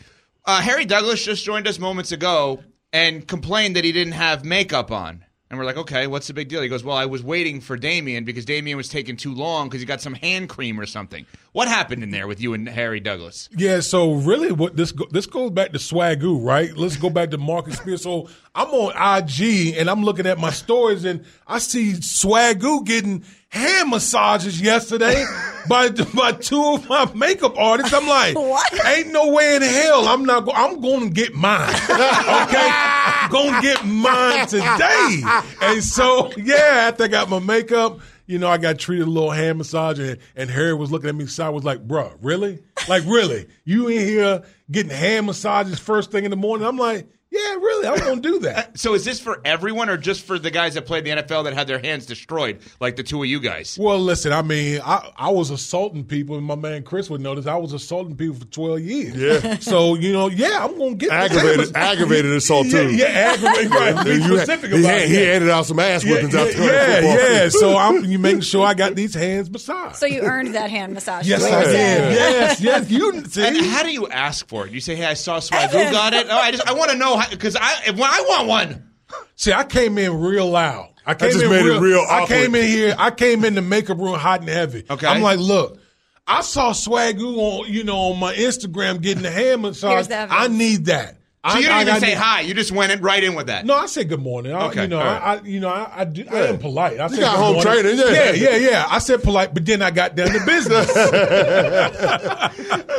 Uh, 0.44 0.60
Harry 0.60 0.84
Douglas 0.84 1.24
just 1.24 1.44
joined 1.44 1.66
us 1.66 1.80
moments 1.80 2.12
ago 2.12 2.62
and 2.92 3.26
complained 3.26 3.74
that 3.74 3.82
he 3.82 3.90
didn't 3.90 4.12
have 4.12 4.44
makeup 4.44 4.92
on. 4.92 5.24
And 5.48 5.58
we're 5.60 5.64
like, 5.64 5.76
okay, 5.76 6.08
what's 6.08 6.26
the 6.26 6.34
big 6.34 6.48
deal? 6.48 6.60
He 6.60 6.68
goes, 6.68 6.82
well, 6.82 6.96
I 6.96 7.06
was 7.06 7.22
waiting 7.22 7.60
for 7.60 7.76
Damien 7.76 8.24
because 8.24 8.44
Damien 8.44 8.76
was 8.76 8.88
taking 8.88 9.16
too 9.16 9.32
long 9.32 9.68
because 9.68 9.80
he 9.80 9.86
got 9.86 10.00
some 10.00 10.14
hand 10.14 10.48
cream 10.48 10.78
or 10.80 10.86
something. 10.86 11.24
What 11.52 11.68
happened 11.68 12.02
in 12.02 12.10
there 12.10 12.26
with 12.26 12.40
you 12.40 12.52
and 12.52 12.68
Harry 12.68 12.98
Douglas? 12.98 13.48
Yeah, 13.56 13.78
so 13.78 14.14
really, 14.14 14.50
what 14.50 14.76
this 14.76 14.92
this 15.12 15.26
goes 15.26 15.52
back 15.52 15.70
to 15.72 15.78
Swagu, 15.78 16.44
right? 16.44 16.76
Let's 16.76 16.96
go 16.96 17.10
back 17.10 17.30
to 17.30 17.38
Marcus 17.38 17.76
Spears. 17.76 18.02
So 18.02 18.28
I'm 18.56 18.68
on 18.68 19.20
IG 19.20 19.76
and 19.76 19.88
I'm 19.88 20.02
looking 20.02 20.26
at 20.26 20.38
my 20.38 20.50
stories 20.50 21.04
and 21.04 21.24
I 21.46 21.58
see 21.58 21.92
Swagu 21.92 22.84
getting 22.84 23.22
hand 23.56 23.90
massages 23.90 24.60
yesterday 24.60 25.24
by 25.68 25.88
by 26.14 26.32
two 26.32 26.62
of 26.74 26.88
my 26.88 27.10
makeup 27.14 27.56
artists. 27.58 27.92
I'm 27.92 28.06
like, 28.06 28.36
What? 28.36 28.86
Ain't 28.86 29.12
no 29.12 29.32
way 29.32 29.56
in 29.56 29.62
hell 29.62 30.06
I'm 30.06 30.24
not. 30.24 30.44
Go- 30.44 30.52
I'm 30.52 30.80
going 30.80 31.08
to 31.08 31.14
get 31.14 31.34
mine. 31.34 31.68
Okay, 31.70 32.68
I'm 32.70 33.30
going 33.30 33.54
to 33.54 33.60
get 33.62 33.84
mine 33.84 34.46
today. 34.46 35.22
And 35.62 35.82
so 35.82 36.30
yeah, 36.36 36.88
after 36.90 37.04
I 37.04 37.08
got 37.08 37.28
my 37.28 37.38
makeup. 37.38 38.00
You 38.28 38.40
know, 38.40 38.48
I 38.48 38.56
got 38.58 38.80
treated 38.80 39.06
a 39.06 39.10
little 39.10 39.30
hand 39.30 39.58
massage, 39.58 40.00
and, 40.00 40.18
and 40.34 40.50
Harry 40.50 40.74
was 40.74 40.90
looking 40.90 41.08
at 41.08 41.14
me 41.14 41.26
side 41.26 41.50
was 41.50 41.62
like, 41.62 41.86
"Bruh, 41.86 42.12
really? 42.20 42.58
Like, 42.88 43.04
really? 43.06 43.46
You 43.64 43.86
in 43.86 44.00
here 44.00 44.42
getting 44.68 44.90
hand 44.90 45.26
massages 45.26 45.78
first 45.78 46.10
thing 46.10 46.24
in 46.24 46.32
the 46.32 46.36
morning?" 46.36 46.66
I'm 46.66 46.76
like, 46.76 47.06
"Yeah, 47.30 47.40
really? 47.54 47.88
I'm 47.88 47.98
gonna 47.98 48.20
do 48.20 48.38
that." 48.40 48.78
So 48.86 48.92
is 48.94 49.04
this 49.04 49.18
for 49.20 49.40
everyone 49.44 49.88
or 49.88 49.96
just 49.96 50.22
for 50.26 50.38
the 50.38 50.50
guys 50.50 50.74
that 50.74 50.84
played 50.86 51.04
the 51.04 51.10
NFL 51.10 51.44
that 51.44 51.54
had 51.54 51.66
their 51.66 51.78
hands 51.78 52.04
destroyed, 52.06 52.60
like 52.78 52.96
the 52.96 53.02
two 53.02 53.22
of 53.22 53.28
you 53.28 53.40
guys? 53.40 53.76
Well, 53.80 53.98
listen, 53.98 54.32
I 54.32 54.42
mean, 54.42 54.80
I, 54.84 55.10
I 55.16 55.30
was 55.30 55.50
assaulting 55.50 56.04
people, 56.04 56.36
and 56.36 56.44
my 56.46 56.54
man 56.56 56.82
Chris 56.82 57.08
would 57.10 57.20
notice 57.22 57.46
I 57.46 57.56
was 57.56 57.72
assaulting 57.72 58.16
people 58.16 58.36
for 58.36 58.44
12 58.46 58.80
years. 58.80 59.16
Yeah. 59.16 59.56
So, 59.60 59.94
you 59.94 60.12
know, 60.12 60.28
yeah, 60.28 60.62
I'm 60.64 60.76
going 60.76 60.98
to 60.98 61.06
get 61.06 61.10
Aggravated, 61.10 61.74
aggravated 61.76 62.32
assault 62.36 62.68
too. 62.70 62.94
yeah, 62.94 63.06
aggravated. 63.06 63.70
Right. 63.70 64.04
Be 64.04 64.10
And 64.12 64.24
you 64.24 64.36
had- 64.36 64.46
specific 64.46 64.70
he, 64.72 64.80
about 64.80 64.90
had- 64.92 65.02
it. 65.02 65.08
he 65.08 65.14
yeah. 65.24 65.32
handed 65.32 65.50
out 65.50 65.66
some 65.66 65.78
ass 65.78 66.04
Yeah, 66.04 66.12
whippings 66.12 66.34
out 66.34 66.46
yeah, 66.48 66.52
there. 66.52 66.62
on 66.62 66.68
yeah, 66.68 66.94
football 67.16 67.32
yeah. 67.34 67.48
So 67.48 67.76
I'm 67.78 68.04
you 68.04 68.18
making 68.18 68.40
sure 68.42 68.64
I 68.66 68.74
got 68.74 68.94
these 68.94 69.14
hands 69.14 69.50
massaged. 69.50 69.96
So 69.96 70.06
you 70.06 70.20
earned 70.20 70.54
that 70.54 70.70
hand 70.70 70.92
massage. 70.92 71.26
yes, 71.26 71.42
I 71.44 71.64
did. 71.64 71.70
saying. 71.72 72.12
Yes, 72.12 72.60
yes. 72.60 72.90
You 72.90 73.24
see, 73.24 73.46
And 73.46 73.56
how 73.66 73.82
do 73.82 73.90
you 73.90 74.06
ask 74.08 74.46
for 74.48 74.66
it? 74.66 74.72
You 74.72 74.80
say, 74.80 74.94
"Hey, 74.94 75.06
I 75.06 75.14
saw 75.14 75.38
Swagu 75.38 75.72
Evan. 75.74 75.92
got 75.92 76.12
it." 76.12 76.26
Oh, 76.30 76.36
I 76.36 76.50
just 76.52 76.68
I 76.68 76.74
want 76.74 76.90
to 76.90 76.96
know 76.98 77.15
because 77.30 77.56
I 77.56 77.82
if, 77.86 78.00
I 78.00 78.20
want 78.22 78.48
one. 78.48 78.90
See, 79.36 79.52
I 79.52 79.64
came 79.64 79.98
in 79.98 80.20
real 80.20 80.48
loud. 80.48 80.92
I 81.06 81.14
came 81.14 81.30
just 81.30 81.44
in 81.44 81.50
made 81.50 81.60
it 81.60 81.68
real, 81.68 81.80
real 81.80 82.06
I 82.08 82.26
came 82.26 82.54
in 82.54 82.64
here. 82.66 82.94
I 82.98 83.10
came 83.10 83.44
in 83.44 83.54
the 83.54 83.62
makeup 83.62 83.98
room 83.98 84.18
hot 84.18 84.40
and 84.40 84.48
heavy. 84.48 84.84
Okay. 84.88 85.06
I'm 85.06 85.22
like, 85.22 85.38
look, 85.38 85.78
I 86.26 86.40
saw 86.40 86.72
Swagu 86.72 87.36
on 87.36 87.72
you 87.72 87.84
know 87.84 87.96
on 87.96 88.18
my 88.18 88.34
Instagram 88.34 89.00
getting 89.00 89.22
the 89.22 89.30
hand 89.30 89.62
massage. 89.62 89.92
Here's 89.92 90.08
the 90.08 90.16
evidence. 90.16 90.42
I 90.42 90.48
need 90.48 90.84
that. 90.86 91.15
So 91.48 91.54
I, 91.54 91.58
you 91.58 91.62
didn't 91.62 91.76
I- 91.76 91.80
even 91.82 91.94
I 91.94 91.98
say 91.98 92.06
need- 92.08 92.16
hi. 92.18 92.40
You 92.40 92.54
just 92.54 92.72
went 92.72 92.92
in 92.92 93.00
right 93.00 93.22
in 93.22 93.34
with 93.34 93.46
that. 93.46 93.64
No, 93.66 93.74
I 93.74 93.86
said 93.86 94.08
good 94.08 94.22
morning. 94.22 94.52
I, 94.52 94.66
Okay, 94.66 94.82
you 94.82 94.88
know, 94.88 94.98
all 94.98 95.04
right. 95.04 95.22
I, 95.22 95.34
I, 95.36 95.40
you 95.42 95.60
know, 95.60 95.68
I, 95.68 96.00
I, 96.00 96.04
do, 96.04 96.24
I 96.30 96.38
am 96.46 96.58
polite. 96.58 96.98
I 96.98 97.06
said 97.08 97.20
got 97.20 97.36
good 97.36 97.44
home 97.44 97.54
morning. 97.54 97.72
training, 97.82 97.98
yeah. 97.98 98.32
yeah, 98.32 98.34
yeah, 98.50 98.56
yeah. 98.70 98.86
I 98.88 98.98
said 98.98 99.22
polite, 99.22 99.54
but 99.54 99.64
then 99.64 99.82
I 99.82 99.90
got 99.90 100.16
down 100.16 100.28
to 100.28 100.44
business. 100.44 100.86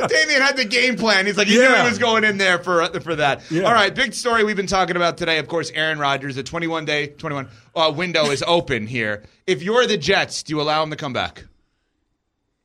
Damien 0.07 0.41
had 0.41 0.57
the 0.57 0.65
game 0.65 0.95
plan. 0.97 1.25
He's 1.25 1.37
like, 1.37 1.47
he 1.47 1.55
knew 1.57 1.75
he 1.75 1.83
was 1.89 1.99
going 1.99 2.23
in 2.23 2.37
there 2.37 2.59
for 2.59 2.85
for 3.01 3.15
that. 3.15 3.49
Yeah. 3.51 3.63
All 3.63 3.73
right, 3.73 3.93
big 3.93 4.13
story 4.13 4.43
we've 4.43 4.55
been 4.55 4.67
talking 4.67 4.95
about 4.95 5.17
today. 5.17 5.39
Of 5.39 5.47
course, 5.47 5.71
Aaron 5.71 5.99
Rodgers. 5.99 6.35
The 6.35 6.43
21 6.43 6.85
day 6.85 7.07
21 7.07 7.49
uh, 7.75 7.93
window 7.95 8.25
is 8.31 8.43
open 8.47 8.87
here. 8.87 9.23
If 9.45 9.63
you're 9.63 9.85
the 9.87 9.97
Jets, 9.97 10.43
do 10.43 10.53
you 10.53 10.61
allow 10.61 10.83
him 10.83 10.89
to 10.91 10.95
come 10.95 11.13
back? 11.13 11.45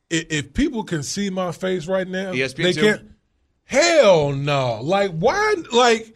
if, 0.09 0.25
if 0.29 0.53
people 0.53 0.83
can 0.83 1.03
see 1.03 1.29
my 1.29 1.51
face 1.51 1.87
right 1.87 2.07
now, 2.07 2.33
ESPN 2.33 2.63
they 2.63 2.73
too? 2.73 2.99
Hell 3.65 4.33
no! 4.33 4.79
Like 4.81 5.11
why? 5.11 5.55
Like 5.71 6.15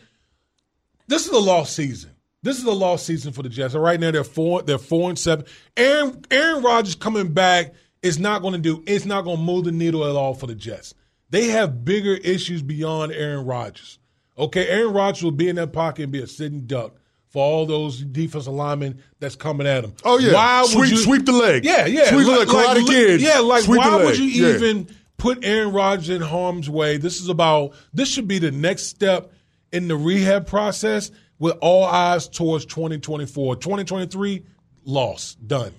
this 1.07 1.25
is 1.25 1.31
a 1.31 1.39
lost 1.39 1.75
season. 1.75 2.11
This 2.43 2.57
is 2.59 2.65
a 2.65 2.71
lost 2.71 3.05
season 3.05 3.33
for 3.33 3.43
the 3.43 3.49
Jets. 3.49 3.73
So 3.73 3.79
right 3.79 3.99
now 3.99 4.11
they're 4.11 4.23
four. 4.23 4.61
They're 4.61 4.77
four 4.77 5.09
and 5.09 5.17
seven. 5.17 5.45
Aaron 5.75 6.23
Aaron 6.29 6.63
Rodgers 6.63 6.95
coming 6.95 7.33
back 7.33 7.73
is 8.01 8.19
not 8.19 8.41
going 8.41 8.53
to 8.53 8.59
do. 8.59 8.83
It's 8.85 9.05
not 9.05 9.23
going 9.23 9.37
to 9.37 9.43
move 9.43 9.65
the 9.65 9.71
needle 9.71 10.05
at 10.05 10.15
all 10.15 10.33
for 10.33 10.47
the 10.47 10.55
Jets. 10.55 10.93
They 11.29 11.47
have 11.47 11.83
bigger 11.83 12.13
issues 12.15 12.61
beyond 12.61 13.11
Aaron 13.11 13.45
Rodgers. 13.45 13.99
Okay, 14.37 14.67
Aaron 14.67 14.93
Rodgers 14.93 15.23
will 15.23 15.31
be 15.31 15.49
in 15.49 15.55
that 15.55 15.73
pocket 15.73 16.03
and 16.03 16.11
be 16.11 16.21
a 16.21 16.27
sitting 16.27 16.67
duck 16.67 16.95
for 17.29 17.43
all 17.43 17.65
those 17.65 18.01
defensive 18.01 18.53
linemen 18.53 19.01
that's 19.19 19.35
coming 19.35 19.67
at 19.67 19.83
him. 19.83 19.93
Oh, 20.05 20.19
yeah. 20.19 20.33
why 20.33 20.61
would 20.73 20.89
you 20.89 20.97
sweep 20.97 21.25
the 21.25 21.33
leg. 21.33 21.65
Yeah, 21.65 21.85
yeah, 21.85 22.09
Sweep 22.09 22.25
the 22.25 22.31
leg, 22.31 22.47
Karate 22.47 22.75
li- 22.75 22.85
Kid. 22.85 23.21
Yeah, 23.21 23.39
like 23.39 23.63
Sweep 23.63 23.81
the 23.81 23.89
why 23.89 24.03
would 24.05 24.17
you 24.17 24.25
Yeah. 24.25 24.83
Put 25.17 25.43
Aaron 25.43 25.71
Rodgers 25.73 26.09
in 26.09 26.21
harm's 26.21 26.69
way? 26.69 26.97
This 26.97 27.19
is 27.21 27.29
about 27.29 27.73
this 27.93 28.09
should 28.09 28.27
be 28.27 28.39
the 28.39 28.51
next 28.51 28.83
step 28.83 29.31
in 29.71 29.87
the 29.87 29.95
rehab 29.97 30.47
process. 30.47 31.11
with 31.39 31.53
all 31.61 31.83
eyes 31.85 32.27
towards 32.27 32.65
2024. 32.65 33.57
2023, 33.57 34.43
loss, 34.85 35.35
done. 35.35 35.71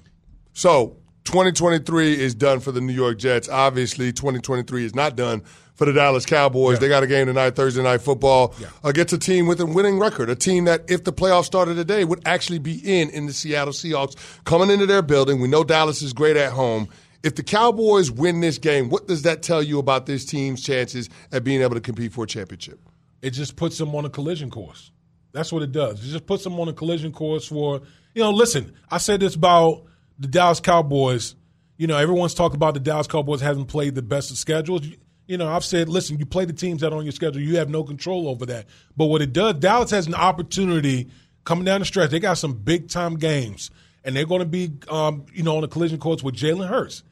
So 0.53 0.99
2023 1.25 2.13
is 2.21 2.35
done 2.35 2.61
for 2.61 2.71
the 2.71 2.81
New 2.81 2.93
York 2.93 3.19
Jets. 3.19 3.49
Obviously, 3.49 4.13
2023 4.13 4.85
is 4.85 4.95
not 4.95 5.17
done 5.17 5.43
for 5.75 5.85
the 5.85 5.93
Dallas 5.93 6.25
Cowboys. 6.27 6.75
Yeah. 6.75 6.79
They 6.81 6.89
got 6.89 7.03
a 7.03 7.07
game 7.09 7.27
tonight, 7.27 7.57
Thursday 7.57 7.83
night 7.83 8.03
football 8.03 8.55
Yeah. 8.61 8.69
against 8.85 9.13
a 9.13 9.19
team 9.19 9.47
with 9.49 9.61
a 9.61 9.67
winning 9.67 9.99
record, 9.99 10.31
a 10.31 10.37
team 10.37 10.65
that, 10.67 10.85
if 10.89 11.03
the 11.05 11.13
playoffs 11.13 11.47
started 11.47 11.75
today, 11.75 12.05
would 12.05 12.23
actually 12.25 12.61
be 12.61 12.75
in 12.85 13.11
in 13.11 13.27
the 13.27 13.33
Seattle 13.33 13.73
Seahawks 13.75 14.15
coming 14.45 14.71
into 14.71 14.87
their 14.87 15.03
building. 15.03 15.41
We 15.41 15.49
know 15.49 15.65
Dallas 15.65 16.03
is 16.03 16.13
great 16.13 16.37
at 16.37 16.53
home. 16.53 16.89
If 17.23 17.35
the 17.35 17.43
Cowboys 17.43 18.11
win 18.11 18.41
this 18.41 18.59
game, 18.59 18.91
what 18.91 19.09
does 19.09 19.23
that 19.23 19.43
tell 19.43 19.63
you 19.63 19.79
about 19.79 20.07
this 20.07 20.25
team's 20.25 20.63
chances 20.63 21.09
at 21.33 21.43
being 21.43 21.63
able 21.63 21.75
to 21.75 21.81
compete 21.81 22.13
for 22.13 22.25
a 22.25 22.27
championship? 22.27 22.81
it 23.23 23.31
just 23.31 23.57
puts 23.57 23.79
them 23.79 23.95
on 23.95 24.05
a 24.05 24.11
collision 24.11 24.51
course. 24.51 24.91
That's 25.33 25.53
what 25.53 25.63
it 25.63 25.73
does. 25.73 26.05
It 26.05 26.11
just 26.11 26.27
puts 26.27 26.45
them 26.45 26.59
on 26.59 26.69
a 26.69 26.73
collision 26.73 27.13
course 27.13 27.47
for, 27.47 27.83
you 28.15 28.23
know, 28.23 28.31
listen, 28.31 28.75
I 28.91 28.99
said 28.99 29.21
this 29.21 29.35
about 29.35 29.85
the 30.19 30.29
Dallas 30.29 30.61
Cowboys. 30.61 31.35
You 31.77 31.87
know, 31.87 31.97
everyone's 31.97 32.35
talking 32.35 32.57
about 32.57 32.75
the 32.75 32.81
Dallas 32.81 33.07
Cowboys 33.07 33.41
hasn't 33.41 33.69
played 33.69 33.95
the 33.95 34.03
best 34.03 34.31
of 34.31 34.39
schedules. 34.39 34.87
You 35.27 35.37
know, 35.37 35.49
I've 35.49 35.65
said, 35.65 35.89
listen, 35.89 36.19
you 36.19 36.27
play 36.27 36.45
the 36.45 36.53
teams 36.53 36.81
that 36.81 36.93
are 36.93 36.97
on 36.97 37.05
your 37.05 37.13
schedule. 37.13 37.43
You 37.43 37.59
have 37.59 37.69
no 37.69 37.85
control 37.85 38.29
over 38.29 38.47
that. 38.47 38.67
But 38.97 39.07
what 39.07 39.21
it 39.21 39.33
does, 39.33 39.55
Dallas 39.55 39.91
has 39.91 40.07
an 40.07 40.15
opportunity 40.15 41.11
coming 41.45 41.65
down 41.65 41.81
the 41.81 41.87
stretch. 41.87 42.11
They 42.11 42.21
got 42.21 42.39
some 42.39 42.55
big 42.55 42.89
time 42.89 43.17
games, 43.17 43.71
and 44.05 44.15
they're 44.17 44.27
going 44.27 44.41
to 44.41 44.47
be, 44.47 44.73
um, 44.89 45.27
you 45.35 45.43
know, 45.43 45.57
on 45.57 45.65
a 45.65 45.69
collision 45.69 45.99
course 45.99 46.23
with 46.23 46.35
Jalen 46.35 46.69
Hurts. 46.69 47.03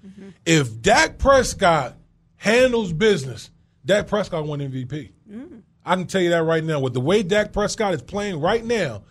If 0.45 0.81
Dak 0.81 1.19
Prescott 1.19 1.97
handles 2.37 2.93
business, 2.93 3.51
Dak 3.85 4.07
Prescott 4.07 4.47
won 4.47 4.61
MVP. 4.61 5.11
I 5.85 5.95
can 5.95 6.07
tell 6.07 6.21
you 6.21 6.31
that 6.31 6.43
right 6.43 6.65
now. 6.65 6.81
With 6.81 6.95
the 6.95 7.01
way 7.01 7.23
Dak 7.23 7.53
Prescott 7.53 7.95
is 7.95 8.03
playing 8.03 8.41
right 8.41 8.65
now, 8.65 9.03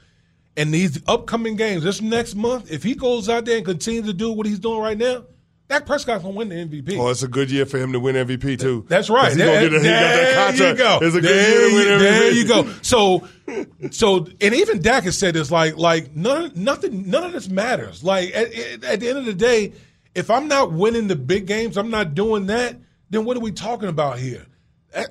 and 0.58 0.74
these 0.74 1.02
upcoming 1.08 1.56
games, 1.56 1.84
this 1.84 2.02
next 2.02 2.36
month, 2.36 2.72
if 2.72 2.84
he 2.84 2.96
goes 2.96 3.28
out 3.30 3.46
there 3.46 3.58
and 3.58 3.66
continues 3.66 4.06
to 4.06 4.14
do 4.14 4.32
what 4.32 4.46
he's 4.46 4.60
doing 4.60 4.80
right 4.80 4.98
now, 4.98 5.26
Dak 5.68 5.86
Prescott's 5.88 6.22
gonna 6.24 6.36
win 6.36 6.50
the 6.50 6.56
MVP. 6.56 6.96
Oh, 7.00 7.10
it's 7.10 7.24
a 7.24 7.28
good 7.28 7.50
year 7.50 7.66
for 7.66 7.80
him 7.80 7.92
to 7.94 8.00
win 8.00 8.16
MVP 8.16 8.60
too. 8.60 8.86
That's 8.88 9.10
right. 9.10 9.32
He, 9.32 9.38
gonna 9.40 9.52
get 9.52 9.64
a, 9.64 9.66
he 9.66 9.74
got 9.74 9.82
that 9.82 9.82
There 9.82 10.46
contract. 10.46 10.60
you 10.80 10.84
go. 10.84 11.00
It's 11.02 11.16
a 11.16 11.22
good 11.22 11.30
there 11.30 11.60
year 11.60 11.70
to 11.70 11.76
win 11.76 11.88
you, 11.88 11.94
MVP. 11.94 12.00
There 12.00 12.32
you 12.32 12.48
go. 12.48 12.70
So, 12.84 13.28
so, 13.92 14.28
and 14.42 14.54
even 14.54 14.82
Dak 14.82 15.04
has 15.06 15.18
said 15.18 15.34
this. 15.34 15.50
Like, 15.50 15.78
like 15.78 16.16
none, 16.16 16.52
nothing, 16.56 17.10
none 17.10 17.24
of 17.24 17.32
this 17.34 17.50
matters. 17.50 18.04
Like 18.04 18.30
at, 18.36 18.54
at- 18.54 18.84
at 18.84 19.00
the 19.00 19.10
end 19.10 19.18
of 19.18 19.26
the 19.26 19.34
day, 19.34 19.74
if 20.14 20.30
I'm 20.30 20.48
not 20.48 20.72
winning 20.72 21.08
the 21.08 21.16
big 21.16 21.48
games, 21.48 21.78
I'm 21.78 21.90
not 21.90 22.14
doing 22.14 22.46
that. 22.48 22.78
Then 23.10 23.26
what 23.26 23.36
are 23.36 23.42
we 23.42 23.52
talking 23.52 23.90
about 23.90 24.20
here? 24.20 24.46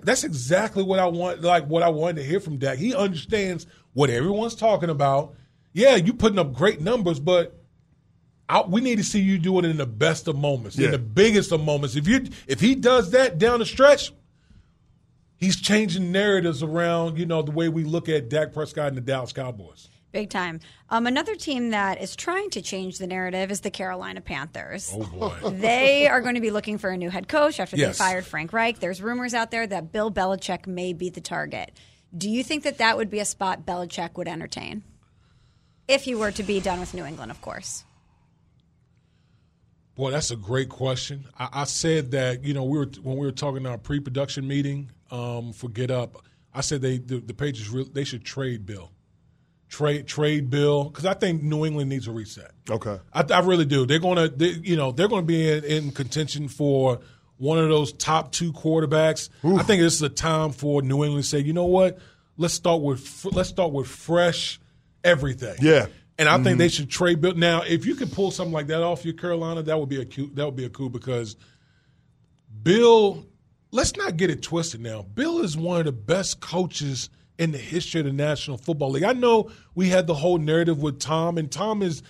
That's 0.02 0.24
exactly 0.24 0.82
what 0.82 0.98
I 0.98 1.06
want. 1.06 1.42
Like 1.42 1.66
what 1.66 1.82
I 1.82 1.88
wanted 1.88 2.16
to 2.16 2.22
hear 2.24 2.40
from 2.40 2.58
Dak. 2.58 2.78
He 2.78 2.94
understands 2.94 3.66
what 3.92 4.08
everyone's 4.08 4.54
talking 4.54 4.88
about. 4.88 5.34
Yeah, 5.72 5.96
you 5.96 6.14
putting 6.14 6.38
up 6.38 6.52
great 6.54 6.80
numbers, 6.80 7.18
but 7.20 7.60
I, 8.48 8.62
we 8.62 8.80
need 8.80 8.96
to 8.98 9.04
see 9.04 9.20
you 9.20 9.38
do 9.38 9.58
it 9.58 9.64
in 9.64 9.76
the 9.78 9.86
best 9.86 10.28
of 10.28 10.36
moments, 10.36 10.76
Yeah. 10.76 10.86
in 10.86 10.92
the 10.92 10.98
biggest 10.98 11.50
of 11.52 11.62
moments. 11.64 11.96
If 11.96 12.06
you 12.06 12.26
if 12.46 12.60
he 12.60 12.74
does 12.74 13.10
that 13.12 13.38
down 13.38 13.60
the 13.60 13.66
stretch, 13.66 14.12
he's 15.36 15.60
changing 15.60 16.12
narratives 16.12 16.62
around, 16.62 17.18
you 17.18 17.26
know, 17.26 17.42
the 17.42 17.50
way 17.52 17.68
we 17.68 17.84
look 17.84 18.08
at 18.08 18.28
Dak 18.28 18.52
Prescott 18.52 18.88
and 18.88 18.96
the 18.96 19.00
Dallas 19.00 19.32
Cowboys. 19.32 19.88
Big 20.12 20.30
time. 20.30 20.60
Um, 20.90 21.08
another 21.08 21.34
team 21.34 21.70
that 21.70 22.00
is 22.00 22.14
trying 22.14 22.48
to 22.50 22.62
change 22.62 22.98
the 22.98 23.06
narrative 23.08 23.50
is 23.50 23.62
the 23.62 23.70
Carolina 23.70 24.20
Panthers. 24.20 24.90
Oh 24.94 25.04
boy. 25.06 25.50
They 25.50 26.06
are 26.06 26.20
going 26.20 26.36
to 26.36 26.40
be 26.40 26.52
looking 26.52 26.78
for 26.78 26.90
a 26.90 26.96
new 26.96 27.10
head 27.10 27.26
coach 27.26 27.58
after 27.58 27.76
Yes. 27.76 27.98
they 27.98 28.04
fired 28.04 28.24
Frank 28.24 28.52
Reich. 28.52 28.78
There's 28.78 29.02
rumors 29.02 29.34
out 29.34 29.50
there 29.50 29.66
that 29.66 29.90
Bill 29.90 30.12
Belichick 30.12 30.68
may 30.68 30.92
be 30.92 31.10
the 31.10 31.20
target. 31.20 31.72
Do 32.16 32.30
you 32.30 32.44
think 32.44 32.62
that 32.62 32.78
that 32.78 32.96
would 32.96 33.10
be 33.10 33.18
a 33.18 33.24
spot 33.24 33.66
Belichick 33.66 34.16
would 34.16 34.28
entertain? 34.28 34.84
If 35.88 36.04
he 36.04 36.14
were 36.14 36.30
to 36.30 36.42
be 36.44 36.60
done 36.60 36.78
with 36.78 36.94
New 36.94 37.04
England, 37.04 37.32
of 37.32 37.40
course. 37.42 37.84
Boy, 39.94 40.10
that's 40.10 40.30
a 40.30 40.36
great 40.36 40.68
question. 40.68 41.26
I, 41.38 41.48
I 41.52 41.64
said 41.64 42.10
that 42.12 42.44
you 42.44 42.54
know 42.54 42.64
we 42.64 42.78
were 42.78 42.88
when 43.02 43.16
we 43.16 43.26
were 43.26 43.32
talking 43.32 43.58
in 43.58 43.66
our 43.66 43.78
pre-production 43.78 44.46
meeting 44.46 44.90
um, 45.10 45.52
for 45.52 45.68
Get 45.68 45.90
Up. 45.90 46.16
I 46.52 46.60
said 46.60 46.82
they 46.82 46.98
the, 46.98 47.20
the 47.20 47.34
Patriots 47.34 47.70
re- 47.70 47.90
they 47.92 48.04
should 48.04 48.24
trade 48.24 48.66
Bill, 48.66 48.90
trade 49.68 50.06
trade 50.06 50.50
Bill 50.50 50.84
because 50.84 51.06
I 51.06 51.14
think 51.14 51.42
New 51.42 51.64
England 51.64 51.90
needs 51.90 52.08
a 52.08 52.12
reset. 52.12 52.50
Okay. 52.68 52.98
I, 53.12 53.24
I 53.30 53.40
really 53.40 53.64
do. 53.66 53.86
They're 53.86 53.98
going 53.98 54.16
to, 54.16 54.28
they, 54.28 54.50
you 54.50 54.76
know, 54.76 54.92
they're 54.92 55.08
to 55.08 55.22
be 55.22 55.50
in, 55.50 55.64
in 55.64 55.90
contention 55.92 56.48
for 56.48 57.00
one 57.36 57.58
of 57.58 57.68
those 57.68 57.92
top 57.92 58.32
two 58.32 58.52
quarterbacks. 58.52 59.28
I 59.44 59.62
think 59.64 59.82
this 59.82 59.94
is 59.94 60.02
a 60.02 60.08
time 60.08 60.52
for 60.52 60.82
New 60.82 61.04
England 61.04 61.24
to 61.24 61.28
say, 61.28 61.40
you 61.40 61.52
know 61.52 61.66
what, 61.66 61.98
let's 62.36 62.54
start 62.54 62.82
with 62.82 63.24
let's 63.32 63.48
start 63.48 63.72
with 63.72 63.86
fresh 63.86 64.60
everything. 65.02 65.56
Yeah. 65.60 65.86
And 66.18 66.28
I 66.28 66.36
think 66.36 66.58
they 66.58 66.66
mm-hmm. 66.66 66.72
should 66.72 66.90
trade 66.90 67.20
Bill. 67.20 67.34
Now, 67.34 67.62
if 67.62 67.86
you 67.86 67.96
could 67.96 68.12
pull 68.12 68.30
something 68.30 68.52
like 68.52 68.68
that 68.68 68.82
off 68.82 69.04
your 69.04 69.14
Carolina, 69.14 69.62
that 69.62 69.78
would 69.78 69.88
be 69.88 70.00
a 70.00 70.04
coup, 70.04 70.30
that 70.34 70.44
would 70.44 70.56
be 70.56 70.64
a 70.64 70.70
coup 70.70 70.88
because 70.88 71.36
Bill. 72.62 73.26
Let's 73.70 73.96
not 73.96 74.16
get 74.16 74.30
it 74.30 74.40
twisted. 74.40 74.80
Now, 74.80 75.02
Bill 75.02 75.40
is 75.40 75.56
one 75.56 75.80
of 75.80 75.86
the 75.86 75.92
best 75.92 76.38
coaches 76.38 77.10
in 77.38 77.50
the 77.50 77.58
history 77.58 78.00
of 78.00 78.06
the 78.06 78.12
National 78.12 78.56
Football 78.56 78.90
League. 78.90 79.02
I 79.02 79.12
know 79.12 79.50
we 79.74 79.88
had 79.88 80.06
the 80.06 80.14
whole 80.14 80.38
narrative 80.38 80.80
with 80.80 81.00
Tom, 81.00 81.38
and 81.38 81.50
Tom 81.50 81.82
is 81.82 82.02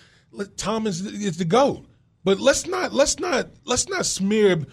Tom 0.57 0.87
is 0.87 1.01
is 1.05 1.37
the 1.37 1.45
goat. 1.45 1.85
But 2.23 2.39
let's 2.39 2.67
not 2.67 2.93
let's 2.93 3.19
not 3.19 3.49
let's 3.65 3.87
not 3.87 4.05
smear 4.05 4.65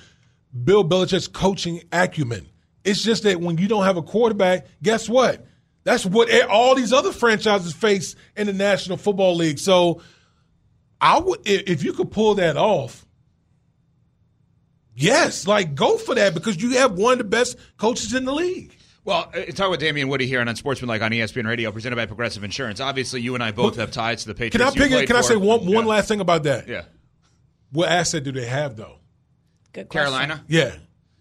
Bill 0.64 0.84
Belichick's 0.84 1.28
coaching 1.28 1.82
acumen. 1.92 2.48
It's 2.84 3.02
just 3.02 3.22
that 3.22 3.40
when 3.40 3.58
you 3.58 3.68
don't 3.68 3.84
have 3.84 3.96
a 3.96 4.02
quarterback, 4.02 4.66
guess 4.82 5.08
what? 5.08 5.46
That's 5.84 6.06
what 6.06 6.30
all 6.48 6.74
these 6.74 6.92
other 6.92 7.12
franchises 7.12 7.72
face 7.72 8.14
in 8.36 8.46
the 8.46 8.52
National 8.52 8.96
Football 8.96 9.34
League. 9.36 9.58
So, 9.58 10.00
I 11.00 11.18
would 11.18 11.40
if 11.44 11.62
if 11.68 11.84
you 11.84 11.92
could 11.92 12.10
pull 12.10 12.34
that 12.36 12.56
off. 12.56 13.04
Yes, 14.94 15.46
like 15.46 15.74
go 15.74 15.96
for 15.96 16.14
that 16.14 16.34
because 16.34 16.60
you 16.62 16.76
have 16.78 16.92
one 16.92 17.12
of 17.12 17.18
the 17.18 17.24
best 17.24 17.56
coaches 17.78 18.12
in 18.14 18.24
the 18.24 18.32
league. 18.32 18.76
Well, 19.04 19.30
uh, 19.34 19.46
talk 19.46 19.70
with 19.70 19.80
Damien 19.80 20.08
Woody 20.08 20.26
here 20.26 20.40
Unsportsmanlike 20.40 21.02
on 21.02 21.10
ESPN 21.10 21.46
Radio, 21.46 21.72
presented 21.72 21.96
by 21.96 22.06
Progressive 22.06 22.44
Insurance. 22.44 22.78
Obviously, 22.78 23.20
you 23.20 23.34
and 23.34 23.42
I 23.42 23.50
both 23.50 23.76
have 23.76 23.90
ties 23.90 24.22
to 24.22 24.28
the 24.28 24.34
Patriots. 24.34 24.56
Can 24.58 24.62
I 24.62 24.70
pick 24.70 24.92
it? 24.92 24.94
played 24.94 25.06
Can 25.08 25.16
I 25.16 25.22
say 25.22 25.34
one 25.36 25.60
one 25.60 25.70
Yeah. 25.70 25.80
last 25.86 26.08
thing 26.08 26.20
about 26.20 26.44
that? 26.44 26.68
Yeah, 26.68 26.82
What 27.72 27.88
asset 27.88 28.22
do 28.22 28.30
they 28.32 28.46
have 28.46 28.76
though? 28.76 28.98
Good 29.72 29.88
question. 29.88 30.12
Carolina. 30.12 30.44
Yeah. 30.46 30.74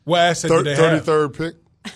What 0.04 0.20
asset 0.20 0.52
do 0.52 0.62
they 0.64 0.76
Thirty 0.76 0.96
have? 0.98 1.06
third 1.06 1.34
pick. 1.34 1.56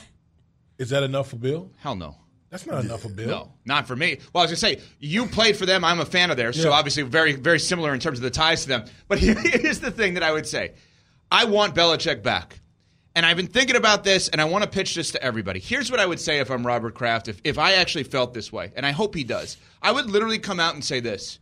Is 0.79 0.89
that 0.91 1.03
enough 1.03 1.29
for 1.29 1.35
Bill? 1.35 1.71
Hell 1.79 1.95
no. 1.95 2.15
That's 2.55 2.67
not 2.67 2.85
enough 2.85 3.01
for 3.01 3.09
Bill. 3.09 3.27
No, 3.27 3.51
not 3.65 3.85
for 3.85 3.97
me. 3.97 4.17
Well, 4.31 4.41
I 4.41 4.45
was 4.45 4.51
gonna 4.51 4.75
say 4.77 4.81
you 4.97 5.25
played 5.25 5.57
for 5.57 5.65
them. 5.65 5.83
I'm 5.83 5.99
a 5.99 6.05
fan 6.05 6.31
of 6.31 6.37
theirs, 6.37 6.61
so 6.61 6.71
obviously 6.71 7.03
very, 7.03 7.33
very 7.33 7.59
similar 7.59 7.93
in 7.93 7.99
terms 7.99 8.17
of 8.17 8.23
the 8.23 8.29
ties 8.29 8.61
to 8.61 8.69
them. 8.69 8.85
But 9.09 9.19
here's 9.19 9.81
the 9.81 9.91
thing 9.91 10.13
that 10.13 10.23
I 10.23 10.31
would 10.31 10.47
say: 10.47 10.71
I 11.29 11.43
want 11.43 11.75
Belichick 11.75 12.23
back, 12.23 12.61
and 13.13 13.25
I've 13.25 13.35
been 13.35 13.47
thinking 13.47 13.75
about 13.75 14.05
this, 14.05 14.29
and 14.29 14.39
I 14.39 14.45
want 14.45 14.63
to 14.63 14.69
pitch 14.69 14.95
this 14.95 15.11
to 15.11 15.21
everybody. 15.21 15.59
Here's 15.59 15.91
what 15.91 15.99
I 15.99 16.05
would 16.05 16.21
say 16.21 16.39
if 16.39 16.49
I'm 16.49 16.65
Robert 16.65 16.95
Kraft, 16.95 17.27
if 17.27 17.41
if 17.43 17.57
I 17.57 17.73
actually 17.73 18.05
felt 18.05 18.33
this 18.33 18.53
way, 18.53 18.71
and 18.77 18.85
I 18.85 18.91
hope 18.91 19.15
he 19.15 19.25
does. 19.25 19.57
I 19.81 19.91
would 19.91 20.05
literally 20.05 20.39
come 20.39 20.61
out 20.61 20.75
and 20.75 20.85
say 20.85 21.01
this: 21.01 21.39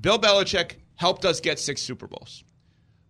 Bill 0.00 0.18
Belichick 0.18 0.76
helped 0.96 1.26
us 1.26 1.40
get 1.40 1.58
six 1.58 1.82
Super 1.82 2.06
Bowls. 2.06 2.44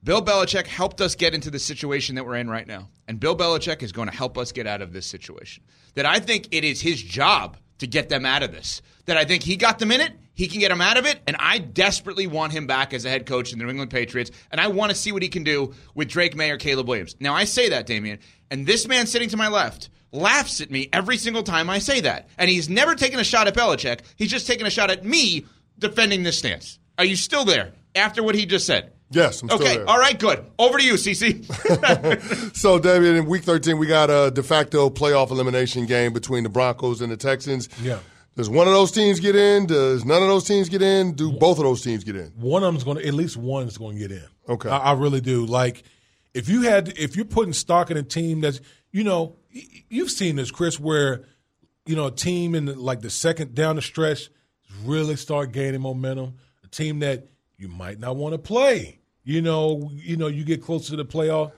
Bill 0.03 0.21
Belichick 0.21 0.67
helped 0.67 1.01
us 1.01 1.15
get 1.15 1.33
into 1.33 1.51
the 1.51 1.61
situation 1.61 2.17
that 2.17 2.27
we're 2.27 2.39
in 2.39 2.51
right 2.51 2.67
now. 2.67 2.89
And 3.11 3.19
Bill 3.19 3.37
Belichick 3.37 3.83
is 3.83 3.91
going 3.91 4.09
to 4.09 4.15
help 4.15 4.39
us 4.39 4.53
get 4.53 4.69
out 4.69 4.83
of 4.83 4.93
this 4.93 5.05
situation. 5.05 5.65
That 5.95 6.07
I 6.07 6.21
think 6.21 6.47
it 6.53 6.63
is 6.63 6.81
his 6.81 7.03
job 7.03 7.57
to 7.79 7.89
get 7.89 8.09
them 8.09 8.25
out 8.25 8.45
of 8.45 8.53
this. 8.53 8.83
That 9.07 9.17
I 9.17 9.25
think 9.25 9.43
he 9.43 9.57
got 9.57 9.81
them 9.81 9.91
in 9.91 10.01
it, 10.01 10.13
he 10.33 10.47
can 10.47 10.61
get 10.61 10.69
them 10.69 10.81
out 10.81 10.97
of 10.97 11.07
it, 11.07 11.19
and 11.27 11.35
I 11.41 11.59
desperately 11.59 12.29
want 12.29 12.53
him 12.53 12.69
back 12.69 12.95
as 12.95 13.05
a 13.05 13.11
head 13.11 13.27
coach 13.27 13.53
in 13.53 13.59
the 13.59 13.65
New 13.65 13.71
England 13.71 13.91
Patriots, 13.91 14.31
and 14.53 14.61
I 14.61 14.69
want 14.69 14.91
to 14.91 14.95
see 14.97 15.11
what 15.11 15.25
he 15.25 15.29
can 15.29 15.43
do 15.43 15.75
with 15.93 16.09
Drake 16.09 16.37
Maye 16.37 16.53
or 16.53 16.57
Caleb 16.57 16.87
Williams. 16.87 17.17
Now, 17.19 17.35
I 17.35 17.47
say 17.47 17.71
that, 17.71 17.85
Damien, 17.85 18.21
and 18.49 18.65
this 18.65 18.87
man 18.87 19.09
sitting 19.09 19.29
to 19.31 19.37
my 19.37 19.49
left 19.49 19.91
laughs 20.13 20.61
at 20.61 20.71
me 20.71 20.89
every 20.93 21.17
single 21.17 21.43
time 21.43 21.69
I 21.69 21.81
say 21.81 22.03
that. 22.03 22.29
And 22.39 22.49
he's 22.49 22.69
never 22.69 22.95
taken 22.95 23.19
a 23.19 23.25
shot 23.25 23.49
at 23.49 23.57
Belichick, 23.57 24.03
he's 24.15 24.31
just 24.31 24.47
taken 24.47 24.69
a 24.69 24.71
shot 24.71 24.89
at 24.89 25.05
me 25.05 25.47
defending 25.81 26.23
this 26.23 26.39
stance. 26.39 26.79
Are 26.97 27.05
you 27.05 27.17
still 27.17 27.45
there 27.45 27.73
after 27.97 28.23
what 28.23 28.37
he 28.37 28.47
just 28.47 28.67
said? 28.67 28.93
Yes, 29.13 29.43
I'm 29.43 29.49
still 29.49 29.61
okay, 29.61 29.79
there. 29.79 29.89
all 29.89 29.99
right, 29.99 30.19
good. 30.19 30.45
Over 30.59 30.79
to 30.79 30.85
you, 30.85 30.95
CC. 30.95 31.45
So, 32.57 32.79
David, 32.79 33.17
in 33.17 33.27
Week 33.27 33.43
13, 33.43 33.79
we 33.79 33.87
got 33.87 34.11
a 34.11 34.31
de 34.31 34.43
facto 34.43 34.91
playoff 34.91 35.31
elimination 35.31 35.87
game 35.87 36.13
between 36.13 36.45
the 36.45 36.49
Broncos 36.49 37.01
and 37.01 37.11
the 37.11 37.17
Texans. 37.17 37.69
Yeah. 37.83 37.99
Does 38.37 38.49
one 38.49 38.69
of 38.69 38.73
those 38.73 38.93
teams 38.93 39.19
get 39.19 39.35
in? 39.35 39.67
Does 39.67 40.05
none 40.05 40.23
of 40.23 40.29
those 40.29 40.45
teams 40.45 40.69
get 40.69 40.83
in? 40.83 41.13
Do 41.13 41.33
both 41.33 41.59
of 41.59 41.65
those 41.65 41.83
teams 41.83 42.05
get 42.05 42.17
in? 42.17 42.29
One 42.37 42.63
of 42.63 42.73
them's 42.73 42.85
going 42.85 42.99
to 42.99 43.07
at 43.07 43.15
least 43.15 43.37
one 43.37 43.67
is 43.67 43.77
going 43.77 43.97
to 43.97 44.01
get 44.01 44.13
in. 44.13 44.27
Okay. 44.49 44.69
I, 44.69 44.79
I 44.79 44.93
really 44.93 45.21
do. 45.21 45.45
Like 45.47 45.83
if 46.33 46.49
you 46.49 46.63
had 46.63 46.89
if 46.97 47.17
you're 47.17 47.25
putting 47.25 47.53
stock 47.53 47.91
in 47.91 47.97
a 47.97 48.03
team 48.03 48.41
that's 48.41 48.61
you 48.93 49.05
know 49.05 49.37
you've 49.51 50.11
seen 50.11 50.37
this 50.37 50.51
Chris 50.51 50.79
where 50.79 51.25
you 51.87 51.97
know 51.97 52.07
a 52.07 52.11
team 52.13 52.55
in 52.55 52.67
the, 52.67 52.75
like 52.75 53.01
the 53.01 53.11
second 53.11 53.55
down 53.55 53.77
the 53.77 53.83
stretch 53.83 54.31
really 54.85 55.17
start 55.17 55.53
gaining 55.53 55.81
momentum. 55.81 56.35
A 56.65 56.69
team 56.69 57.01
that 57.01 57.29
you 57.57 57.69
might 57.69 57.99
not 57.99 58.17
want 58.17 58.33
to 58.33 58.39
play. 58.39 59.00
You 59.25 59.43
know, 59.43 59.91
you 59.93 60.17
know, 60.17 60.27
you 60.29 60.45
get 60.45 60.63
closer 60.63 60.91
to 60.91 60.97
the 60.97 61.05
playoff. 61.05 61.53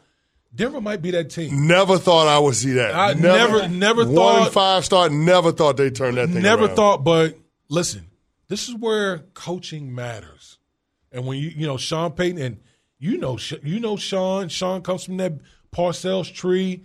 Denver 0.54 0.80
might 0.80 1.00
be 1.00 1.10
that 1.12 1.30
team. 1.30 1.66
Never 1.66 1.96
thought 1.96 2.28
I 2.28 2.38
would 2.38 2.54
see 2.56 2.72
that. 2.72 2.94
I 2.94 3.14
never- 3.14 3.68
never 3.68 4.04
one 4.04 4.14
thought- 4.14 4.52
five 4.52 4.84
start. 4.84 5.10
Never 5.12 5.50
thought 5.52 5.76
they'd 5.78 5.94
turn 5.94 6.16
that 6.16 6.28
thing. 6.28 6.42
Never 6.42 6.64
around. 6.66 6.76
thought, 6.76 7.04
but 7.04 7.38
listen, 7.70 8.10
this 8.48 8.68
is 8.68 8.74
where 8.74 9.20
coaching 9.34 9.94
matters. 9.94 10.58
And 11.10 11.26
when 11.26 11.38
you 11.38 11.48
you 11.56 11.66
know 11.66 11.76
Sean 11.78 12.12
Payton 12.12 12.38
and 12.42 12.60
you 12.98 13.16
know 13.16 13.38
you 13.62 13.80
know 13.80 13.96
Sean, 13.96 14.48
Sean 14.48 14.82
comes 14.82 15.04
from 15.04 15.16
that 15.18 15.34
Parcells 15.74 16.32
tree. 16.34 16.82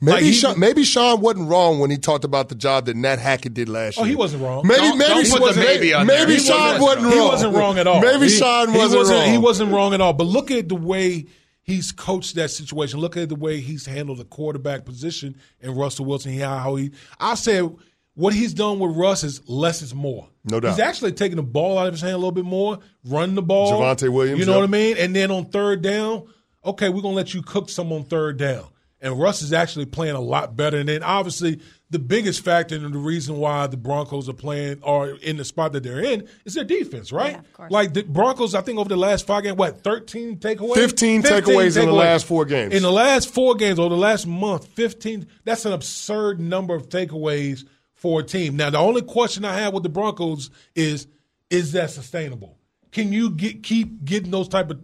Maybe 0.00 0.12
Like, 0.14 0.22
he- 0.24 0.32
Sean, 0.32 0.58
maybe 0.60 0.84
Sean 0.84 1.20
wasn't 1.20 1.48
wrong 1.48 1.78
when 1.78 1.90
he 1.90 1.98
talked 1.98 2.24
about 2.24 2.48
the 2.48 2.54
job 2.54 2.86
that 2.86 2.96
Nate 2.96 3.18
Hackett 3.18 3.54
did 3.54 3.68
last 3.68 3.96
year. 3.96 4.04
Oh, 4.04 4.08
he 4.08 4.14
wasn't 4.14 4.42
wrong. 4.42 4.66
Maybe 4.66 4.80
Don't- 4.80 4.98
maybe 4.98 5.12
don't 5.22 5.30
put 5.30 5.40
wasn't- 5.40 5.66
maybe 5.66 5.92
on 5.94 6.06
maybe 6.06 6.34
He 6.34 6.38
Sean 6.40 6.80
wasn't 6.80 6.82
wasn't 6.82 7.04
wrong. 7.04 7.12
He 7.12 7.20
wasn't 7.20 7.54
wrong 7.54 7.78
at 7.78 7.86
all. 7.86 8.00
Maybe 8.00 8.24
He- 8.28 8.36
Sean 8.38 8.72
he 8.72 8.78
wasn't, 8.78 9.08
wrong. 9.08 9.30
He 9.32 9.38
wasn't 9.38 9.72
wrong 9.72 9.94
at 9.94 10.00
all. 10.00 10.12
But 10.12 10.24
look 10.26 10.50
at 10.50 10.68
the 10.68 10.74
way 10.76 11.26
he's 11.62 11.92
coached 11.92 12.34
that 12.36 12.50
situation. 12.50 13.00
Look 13.00 13.16
at 13.16 13.28
the 13.28 13.34
way 13.34 13.60
he's 13.60 13.86
handled 13.86 14.18
the 14.18 14.24
quarterback 14.24 14.84
position 14.84 15.36
and 15.60 15.76
Russell 15.76 16.04
Wilson. 16.04 16.32
He, 16.32 16.38
how 16.38 16.76
he, 16.76 16.92
I 17.18 17.34
said 17.34 17.68
what 18.14 18.32
he's 18.32 18.54
done 18.54 18.78
with 18.78 18.96
Russ 18.96 19.24
is 19.24 19.46
less 19.48 19.82
is 19.82 19.94
more. 19.94 20.28
No 20.44 20.60
doubt. 20.60 20.70
He's 20.70 20.78
actually 20.80 21.12
taking 21.12 21.36
the 21.36 21.42
ball 21.42 21.76
out 21.76 21.88
of 21.88 21.92
his 21.94 22.00
hand 22.00 22.14
a 22.14 22.18
little 22.18 22.30
bit 22.32 22.44
more, 22.44 22.78
running 23.04 23.34
the 23.34 23.42
ball. 23.42 23.72
Javonte 23.72 24.08
Williams, 24.10 24.38
You 24.40 24.46
know 24.46 24.52
yep. 24.52 24.60
what 24.60 24.68
I 24.68 24.70
mean? 24.70 24.96
And 24.96 25.14
then 25.14 25.30
on 25.32 25.46
third 25.46 25.82
down, 25.82 26.22
okay, 26.64 26.88
we're 26.88 27.02
gonna 27.02 27.14
let 27.16 27.34
you 27.34 27.42
cook 27.42 27.68
some 27.68 27.92
on 27.92 28.04
third 28.04 28.38
down. 28.38 28.64
And 29.00 29.18
Russ 29.18 29.42
is 29.42 29.52
actually 29.52 29.86
playing 29.86 30.14
a 30.14 30.20
lot 30.20 30.56
better. 30.56 30.78
And 30.78 30.88
then 30.88 31.02
obviously 31.02 31.60
the 31.90 31.98
biggest 31.98 32.44
factor 32.44 32.74
and 32.74 32.92
the 32.92 32.98
reason 32.98 33.36
why 33.36 33.66
the 33.66 33.76
Broncos 33.76 34.28
are 34.28 34.34
playing 34.34 34.82
are 34.82 35.10
in 35.10 35.36
the 35.36 35.44
spot 35.44 35.72
that 35.72 35.82
they're 35.82 36.02
in 36.02 36.26
is 36.44 36.54
their 36.54 36.64
defense, 36.64 37.12
right? 37.12 37.32
Yeah, 37.32 37.38
of 37.38 37.52
course. 37.52 37.70
Like 37.70 37.94
the 37.94 38.02
Broncos, 38.02 38.54
I 38.54 38.62
think 38.62 38.78
over 38.78 38.88
the 38.88 38.96
last 38.96 39.26
five 39.26 39.44
games, 39.44 39.56
what, 39.56 39.82
13 39.82 40.38
takeaways? 40.38 40.74
15 40.74 41.22
takeaways 41.22 41.80
in 41.80 41.86
the 41.86 41.92
last 41.92 42.26
four 42.26 42.44
games. 42.44 42.74
In 42.74 42.82
the 42.82 42.90
last 42.90 43.32
four 43.32 43.54
games 43.54 43.78
or 43.78 43.88
the 43.88 43.96
last 43.96 44.26
month, 44.26 44.66
15. 44.68 45.26
That's 45.44 45.64
an 45.64 45.72
absurd 45.72 46.40
number 46.40 46.74
of 46.74 46.88
takeaways 46.88 47.64
for 47.94 48.20
a 48.20 48.24
team. 48.24 48.56
Now, 48.56 48.70
the 48.70 48.78
only 48.78 49.02
question 49.02 49.44
I 49.44 49.58
have 49.58 49.72
with 49.72 49.82
the 49.82 49.88
Broncos 49.88 50.50
is, 50.74 51.06
is 51.50 51.72
that 51.72 51.90
sustainable? 51.90 52.58
Can 52.92 53.12
you 53.12 53.30
get 53.30 53.62
keep 53.62 54.04
getting 54.04 54.30
those 54.30 54.48
type 54.48 54.70
of 54.70 54.82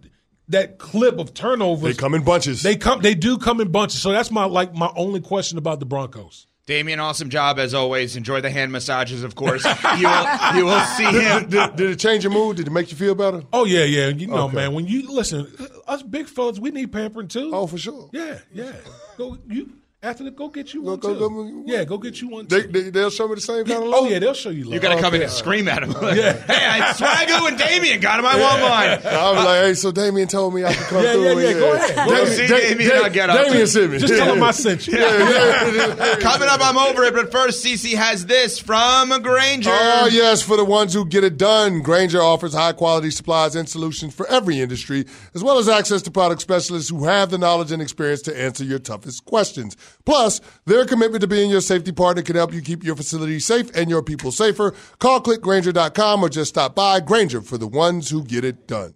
that 0.49 0.77
clip 0.77 1.17
of 1.19 1.33
turnovers? 1.33 1.95
They 1.95 1.99
come 1.99 2.13
in 2.13 2.23
bunches. 2.23 2.61
They 2.63 2.75
come. 2.75 3.01
They 3.01 3.15
do 3.15 3.37
come 3.37 3.61
in 3.61 3.71
bunches. 3.71 4.01
So 4.01 4.11
that's 4.11 4.31
my 4.31 4.45
like 4.45 4.73
my 4.73 4.91
only 4.95 5.21
question 5.21 5.57
about 5.57 5.79
the 5.79 5.85
Broncos. 5.85 6.47
Damien, 6.65 7.01
awesome 7.01 7.29
job 7.29 7.59
as 7.59 7.73
always. 7.73 8.15
Enjoy 8.15 8.39
the 8.39 8.49
hand 8.49 8.71
massages, 8.71 9.21
of 9.23 9.35
course. 9.35 9.65
you 9.97 10.07
will, 10.07 10.55
you 10.55 10.65
will 10.65 10.79
see 10.95 11.03
him. 11.03 11.49
did, 11.49 11.75
did 11.75 11.89
it 11.89 11.99
change 11.99 12.23
your 12.23 12.31
mood? 12.31 12.55
Did 12.55 12.67
it 12.67 12.71
make 12.71 12.89
you 12.89 12.95
feel 12.95 13.15
better? 13.15 13.43
Oh 13.51 13.65
yeah, 13.65 13.83
yeah. 13.83 14.07
You 14.07 14.27
know, 14.27 14.45
Okay. 14.45 14.55
man. 14.55 14.73
When 14.73 14.87
you 14.87 15.11
listen, 15.13 15.45
us 15.87 16.01
big 16.03 16.27
fellas, 16.27 16.59
we 16.59 16.71
need 16.71 16.93
pampering 16.93 17.27
too. 17.27 17.51
Oh, 17.53 17.67
for 17.67 17.77
sure. 17.77 18.09
Yeah, 18.13 18.39
yeah. 18.53 18.71
Go 19.17 19.37
you 19.49 19.73
after 20.03 20.23
the 20.25 20.31
go 20.31 20.49
get 20.49 20.73
you 20.73 20.81
Go- 20.83 20.89
one 20.91 20.99
go- 20.99 21.13
too. 21.13 21.19
go- 21.19 21.63
yeah, 21.65 21.83
go 21.85 21.97
get 21.97 22.21
you 22.21 22.27
one. 22.27 22.45
They, 22.45 22.61
too. 22.63 22.67
they, 22.67 22.89
they'll 22.89 23.09
show 23.09 23.27
me 23.27 23.35
the 23.35 23.41
same 23.41 23.65
kind 23.65 23.81
of 23.83 23.89
love. 23.89 24.03
oh 24.03 24.07
yeah, 24.07 24.19
they'll 24.19 24.33
show 24.33 24.49
you 24.49 24.65
love. 24.65 24.73
You 24.73 24.79
got 24.79 24.95
to 24.95 25.01
come 25.01 25.13
in 25.15 25.21
and 25.23 25.31
scream 25.31 25.67
at 25.69 25.81
him. 25.81 25.91
hey, 25.93 26.33
I 26.47 26.91
Swagu 26.93 27.47
and 27.47 27.57
Damien 27.57 27.99
got 28.01 28.19
him. 28.19 28.25
I 28.25 28.39
want 28.39 28.61
mine. 28.61 29.13
I 29.13 29.31
was 29.31 29.45
like, 29.45 29.61
hey, 29.63 29.73
so 29.75 29.91
Damien 29.91 30.27
told 30.27 30.53
me 30.53 30.65
I 30.65 30.73
could 30.73 30.85
come 30.87 31.03
Yeah, 31.03 31.13
through. 31.13 31.23
yeah, 31.23 31.31
and- 31.31 31.41
yeah, 31.41 31.53
go 31.53 31.73
ahead. 31.73 31.95
Go 32.07 32.13
ahead. 32.13 32.27
See 32.27 32.47
Damien, 32.47 32.91
I'll 32.95 33.09
get 33.09 33.29
up. 33.29 33.45
Damien 33.45 33.65
sent 33.67 33.91
me. 33.91 33.97
Just 33.99 34.13
tell 34.13 34.27
them 34.35 34.43
I 34.43 34.51
sent 34.51 34.85
you. 34.87 34.93
Coming 34.97 36.49
up, 36.49 36.59
I'm 36.61 36.77
over 36.77 37.03
it. 37.03 37.13
But 37.13 37.31
first, 37.31 37.63
Cece 37.63 37.95
has 37.95 38.25
this 38.25 38.59
from 38.59 39.09
Grainger. 39.21 39.69
Oh, 39.71 40.09
yes, 40.11 40.41
for 40.41 40.57
the 40.57 40.65
ones 40.65 40.93
who 40.93 41.05
get 41.05 41.23
it 41.23 41.37
done. 41.37 41.81
Grainger 41.81 42.21
offers 42.21 42.53
high 42.53 42.73
quality 42.73 43.09
supplies 43.11 43.55
and 43.55 43.67
solutions 43.69 44.13
for 44.13 44.27
every 44.27 44.59
industry, 44.59 45.05
as 45.33 45.43
well 45.43 45.57
as 45.57 45.69
access 45.69 46.01
to 46.03 46.11
product 46.11 46.41
specialists 46.41 46.89
who 46.89 47.05
have 47.05 47.29
the 47.29 47.37
knowledge 47.37 47.71
and 47.71 47.81
experience 47.81 48.21
to 48.23 48.37
answer 48.39 48.63
your 48.63 48.79
toughest 48.79 49.25
questions. 49.25 49.77
Plus, 50.05 50.41
their 50.65 50.85
commitment 50.85 51.21
to 51.21 51.27
being 51.27 51.49
your 51.49 51.61
safety 51.61 51.91
partner 51.91 52.21
can 52.21 52.35
help 52.35 52.53
you 52.53 52.61
keep 52.61 52.83
your 52.83 52.95
facility 52.95 53.39
safe 53.39 53.69
and 53.75 53.89
your 53.89 54.03
people 54.03 54.31
safer. 54.31 54.73
Call 54.99 55.21
clickgrainger.com 55.21 56.23
or 56.23 56.29
just 56.29 56.49
stop 56.49 56.75
by. 56.75 56.99
Grainger 56.99 57.41
for 57.41 57.57
the 57.57 57.67
ones 57.67 58.09
who 58.09 58.23
get 58.23 58.43
it 58.43 58.67
done. 58.67 58.95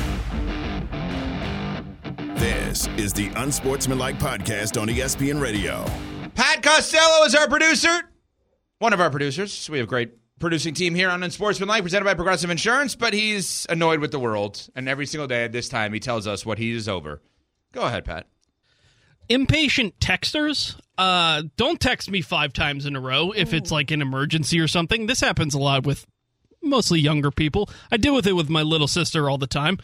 This 2.41 2.87
is 2.97 3.13
the 3.13 3.27
Unsportsmanlike 3.35 4.17
Podcast 4.17 4.81
on 4.81 4.87
ESPN 4.87 5.39
Radio. 5.39 5.85
Pat 6.33 6.63
Costello 6.63 7.23
is 7.23 7.35
our 7.35 7.47
producer, 7.47 8.01
one 8.79 8.93
of 8.93 8.99
our 8.99 9.11
producers. 9.11 9.69
We 9.69 9.77
have 9.77 9.85
a 9.85 9.87
great 9.87 10.13
producing 10.39 10.73
team 10.73 10.95
here 10.95 11.11
on 11.11 11.21
Unsportsmanlike, 11.21 11.83
presented 11.83 12.05
by 12.05 12.15
Progressive 12.15 12.49
Insurance. 12.49 12.95
But 12.95 13.13
he's 13.13 13.67
annoyed 13.69 13.99
with 13.99 14.09
the 14.09 14.17
world, 14.17 14.67
and 14.75 14.89
every 14.89 15.05
single 15.05 15.27
day 15.27 15.43
at 15.43 15.51
this 15.51 15.69
time, 15.69 15.93
he 15.93 15.99
tells 15.99 16.25
us 16.25 16.43
what 16.43 16.57
he 16.57 16.71
is 16.71 16.89
over. 16.89 17.21
Go 17.73 17.83
ahead, 17.83 18.05
Pat. 18.05 18.25
impatient 19.29 19.99
texters 19.99 20.75
uh 20.97 21.43
don't 21.57 21.79
text 21.79 22.09
me 22.09 22.21
five 22.21 22.53
times 22.53 22.87
in 22.87 22.95
a 22.95 22.99
row 22.99 23.31
if 23.31 23.53
it's 23.53 23.71
like 23.71 23.91
an 23.91 24.01
emergency 24.01 24.59
or 24.59 24.67
something 24.67 25.05
this 25.05 25.21
happens 25.21 25.53
a 25.53 25.59
lot 25.59 25.85
with 25.85 26.07
mostly 26.63 26.99
younger 26.99 27.31
people 27.31 27.69
i 27.91 27.97
deal 27.97 28.13
with 28.15 28.25
it 28.27 28.33
with 28.33 28.49
my 28.49 28.61
little 28.63 28.87
sister 28.87 29.29
all 29.29 29.37
the 29.37 29.47
time 29.47 29.77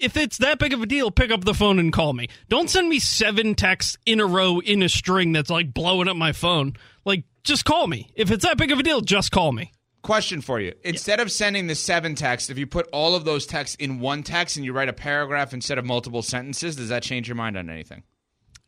if 0.00 0.16
it's 0.16 0.38
that 0.38 0.58
big 0.58 0.72
of 0.72 0.82
a 0.82 0.86
deal 0.86 1.10
pick 1.10 1.30
up 1.30 1.44
the 1.44 1.54
phone 1.54 1.78
and 1.78 1.92
call 1.92 2.12
me 2.12 2.28
don't 2.48 2.70
send 2.70 2.88
me 2.88 2.98
seven 2.98 3.54
texts 3.54 3.96
in 4.06 4.20
a 4.20 4.26
row 4.26 4.60
in 4.60 4.82
a 4.82 4.88
string 4.88 5.32
that's 5.32 5.50
like 5.50 5.72
blowing 5.72 6.08
up 6.08 6.16
my 6.16 6.32
phone 6.32 6.74
like 7.04 7.24
just 7.44 7.64
call 7.64 7.86
me 7.86 8.10
if 8.14 8.30
it's 8.30 8.44
that 8.44 8.56
big 8.58 8.70
of 8.70 8.78
a 8.78 8.82
deal 8.82 9.00
just 9.00 9.30
call 9.30 9.52
me 9.52 9.72
Question 10.02 10.40
for 10.40 10.58
you. 10.58 10.72
Instead 10.82 11.20
of 11.20 11.30
sending 11.30 11.66
the 11.66 11.74
seven 11.74 12.14
texts, 12.14 12.48
if 12.48 12.56
you 12.56 12.66
put 12.66 12.88
all 12.90 13.14
of 13.14 13.26
those 13.26 13.44
texts 13.44 13.76
in 13.76 14.00
one 14.00 14.22
text 14.22 14.56
and 14.56 14.64
you 14.64 14.72
write 14.72 14.88
a 14.88 14.94
paragraph 14.94 15.52
instead 15.52 15.76
of 15.76 15.84
multiple 15.84 16.22
sentences, 16.22 16.76
does 16.76 16.88
that 16.88 17.02
change 17.02 17.28
your 17.28 17.34
mind 17.34 17.56
on 17.56 17.68
anything? 17.68 18.02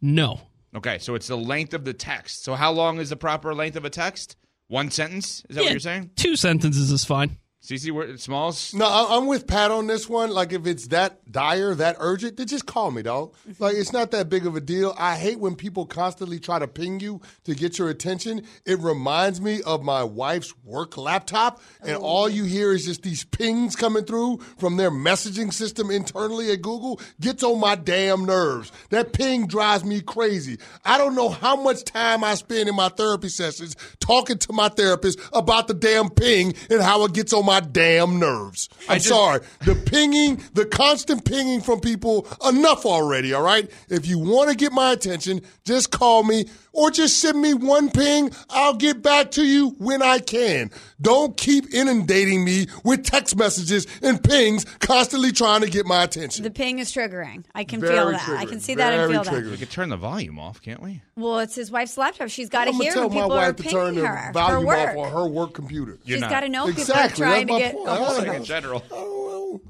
no 0.00 0.40
Okay, 0.74 0.98
so 0.98 1.14
it's 1.14 1.28
the 1.28 1.36
length 1.36 1.74
of 1.74 1.84
the 1.84 1.92
text. 1.92 2.44
So 2.44 2.54
how 2.54 2.72
long 2.72 2.98
is 2.98 3.10
the 3.10 3.16
proper 3.16 3.54
length 3.54 3.76
of 3.76 3.84
a 3.84 3.90
text? 3.90 4.36
One 4.68 4.90
sentence? 4.90 5.44
Is 5.48 5.56
that 5.56 5.62
what 5.62 5.70
you're 5.70 5.80
saying? 5.80 6.10
two 6.16 6.36
sentences 6.36 6.90
is 6.90 7.04
fine 7.04 7.38
CC 7.62 7.92
where- 7.92 8.16
Smalls? 8.16 8.74
No, 8.74 8.86
I- 8.86 9.16
I'm 9.16 9.26
with 9.26 9.46
Pat 9.46 9.70
on 9.70 9.86
this 9.86 10.08
one. 10.08 10.30
Like, 10.30 10.52
if 10.52 10.66
it's 10.66 10.88
that 10.88 11.30
dire, 11.30 11.76
that 11.76 11.96
urgent, 12.00 12.36
then 12.36 12.48
just 12.48 12.66
call 12.66 12.90
me, 12.90 13.02
dog. 13.02 13.34
Mm-hmm. 13.48 13.62
Like, 13.62 13.76
it's 13.76 13.92
not 13.92 14.10
that 14.10 14.28
big 14.28 14.46
of 14.46 14.56
a 14.56 14.60
deal. 14.60 14.94
I 14.98 15.14
hate 15.16 15.38
when 15.38 15.54
people 15.54 15.86
constantly 15.86 16.40
try 16.40 16.58
to 16.58 16.66
ping 16.66 16.98
you 16.98 17.20
to 17.44 17.54
get 17.54 17.78
your 17.78 17.88
attention. 17.88 18.42
It 18.66 18.80
reminds 18.80 19.40
me 19.40 19.62
of 19.62 19.84
my 19.84 20.02
wife's 20.02 20.52
work 20.64 20.96
laptop, 20.96 21.62
and 21.82 21.96
oh, 21.96 22.00
all 22.00 22.28
you 22.28 22.42
hear 22.44 22.72
is 22.72 22.84
just 22.84 23.02
these 23.02 23.22
pings 23.22 23.76
coming 23.76 24.04
through 24.04 24.38
from 24.58 24.76
their 24.76 24.90
messaging 24.90 25.52
system 25.52 25.88
internally 25.88 26.50
at 26.50 26.62
Google. 26.62 27.00
Gets 27.20 27.44
on 27.44 27.60
my 27.60 27.76
damn 27.76 28.24
nerves. 28.24 28.72
That 28.90 29.12
ping 29.12 29.46
drives 29.46 29.84
me 29.84 30.00
crazy. 30.00 30.58
I 30.84 30.98
don't 30.98 31.14
know 31.14 31.28
how 31.28 31.54
much 31.62 31.84
time 31.84 32.24
I 32.24 32.34
spend 32.34 32.68
in 32.68 32.74
my 32.74 32.88
therapy 32.88 33.28
sessions 33.28 33.76
talking 34.00 34.38
to 34.38 34.52
my 34.52 34.68
therapist 34.68 35.20
about 35.32 35.68
the 35.68 35.74
damn 35.74 36.10
ping 36.10 36.54
and 36.68 36.82
how 36.82 37.04
it 37.04 37.12
gets 37.12 37.32
on 37.32 37.46
my 37.46 37.51
damn 37.60 38.18
nerves. 38.18 38.68
I'm 38.88 38.96
just- 38.96 39.08
sorry. 39.08 39.40
The 39.64 39.74
pinging, 39.74 40.42
the 40.54 40.64
constant 40.66 41.24
pinging 41.24 41.60
from 41.60 41.80
people, 41.80 42.26
enough 42.46 42.84
already, 42.86 43.32
all 43.32 43.42
right? 43.42 43.70
If 43.88 44.06
you 44.06 44.18
want 44.18 44.50
to 44.50 44.56
get 44.56 44.72
my 44.72 44.92
attention, 44.92 45.42
just 45.64 45.90
call 45.90 46.22
me 46.24 46.46
or 46.72 46.90
just 46.90 47.18
send 47.18 47.40
me 47.40 47.54
one 47.54 47.90
ping. 47.90 48.30
I'll 48.50 48.74
get 48.74 49.02
back 49.02 49.30
to 49.32 49.44
you 49.44 49.70
when 49.78 50.02
I 50.02 50.18
can. 50.18 50.70
Don't 51.00 51.36
keep 51.36 51.72
inundating 51.74 52.44
me 52.44 52.66
with 52.84 53.04
text 53.04 53.36
messages 53.36 53.86
and 54.02 54.22
pings 54.22 54.64
constantly 54.80 55.32
trying 55.32 55.60
to 55.62 55.70
get 55.70 55.86
my 55.86 56.02
attention. 56.04 56.44
The 56.44 56.50
ping 56.50 56.78
is 56.78 56.92
triggering. 56.92 57.44
I 57.54 57.64
can 57.64 57.80
Very 57.80 57.94
feel 57.96 58.10
that. 58.12 58.28
I 58.38 58.44
can 58.46 58.60
see 58.60 58.74
that 58.76 58.92
and 58.92 59.00
Very 59.12 59.12
feel 59.12 59.24
triggering. 59.32 59.50
We 59.52 59.56
could 59.58 59.70
turn 59.70 59.88
the 59.90 59.96
volume 59.96 60.38
off, 60.38 60.62
can't 60.62 60.82
we? 60.82 61.02
Well, 61.16 61.40
it's 61.40 61.54
his 61.54 61.70
wife's 61.70 61.96
laptop. 61.98 62.28
She's 62.30 62.48
got 62.48 62.64
to 62.64 62.70
I'm 62.70 62.76
hear 62.80 62.92
tell 62.92 63.08
when 63.08 63.16
my 63.18 63.22
people 63.22 63.32
are 63.32 63.36
wife 63.48 63.56
to 63.56 63.62
turn 63.64 63.86
pinging 63.94 64.02
the 64.02 64.08
her 64.08 64.26
for 64.28 64.32
volume 64.32 64.66
work. 64.66 64.88
off 64.90 64.96
on 64.96 65.12
her 65.12 65.26
work 65.28 65.54
computer. 65.54 65.98
You're 66.04 66.16
She's 66.16 66.20
not. 66.22 66.30
got 66.30 66.40
to 66.40 66.48
know 66.48 66.68
Exactly. 66.68 67.24
people 67.24 67.24
are 67.24 67.44
trying 67.44 67.46
That's 67.46 67.48
to 67.48 67.52
my 67.52 67.58
get 67.58 67.74
point. 67.74 67.88
a 67.88 67.94
hold 67.94 68.00
I 68.08 68.10
of 68.10 68.16
don't 68.16 68.26
her. 68.26 68.34
in 68.34 68.44
general. 68.44 68.84
I 68.86 68.88
don't. 68.94 69.22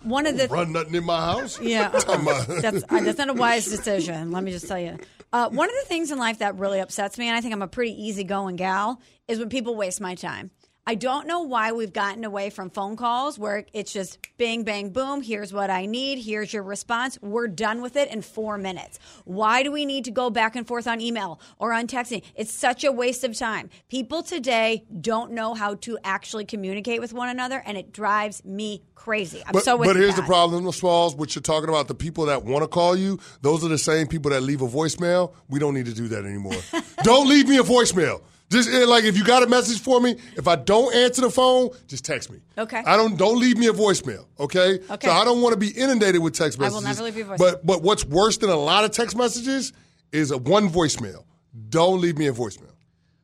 One 0.07 0.27
of 0.27 0.39
the 0.39 0.47
run 0.47 0.71
nothing 0.73 0.95
in 0.95 1.05
my 1.05 1.21
house. 1.21 1.61
Yeah, 1.61 1.89
that's 1.93 2.05
uh, 2.09 3.01
that's 3.01 3.19
not 3.19 3.31
a 3.31 3.33
wise 3.33 3.67
decision. 3.67 4.31
Let 4.31 4.45
me 4.45 4.53
just 4.53 4.69
tell 4.69 4.79
you. 4.79 4.97
Uh, 5.33 5.49
one 5.49 5.69
of 5.69 5.75
the 5.75 5.89
things 5.89 6.11
in 6.11 6.19
life 6.19 6.39
that 6.41 6.59
really 6.59 6.79
upsets 6.81 7.17
me, 7.17 7.27
and 7.27 7.37
I 7.37 7.41
think 7.41 7.55
I'm 7.55 7.63
a 7.63 7.69
pretty 7.69 7.93
easygoing 7.93 8.57
gal, 8.57 9.01
is 9.29 9.39
when 9.39 9.49
people 9.49 9.75
waste 9.75 10.01
my 10.01 10.15
time. 10.15 10.51
I 10.85 10.97
don't 10.97 11.29
know 11.29 11.43
why 11.43 11.71
we've 11.71 11.93
gotten 11.93 12.25
away 12.25 12.51
from 12.51 12.69
phone 12.69 12.97
calls 12.97 13.39
where 13.39 13.65
it's 13.73 13.93
just 13.93 14.19
bang, 14.37 14.65
bang, 14.65 14.91
boom. 14.91 15.23
Here's 15.23 15.53
what 15.53 15.71
I 15.71 15.87
need. 15.87 16.19
Here's 16.19 16.53
your 16.53 16.65
response. 16.65 17.17
We're 17.23 17.47
done 17.47 17.83
with 17.83 17.95
it 17.95 18.11
in 18.11 18.21
four 18.21 18.59
minutes. 18.59 18.99
Why 19.25 19.63
do 19.63 19.71
we 19.71 19.87
need 19.87 20.07
to 20.07 20.11
go 20.11 20.29
back 20.29 20.57
and 20.57 20.67
forth 20.67 20.89
on 20.89 21.01
email 21.01 21.39
or 21.61 21.73
on 21.73 21.87
texting? 21.87 22.25
It's 22.35 22.53
such 22.53 22.83
a 22.83 22.91
waste 22.91 23.23
of 23.23 23.39
time. 23.39 23.71
People 23.89 24.25
today 24.25 24.83
don't 25.01 25.31
know 25.31 25.55
how 25.55 25.77
to 25.77 25.99
actually 26.03 26.47
communicate 26.47 27.01
with 27.01 27.13
one 27.13 27.29
another, 27.29 27.63
and 27.65 27.79
it 27.79 27.93
drives 27.93 28.45
me 28.45 28.83
crazy. 28.97 29.41
I'm 29.47 29.53
But, 29.53 29.63
so 29.63 29.79
but 29.79 29.95
here's 29.95 30.17
the 30.17 30.23
Pat. 30.23 30.31
problem, 30.31 30.71
Smalls, 30.73 31.15
what 31.15 31.37
you're 31.37 31.43
talking 31.43 31.69
about, 31.69 31.87
the 31.87 31.95
people 31.95 32.27
that 32.27 32.45
want 32.45 32.65
to 32.65 32.69
call 32.69 32.97
you, 32.97 33.21
those 33.41 33.65
are 33.65 33.69
the 33.69 33.79
same 33.79 34.09
people 34.09 34.33
that 34.33 34.43
leave 34.43 34.63
a 34.63 34.69
voicemail. 34.69 35.33
We 35.49 35.61
don't 35.61 35.75
need 35.75 35.87
to 35.87 35.95
do 35.95 36.09
that 36.09 36.25
anymore. 36.25 36.57
don't 37.05 37.29
leave 37.29 37.49
me 37.49 37.59
a 37.59 37.63
voicemail. 37.63 38.21
Just 38.53 38.69
eh, 38.71 38.85
like 38.85 39.05
if 39.05 39.17
you 39.17 39.25
got 39.25 39.43
a 39.43 39.47
message 39.47 39.81
for 39.81 40.01
me, 40.01 40.17
if 40.37 40.47
I 40.47 40.57
don't 40.57 40.95
answer 40.95 41.23
the 41.23 41.31
phone, 41.31 41.71
just 41.89 42.05
text 42.05 42.31
me. 42.31 42.41
Okay. 42.59 42.83
I 42.85 42.97
don't 42.97 43.17
don't 43.17 43.41
leave 43.41 43.57
me 43.57 43.67
a 43.67 43.73
voicemail. 43.73 44.27
Okay. 44.39 44.79
Okay. 44.91 45.07
So 45.07 45.13
I 45.13 45.25
don't 45.25 45.41
want 45.41 45.55
to 45.55 45.59
be 45.59 45.71
inundated 45.71 46.23
with 46.23 46.35
text 46.35 46.59
messages. 46.59 46.77
I 46.85 46.89
messages. 46.89 47.01
will 47.01 47.07
never 47.07 47.17
leave 47.17 47.27
you 47.27 47.33
a 47.33 47.37
voicemail. 47.37 47.53
But 47.53 47.67
but 47.67 47.83
what's 47.83 48.05
worse 48.05 48.37
than 48.37 48.51
a 48.51 48.57
lot 48.57 48.85
of 48.85 48.91
text 48.91 49.17
messages 49.17 49.73
is 50.13 50.31
a 50.31 50.39
one 50.39 50.69
voicemail. 50.69 51.25
Don't 51.71 52.01
leave 52.01 52.19
me 52.19 52.27
a 52.27 52.33
voicemail. 52.33 52.75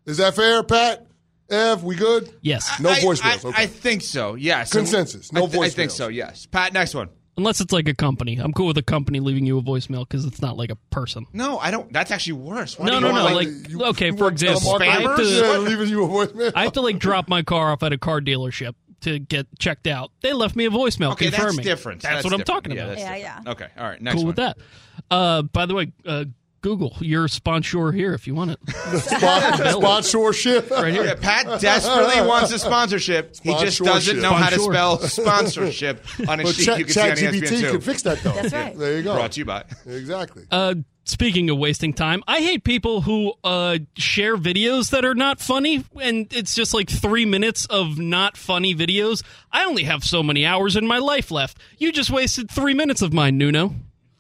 Is 0.07 0.17
that 0.17 0.35
fair, 0.35 0.63
Pat? 0.63 1.07
Ev, 1.51 1.83
we 1.83 1.97
good? 1.97 2.33
Yes. 2.43 2.79
No 2.81 2.91
I- 2.91 3.01
voicemails. 3.01 3.45
I, 3.45 3.49
okay. 3.49 3.63
I 3.63 3.67
think 3.67 4.03
so. 4.03 4.35
Yes. 4.35 4.73
Consensus. 4.73 5.33
No 5.33 5.45
I, 5.45 5.47
th- 5.49 5.63
I 5.63 5.69
think 5.71 5.91
so. 5.91 6.09
Yes. 6.09 6.47
Pat, 6.47 6.73
next 6.73 6.95
one. 6.95 7.09
Unless 7.39 7.61
it's 7.63 7.73
like 7.73 7.89
a 7.89 7.95
company. 7.95 8.37
I'm 8.37 8.53
cool 8.53 8.67
with 8.67 8.77
a 8.79 8.83
company 8.83 9.21
leaving 9.21 9.47
you 9.47 9.57
a 9.59 9.63
voicemail 9.63 10.01
because 10.01 10.27
it's 10.27 10.43
not 10.43 10.57
like 10.59 10.71
a 10.71 10.77
person. 10.91 11.25
No, 11.33 11.59
I 11.59 11.71
don't. 11.71 11.91
That's 11.93 12.11
actually 12.11 12.35
worse. 12.35 12.79
Why 12.79 12.87
do 12.87 12.93
No, 12.93 12.97
you 12.99 13.01
no, 13.01 13.11
want, 13.13 13.31
no. 13.31 13.37
like- 13.37 13.47
Like, 13.49 13.69
you- 13.71 13.85
okay, 13.85 14.07
you 14.07 14.17
for 14.17 14.25
want 14.25 14.33
example, 14.35 14.73
telemarketers? 14.75 14.81
I 14.83 14.87
have, 14.87 15.19
Yeah, 15.21 15.53
to, 15.55 15.59
leaving 15.61 15.89
you 15.89 16.05
a 16.05 16.09
voicemail. 16.09 16.53
I 16.55 16.65
have 16.65 16.73
to 16.73 16.81
like 16.83 16.99
drop 16.99 17.29
my 17.29 17.43
car 17.43 17.73
off 17.73 17.83
at 17.83 17.93
a 17.95 17.99
car 17.99 18.21
dealership 18.21 18.75
to 19.03 19.21
get 19.21 19.47
checked 19.61 19.87
out. 19.87 20.11
They 20.23 20.33
left 20.33 20.57
me 20.57 20.65
a 20.67 20.71
voicemail 20.71 21.13
okay, 21.13 21.31
confirming. 21.31 21.57
that's 21.57 21.67
different. 21.69 22.03
That's, 22.03 22.15
That's 22.17 22.25
what 22.25 22.33
I'm 22.35 22.41
different. 22.41 22.65
talking 22.65 22.73
Yeah, 22.77 22.83
about. 22.85 22.89
that's 22.97 23.01
Yeah, 23.03 23.17
different. 23.29 23.47
yeah. 23.47 23.53
Okay. 23.53 23.67
All 23.79 23.85
right. 23.89 24.03
Next 24.03 24.15
cool 24.17 24.23
one. 24.25 24.27
with 24.27 24.37
that. 24.37 24.59
Uh, 25.11 25.43
by 25.43 25.67
the 25.67 25.75
way, 25.75 25.93
uh, 26.05 26.25
Google 26.61 26.97
your 27.01 27.29
sponsor 27.29 27.93
here 27.93 28.15
if 28.15 28.27
you 28.27 28.35
want 28.35 28.51
it. 28.53 28.59
Spon- 29.01 29.73
sponsorship. 29.73 30.71
Right 30.71 30.93
here. 30.93 31.05
Yeah, 31.05 31.15
Pat 31.15 31.61
desperately 31.61 32.27
wants 32.27 32.53
a 32.53 32.59
sponsorship. 32.59 33.37
He 33.43 33.55
just 33.59 33.81
doesn't 33.83 34.21
know 34.21 34.33
how 34.33 34.51
to 34.51 34.59
Sponsor. 34.59 34.73
spell 34.73 34.99
sponsorship 34.99 36.05
on 36.29 36.41
a 36.41 36.43
But 36.45 36.55
sheet 36.55 36.65
Chat, 36.65 36.79
you 36.79 36.85
can 36.87 36.95
see 36.95 37.01
on 37.01 37.09
E 37.09 37.13
ESPN 37.13 37.33
GPT 37.43 37.61
two. 37.61 37.71
can 37.73 37.81
fix 37.81 38.03
that 38.03 38.19
though. 38.23 38.33
That's 38.33 38.53
right. 38.53 38.77
There 38.77 38.97
you 38.97 39.03
go. 39.03 39.15
Brought 39.15 39.33
to 39.33 39.41
you 39.41 39.45
by. 39.45 39.65
Exactly. 39.87 40.45
Uh, 40.51 40.75
speaking 41.05 41.49
of 41.51 41.59
wasting 41.59 41.93
time, 41.93 42.23
I 42.27 42.41
hate 42.41 42.65
people 42.65 43.03
who 43.03 43.33
uh, 43.45 43.79
share 43.97 44.37
videos 44.37 44.91
that 44.91 45.05
are 45.05 45.15
not 45.15 45.41
funny, 45.41 45.85
and 46.03 46.27
it's 46.33 46.55
just 46.55 46.75
like 46.75 46.91
three 46.91 47.25
minutes 47.25 47.67
of 47.67 47.99
not 47.99 48.37
funny 48.37 48.75
videos. 48.75 49.23
I 49.53 49.65
only 49.65 49.85
have 49.85 50.03
so 50.05 50.23
many 50.23 50.45
hours 50.45 50.77
in 50.77 50.87
my 50.87 50.99
life 50.99 51.31
left. 51.31 51.59
You 51.79 51.93
just 51.93 52.11
wasted 52.11 52.51
three 52.51 52.75
minutes 52.75 53.01
of 53.03 53.13
mine, 53.13 53.39
Nuno. 53.39 53.75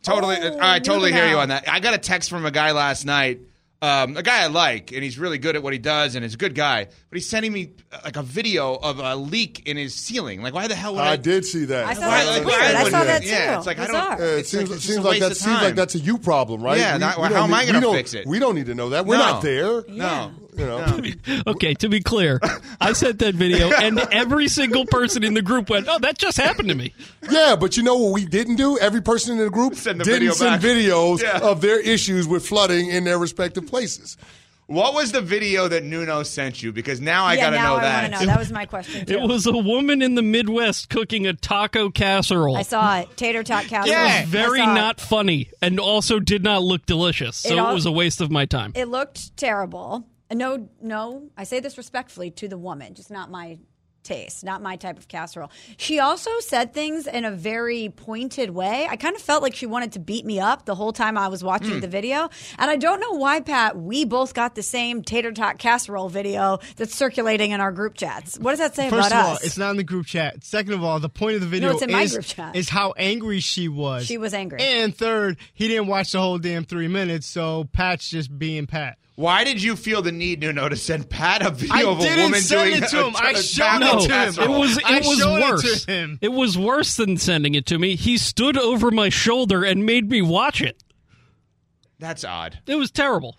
Totally. 0.08 0.36
Oh, 0.42 0.58
I 0.60 0.78
totally 0.80 1.12
hear 1.12 1.28
you 1.28 1.36
on 1.38 1.48
that. 1.50 1.68
I 1.68 1.80
got 1.80 1.94
a 1.94 1.98
text 1.98 2.30
from 2.30 2.44
a 2.46 2.50
guy 2.50 2.72
last 2.72 3.04
night. 3.04 3.40
Um, 3.80 4.16
a 4.16 4.24
guy 4.24 4.42
I 4.42 4.46
like, 4.48 4.90
and 4.90 5.04
he's 5.04 5.20
really 5.20 5.38
good 5.38 5.54
at 5.54 5.62
what 5.62 5.72
he 5.72 5.78
does, 5.78 6.16
and 6.16 6.24
he's 6.24 6.34
a 6.34 6.36
good 6.36 6.56
guy. 6.56 6.84
But 6.86 6.94
he's 7.16 7.28
sending 7.28 7.52
me 7.52 7.74
uh, 7.92 7.98
like 8.06 8.16
a 8.16 8.24
video 8.24 8.74
of 8.74 8.98
a 8.98 9.14
leak 9.14 9.68
in 9.68 9.76
his 9.76 9.94
ceiling. 9.94 10.42
Like, 10.42 10.52
why 10.52 10.66
the 10.66 10.74
hell 10.74 10.94
would 10.96 11.00
I? 11.04 11.12
I 11.12 11.16
did 11.16 11.44
see 11.44 11.64
that. 11.66 11.86
I 11.86 11.94
saw 11.94 12.00
Why- 12.08 12.24
that. 12.24 12.38
like, 12.38 12.44
weird. 12.44 12.74
I 12.74 12.82
would 12.82 12.90
saw 12.90 13.04
that 13.04 13.22
too. 13.22 13.28
Yeah, 13.28 13.56
it's 13.56 13.66
like 13.66 13.78
I 13.78 13.86
don't. 13.86 13.94
Yeah, 13.94 14.14
it 14.14 14.38
it's 14.40 14.48
seems, 14.48 14.68
like, 14.68 14.76
it's 14.78 14.84
seems 14.84 15.04
like 15.04 15.20
that 15.20 15.36
seems 15.36 15.62
like 15.62 15.76
that's 15.76 15.94
a 15.94 16.00
you 16.00 16.18
problem, 16.18 16.60
right? 16.60 16.76
Yeah, 16.78 16.98
that- 16.98 17.14
how 17.18 17.28
don't 17.28 17.36
am 17.38 17.54
I 17.54 17.66
gonna 17.66 17.78
we 17.78 17.82
don't- 17.82 17.94
fix 17.94 18.14
it? 18.14 18.26
We 18.26 18.40
don't 18.40 18.56
need 18.56 18.66
to 18.66 18.74
know 18.74 18.88
that. 18.88 19.06
We're 19.06 19.16
No. 19.16 19.24
not 19.24 19.42
there. 19.42 19.84
No. 19.86 20.32
You 20.58 20.66
know. 20.66 21.00
Okay, 21.46 21.74
to 21.74 21.88
be 21.88 22.00
clear, 22.00 22.40
I 22.80 22.92
sent 22.92 23.20
that 23.20 23.34
video, 23.34 23.70
and 23.82 23.98
every 24.12 24.48
single 24.48 24.84
person 24.86 25.22
in 25.24 25.34
the 25.34 25.42
group 25.42 25.70
went, 25.70 25.86
"Oh, 25.88 25.98
that 26.00 26.18
just 26.18 26.36
happened 26.36 26.68
to 26.68 26.74
me." 26.74 26.92
Yeah, 27.30 27.56
but 27.58 27.76
you 27.76 27.82
know 27.82 27.96
what 27.96 28.12
we 28.12 28.24
didn't 28.26 28.56
do? 28.56 28.78
Every 28.78 29.00
person 29.02 29.38
in 29.38 29.44
the 29.44 29.50
group 29.50 29.74
Send 29.76 30.00
the 30.00 30.04
didn't 30.04 30.18
video 30.20 30.32
send 30.34 30.60
back. 30.62 30.70
videos 30.70 31.22
Yeah. 31.22 31.38
of 31.42 31.60
their 31.60 31.80
issues 31.80 32.26
with 32.26 32.46
flooding 32.46 32.88
in 32.88 33.04
their 33.04 33.18
respective 33.18 33.66
places. 33.66 34.16
What 34.66 34.92
was 34.92 35.12
the 35.12 35.22
video 35.22 35.66
that 35.68 35.82
Nuno 35.84 36.22
sent 36.24 36.62
you? 36.62 36.72
Because 36.72 37.00
now 37.00 37.24
I 37.24 37.34
yeah, 37.34 37.44
gotta 37.44 37.56
now 37.56 37.68
know 37.70 37.76
I 37.76 37.80
that. 37.82 38.10
know. 38.10 38.26
That 38.26 38.38
was 38.38 38.52
my 38.52 38.66
question 38.66 39.06
too. 39.06 39.14
It 39.14 39.20
was 39.22 39.46
a 39.46 39.52
woman 39.56 40.02
in 40.02 40.14
the 40.14 40.22
Midwest 40.22 40.90
cooking 40.90 41.26
a 41.26 41.32
taco 41.32 41.88
casserole. 41.90 42.56
I 42.56 42.62
saw 42.62 42.98
it. 42.98 43.16
Tater 43.16 43.42
tot 43.42 43.64
casserole. 43.64 43.96
It 43.96 44.20
was 44.22 44.28
very 44.28 44.58
saw 44.58 44.70
it. 44.72 44.74
not 44.74 45.00
funny, 45.00 45.50
and 45.62 45.80
also 45.80 46.18
did 46.20 46.42
not 46.44 46.62
look 46.62 46.84
delicious. 46.84 47.36
So 47.36 47.54
It 47.54 47.70
it, 47.70 47.74
was 47.74 47.86
a 47.86 47.92
waste 47.92 48.20
of 48.20 48.30
my 48.30 48.44
time. 48.44 48.72
It 48.74 48.88
looked 48.88 49.34
terrible. 49.38 50.04
No, 50.32 50.68
no. 50.82 51.30
I 51.36 51.44
say 51.44 51.60
this 51.60 51.78
respectfully 51.78 52.30
to 52.32 52.48
the 52.48 52.58
woman, 52.58 52.94
just 52.94 53.10
not 53.10 53.30
my 53.30 53.58
taste, 54.04 54.42
not 54.42 54.62
my 54.62 54.76
type 54.76 54.96
of 54.96 55.06
casserole. 55.06 55.50
She 55.76 55.98
also 55.98 56.30
said 56.40 56.72
things 56.72 57.06
in 57.06 57.26
a 57.26 57.30
very 57.30 57.90
pointed 57.94 58.48
way. 58.48 58.86
I 58.88 58.96
kind 58.96 59.14
of 59.14 59.20
felt 59.20 59.42
like 59.42 59.54
she 59.54 59.66
wanted 59.66 59.92
to 59.92 59.98
beat 59.98 60.24
me 60.24 60.40
up 60.40 60.64
the 60.64 60.74
whole 60.74 60.92
time 60.94 61.18
I 61.18 61.28
was 61.28 61.44
watching 61.44 61.74
Hmm. 61.74 61.80
the 61.80 61.88
video. 61.88 62.30
And 62.58 62.70
I 62.70 62.76
don't 62.76 63.00
know 63.00 63.12
why, 63.18 63.40
Pat, 63.40 63.76
we 63.76 64.06
both 64.06 64.32
got 64.32 64.54
the 64.54 64.62
same 64.62 65.02
tater 65.02 65.32
tot 65.32 65.58
casserole 65.58 66.08
video 66.08 66.58
that's 66.76 66.94
circulating 66.94 67.50
in 67.50 67.60
our 67.60 67.72
group 67.72 67.96
chats. 67.96 68.38
What 68.38 68.52
does 68.52 68.60
that 68.60 68.74
say 68.76 68.88
First 68.88 69.08
about 69.10 69.20
of 69.20 69.26
all, 69.26 69.34
us? 69.34 69.44
it's 69.44 69.58
not 69.58 69.72
in 69.72 69.76
the 69.76 69.84
group 69.84 70.06
chat. 70.06 70.42
Second 70.42 70.72
of 70.72 70.82
all, 70.84 71.00
the 71.00 71.10
point 71.10 71.34
of 71.34 71.42
the 71.42 71.48
video 71.48 71.72
it's 71.72 71.82
in 71.82 71.92
my 71.92 72.02
is, 72.02 72.12
group 72.14 72.24
chat. 72.24 72.56
is 72.56 72.70
how 72.70 72.92
angry 72.96 73.40
she 73.40 73.68
was. 73.68 74.06
She 74.06 74.16
was 74.16 74.32
angry. 74.32 74.60
And 74.62 74.96
third, 74.96 75.36
he 75.52 75.68
didn't 75.68 75.88
watch 75.88 76.12
the 76.12 76.20
whole 76.20 76.38
damn 76.38 76.64
three 76.64 76.88
minutes, 76.88 77.26
so 77.26 77.64
Pat's 77.72 78.08
just 78.08 78.38
being 78.38 78.66
Pat. 78.66 78.96
Why 79.18 79.42
did 79.42 79.60
you 79.60 79.74
feel 79.74 80.00
the 80.00 80.12
need, 80.12 80.38
Nuno, 80.38 80.68
to 80.68 80.76
send 80.76 81.10
Pat 81.10 81.44
a 81.44 81.50
video 81.50 81.74
I 81.74 81.90
of 81.90 81.98
a 81.98 82.02
didn't 82.02 82.22
woman 82.22 82.40
send 82.40 82.70
doing 82.70 82.82
it 82.84 82.88
to 82.90 83.06
him. 83.06 83.14
a- 83.16 83.18
I 83.18 83.30
a 83.30 83.42
showed 83.42 83.64
taco 83.80 83.98
it 84.04 84.06
to 84.06 84.42
him. 84.42 84.50
It 84.50 84.56
was 84.60 84.78
it 84.78 84.84
I 84.84 84.98
was 84.98 85.18
showed 85.18 85.36
it 85.38 85.40
to 85.46 85.50
worse. 85.50 85.84
him. 85.86 86.18
It 86.22 86.28
was 86.32 86.56
worse 86.56 86.94
than 86.94 87.16
sending 87.16 87.56
it 87.56 87.66
to 87.66 87.80
me. 87.80 87.96
He 87.96 88.16
stood 88.16 88.56
over 88.56 88.92
my 88.92 89.08
shoulder 89.08 89.64
and 89.64 89.84
made 89.84 90.08
me 90.08 90.22
watch 90.22 90.62
it. 90.62 90.80
That's 91.98 92.22
odd. 92.22 92.60
It 92.68 92.76
was 92.76 92.92
terrible. 92.92 93.36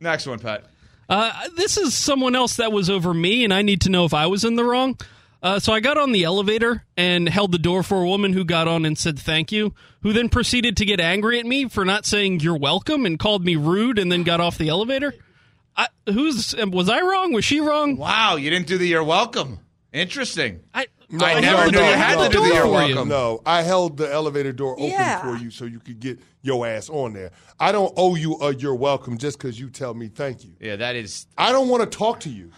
Next 0.00 0.26
one, 0.26 0.40
Pat. 0.40 0.64
Uh, 1.08 1.32
this 1.56 1.76
is 1.76 1.94
someone 1.94 2.34
else 2.34 2.56
that 2.56 2.72
was 2.72 2.90
over 2.90 3.14
me, 3.14 3.44
and 3.44 3.54
I 3.54 3.62
need 3.62 3.82
to 3.82 3.88
know 3.90 4.04
if 4.06 4.12
I 4.14 4.26
was 4.26 4.44
in 4.44 4.56
the 4.56 4.64
wrong. 4.64 4.98
Uh, 5.42 5.58
so 5.58 5.72
I 5.72 5.80
got 5.80 5.96
on 5.96 6.12
the 6.12 6.24
elevator 6.24 6.84
and 6.98 7.28
held 7.28 7.50
the 7.52 7.58
door 7.58 7.82
for 7.82 8.02
a 8.02 8.06
woman 8.06 8.32
who 8.34 8.44
got 8.44 8.68
on 8.68 8.84
and 8.84 8.98
said 8.98 9.18
thank 9.18 9.50
you, 9.50 9.74
who 10.02 10.12
then 10.12 10.28
proceeded 10.28 10.76
to 10.76 10.84
get 10.84 11.00
angry 11.00 11.38
at 11.40 11.46
me 11.46 11.68
for 11.68 11.84
not 11.84 12.04
saying 12.04 12.40
you're 12.40 12.58
welcome 12.58 13.06
and 13.06 13.18
called 13.18 13.44
me 13.44 13.56
rude 13.56 13.98
and 13.98 14.12
then 14.12 14.22
got 14.22 14.40
off 14.40 14.58
the 14.58 14.68
elevator. 14.68 15.14
I, 15.76 15.88
who's 16.06 16.54
was 16.56 16.90
I 16.90 17.00
wrong? 17.00 17.32
Was 17.32 17.44
she 17.46 17.60
wrong? 17.60 17.96
Wow, 17.96 18.36
you 18.36 18.50
didn't 18.50 18.66
do 18.66 18.76
the 18.76 18.86
you're 18.86 19.02
welcome. 19.04 19.60
Interesting. 19.94 20.60
I, 20.74 20.86
I 21.20 21.32
I 21.34 21.40
never 21.40 21.56
held 21.56 21.72
knew 21.72 21.78
the 21.78 21.84
you 21.86 21.92
had 21.92 22.10
I 22.10 22.12
to 22.12 22.18
held 22.20 22.32
do 22.32 22.38
the 22.42 22.48
the 22.48 22.54
you're 22.54 22.62
for 22.64 22.68
you. 22.82 22.94
welcome. 22.94 23.08
No, 23.08 23.40
I 23.46 23.62
held 23.62 23.96
the 23.96 24.12
elevator 24.12 24.52
door 24.52 24.74
open 24.74 24.90
Yeah. 24.90 25.20
for 25.22 25.36
you 25.42 25.50
so 25.50 25.64
you 25.64 25.80
could 25.80 25.98
get 26.00 26.20
your 26.42 26.66
ass 26.66 26.88
on 26.90 27.12
there. 27.14 27.30
I 27.58 27.72
don't 27.72 27.92
owe 27.96 28.14
you 28.14 28.34
a 28.36 28.54
you're 28.54 28.74
welcome 28.74 29.16
just 29.18 29.38
because 29.38 29.58
you 29.58 29.70
tell 29.70 29.94
me 29.94 30.08
thank 30.08 30.44
you. 30.44 30.52
Yeah, 30.60 30.76
that 30.76 30.96
is. 30.96 31.26
I 31.38 31.50
don't 31.52 31.68
want 31.68 31.90
to 31.90 31.98
talk 31.98 32.20
to 32.20 32.30
you. 32.30 32.50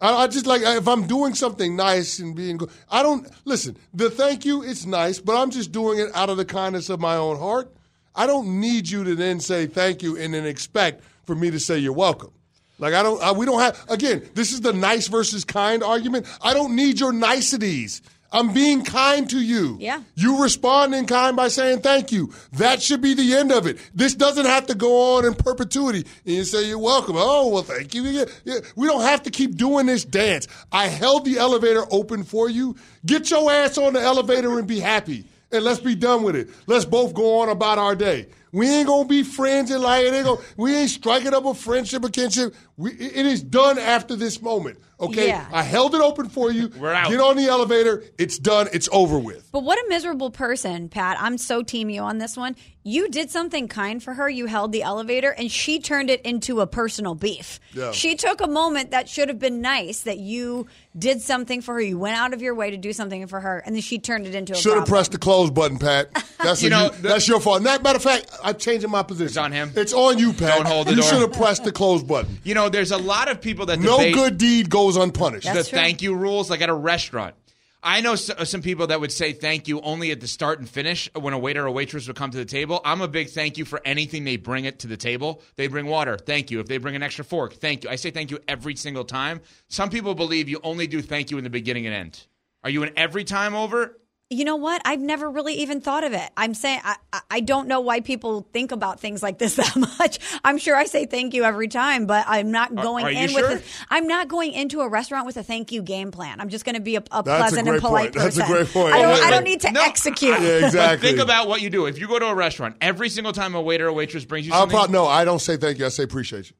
I, 0.00 0.22
I 0.22 0.26
just 0.26 0.46
like 0.46 0.62
if 0.62 0.88
I'm 0.88 1.06
doing 1.06 1.34
something 1.34 1.76
nice 1.76 2.18
and 2.18 2.34
being 2.34 2.56
good. 2.56 2.70
I 2.90 3.02
don't 3.02 3.28
listen. 3.44 3.76
The 3.94 4.10
thank 4.10 4.44
you, 4.44 4.62
it's 4.62 4.86
nice, 4.86 5.18
but 5.18 5.40
I'm 5.40 5.50
just 5.50 5.72
doing 5.72 5.98
it 5.98 6.10
out 6.14 6.30
of 6.30 6.36
the 6.36 6.44
kindness 6.44 6.88
of 6.88 7.00
my 7.00 7.16
own 7.16 7.38
heart. 7.38 7.72
I 8.14 8.26
don't 8.26 8.60
need 8.60 8.90
you 8.90 9.04
to 9.04 9.14
then 9.14 9.40
say 9.40 9.66
thank 9.66 10.02
you 10.02 10.16
and 10.16 10.34
then 10.34 10.46
expect 10.46 11.02
for 11.24 11.34
me 11.34 11.50
to 11.50 11.60
say 11.60 11.78
you're 11.78 11.92
welcome. 11.92 12.32
Like 12.78 12.94
I 12.94 13.02
don't. 13.02 13.22
I, 13.22 13.32
we 13.32 13.44
don't 13.46 13.60
have. 13.60 13.84
Again, 13.88 14.26
this 14.34 14.52
is 14.52 14.62
the 14.62 14.72
nice 14.72 15.06
versus 15.08 15.44
kind 15.44 15.82
argument. 15.82 16.26
I 16.42 16.54
don't 16.54 16.74
need 16.74 16.98
your 16.98 17.12
niceties. 17.12 18.02
I'm 18.32 18.52
being 18.52 18.84
kind 18.84 19.28
to 19.30 19.40
you. 19.40 19.76
Yeah. 19.80 20.02
You 20.14 20.42
respond 20.42 20.94
in 20.94 21.06
kind 21.06 21.36
by 21.36 21.48
saying 21.48 21.80
thank 21.80 22.12
you. 22.12 22.32
That 22.52 22.80
should 22.80 23.00
be 23.00 23.14
the 23.14 23.34
end 23.34 23.50
of 23.50 23.66
it. 23.66 23.78
This 23.94 24.14
doesn't 24.14 24.46
have 24.46 24.66
to 24.66 24.74
go 24.74 25.16
on 25.16 25.24
in 25.24 25.34
perpetuity. 25.34 26.06
And 26.24 26.34
you 26.36 26.44
say 26.44 26.68
you're 26.68 26.78
welcome. 26.78 27.16
Oh, 27.18 27.48
well, 27.48 27.62
thank 27.62 27.94
you. 27.94 28.02
Yeah, 28.02 28.26
yeah. 28.44 28.60
We 28.76 28.86
don't 28.86 29.02
have 29.02 29.24
to 29.24 29.30
keep 29.30 29.56
doing 29.56 29.86
this 29.86 30.04
dance. 30.04 30.46
I 30.70 30.86
held 30.86 31.24
the 31.24 31.38
elevator 31.38 31.84
open 31.90 32.22
for 32.22 32.48
you. 32.48 32.76
Get 33.04 33.30
your 33.30 33.50
ass 33.50 33.78
on 33.78 33.94
the 33.94 34.00
elevator 34.00 34.58
and 34.58 34.68
be 34.68 34.80
happy. 34.80 35.24
And 35.52 35.64
let's 35.64 35.80
be 35.80 35.96
done 35.96 36.22
with 36.22 36.36
it. 36.36 36.48
Let's 36.68 36.84
both 36.84 37.14
go 37.14 37.40
on 37.40 37.48
about 37.48 37.78
our 37.78 37.96
day. 37.96 38.28
We 38.52 38.68
ain't 38.68 38.86
gonna 38.88 39.08
be 39.08 39.22
friends 39.22 39.70
and 39.70 39.82
like 39.82 40.04
it 40.04 40.14
ain't 40.14 40.24
gonna, 40.26 40.40
we 40.56 40.74
ain't 40.74 40.90
striking 40.90 41.34
up 41.34 41.44
a 41.44 41.54
friendship 41.54 42.04
or 42.04 42.08
kinship. 42.08 42.54
We, 42.76 42.92
it 42.92 43.26
is 43.26 43.42
done 43.42 43.78
after 43.78 44.16
this 44.16 44.40
moment. 44.40 44.78
Okay, 45.00 45.28
Yeah. 45.28 45.46
I 45.50 45.62
held 45.62 45.94
it 45.94 46.00
open 46.02 46.28
for 46.28 46.50
you. 46.50 46.68
We're 46.78 46.92
out. 46.92 47.08
Get 47.08 47.20
on 47.20 47.36
the 47.36 47.46
elevator. 47.46 48.04
It's 48.18 48.38
done. 48.38 48.68
It's 48.72 48.88
over 48.92 49.18
with. 49.18 49.48
But 49.50 49.64
what 49.64 49.78
a 49.78 49.88
miserable 49.88 50.30
person, 50.30 50.88
Pat. 50.90 51.16
I'm 51.20 51.38
so 51.38 51.62
team 51.62 51.88
you 51.88 52.02
on 52.02 52.18
this 52.18 52.36
one. 52.36 52.54
You 52.82 53.08
did 53.08 53.30
something 53.30 53.68
kind 53.68 54.02
for 54.02 54.14
her. 54.14 54.28
You 54.28 54.46
held 54.46 54.72
the 54.72 54.82
elevator 54.82 55.30
and 55.30 55.50
she 55.50 55.80
turned 55.80 56.10
it 56.10 56.20
into 56.22 56.60
a 56.60 56.66
personal 56.66 57.14
beef. 57.14 57.60
Yeah. 57.72 57.92
She 57.92 58.14
took 58.14 58.40
a 58.40 58.46
moment 58.46 58.90
that 58.90 59.08
should 59.08 59.28
have 59.28 59.38
been 59.38 59.60
nice 59.60 60.02
that 60.02 60.18
you 60.18 60.66
did 60.98 61.20
something 61.20 61.60
for 61.60 61.74
her. 61.74 61.80
You 61.80 61.98
went 61.98 62.16
out 62.16 62.32
of 62.34 62.42
your 62.42 62.54
way 62.54 62.70
to 62.70 62.76
do 62.76 62.92
something 62.92 63.26
for 63.26 63.40
her 63.40 63.62
and 63.64 63.74
then 63.74 63.82
she 63.82 63.98
turned 63.98 64.26
it 64.26 64.34
into 64.34 64.52
a 64.52 64.56
Should 64.56 64.76
have 64.76 64.86
pressed 64.86 65.12
the 65.12 65.18
close 65.18 65.50
button, 65.50 65.78
Pat. 65.78 66.10
That's 66.42 66.62
You 66.62 66.66
you 66.66 66.70
know, 66.70 66.84
you, 66.86 66.90
that's 67.02 67.26
your 67.28 67.40
fault. 67.40 67.62
That, 67.62 67.82
matter 67.82 67.96
of 67.96 68.02
fact, 68.02 68.30
I'm 68.42 68.56
changing 68.56 68.90
my 68.90 69.02
position. 69.02 69.26
It's 69.28 69.36
on 69.36 69.52
him. 69.52 69.72
It's 69.76 69.92
on 69.92 70.18
you, 70.18 70.32
Pat. 70.32 70.56
Don't 70.58 70.66
hold 70.68 70.86
the 70.86 70.90
you 70.92 70.96
door. 71.02 71.04
should 71.10 71.20
have 71.20 71.32
pressed 71.32 71.64
the 71.64 71.72
close 71.72 72.02
button. 72.02 72.38
You 72.44 72.54
know, 72.54 72.68
there's 72.68 72.90
a 72.92 72.98
lot 72.98 73.30
of 73.30 73.40
people 73.40 73.66
that 73.66 73.78
No 73.80 73.98
debate 73.98 74.14
good 74.14 74.38
deed 74.38 74.70
goes 74.70 74.96
unpunished. 74.96 75.46
That's 75.46 75.64
the 75.66 75.70
true. 75.70 75.78
thank 75.78 76.02
you 76.02 76.14
rules, 76.14 76.50
like 76.50 76.60
at 76.60 76.68
a 76.68 76.74
restaurant. 76.74 77.34
I 77.82 78.02
know 78.02 78.12
s- 78.12 78.28
uh, 78.28 78.44
some 78.44 78.60
people 78.60 78.88
that 78.88 79.00
would 79.00 79.10
say 79.10 79.32
thank 79.32 79.66
you 79.66 79.80
only 79.80 80.10
at 80.10 80.20
the 80.20 80.26
start 80.28 80.58
and 80.58 80.68
finish 80.68 81.08
uh, 81.16 81.20
when 81.20 81.32
a 81.32 81.38
waiter 81.38 81.64
or 81.66 81.70
waitress 81.70 82.06
would 82.08 82.16
come 82.16 82.30
to 82.30 82.36
the 82.36 82.44
table. 82.44 82.82
I'm 82.84 83.00
a 83.00 83.08
big 83.08 83.30
thank 83.30 83.56
you 83.56 83.64
for 83.64 83.80
anything 83.86 84.24
they 84.24 84.36
bring 84.36 84.66
it 84.66 84.80
to 84.80 84.86
the 84.86 84.98
table. 84.98 85.40
They 85.56 85.66
bring 85.66 85.86
water, 85.86 86.18
thank 86.18 86.50
you. 86.50 86.60
If 86.60 86.66
they 86.66 86.76
bring 86.76 86.94
an 86.94 87.02
extra 87.02 87.24
fork, 87.24 87.54
thank 87.54 87.84
you. 87.84 87.88
I 87.90 87.96
say 87.96 88.10
thank 88.10 88.30
you 88.30 88.38
every 88.46 88.76
single 88.76 89.04
time. 89.04 89.40
Some 89.68 89.88
people 89.88 90.14
believe 90.14 90.46
you 90.46 90.60
only 90.62 90.86
do 90.88 91.00
thank 91.00 91.30
you 91.30 91.38
in 91.38 91.44
the 91.44 91.48
beginning 91.48 91.86
and 91.86 91.94
end. 91.94 92.26
Are 92.64 92.68
you 92.68 92.82
an 92.82 92.90
every 92.98 93.24
time 93.24 93.54
over? 93.54 93.96
You 94.32 94.44
know 94.44 94.54
what? 94.54 94.80
I've 94.84 95.00
never 95.00 95.28
really 95.28 95.54
even 95.54 95.80
thought 95.80 96.04
of 96.04 96.12
it. 96.12 96.30
I'm 96.36 96.54
saying 96.54 96.80
I, 96.84 96.94
I- 97.12 97.20
I 97.32 97.40
don't 97.40 97.66
know 97.66 97.80
why 97.80 98.00
people 98.00 98.46
think 98.52 98.70
about 98.70 99.00
things 99.00 99.22
like 99.24 99.38
this 99.38 99.56
that 99.56 99.74
much. 99.76 100.20
I'm 100.44 100.56
sure 100.56 100.76
I 100.76 100.84
say 100.84 101.06
thank 101.06 101.34
you 101.34 101.42
every 101.42 101.66
time, 101.66 102.06
but 102.06 102.24
I'm 102.28 102.52
not 102.52 102.72
going 102.74 103.04
are 103.04 103.10
you 103.10 103.18
in 103.24 103.28
sure? 103.30 103.48
with. 103.50 103.60
A, 103.90 103.94
I'm 103.94 104.06
not 104.06 104.28
going 104.28 104.52
into 104.52 104.80
a 104.82 104.88
restaurant 104.88 105.26
with 105.26 105.36
a 105.36 105.42
thank 105.42 105.72
you 105.72 105.82
game 105.82 106.12
plan. 106.12 106.40
I'm 106.40 106.48
just 106.48 106.64
going 106.64 106.76
to 106.76 106.80
be 106.80 106.94
a, 106.94 107.00
a 107.10 107.22
That's 107.24 107.26
a 107.26 107.56
pleasant 107.56 107.68
and 107.68 107.80
polite 107.80 108.12
point. 108.12 108.24
That's 108.24 108.36
a 108.36 108.40
person. 108.42 108.54
great 108.54 108.68
point. 108.68 108.94
I 108.94 109.02
don't, 109.02 109.16
But- 109.16 109.22
I 109.24 109.30
don't 109.30 109.44
need 109.44 109.60
to 109.62 109.72
No, 109.72 109.82
execute. 109.82 110.40
Yeah, 110.40 110.64
exactly. 110.66 111.08
Think 111.08 111.20
about 111.20 111.48
what 111.48 111.60
you 111.60 111.68
do. 111.70 111.86
If 111.86 111.98
you 111.98 112.06
go 112.06 112.18
to 112.20 112.26
a 112.26 112.34
restaurant, 112.34 112.76
every 112.80 113.08
single 113.08 113.32
time 113.32 113.56
a 113.56 113.60
waiter 113.60 113.88
or 113.88 113.92
waitress 113.92 114.24
brings 114.24 114.46
you 114.46 114.52
I'll 114.52 114.60
something, 114.60 114.76
probably, 114.76 114.92
no, 114.92 115.06
I 115.06 115.24
don't 115.24 115.40
say 115.40 115.56
thank 115.56 115.78
you. 115.80 115.86
I 115.86 115.88
say 115.88 116.04
appreciate 116.04 116.50
you. 116.50 116.56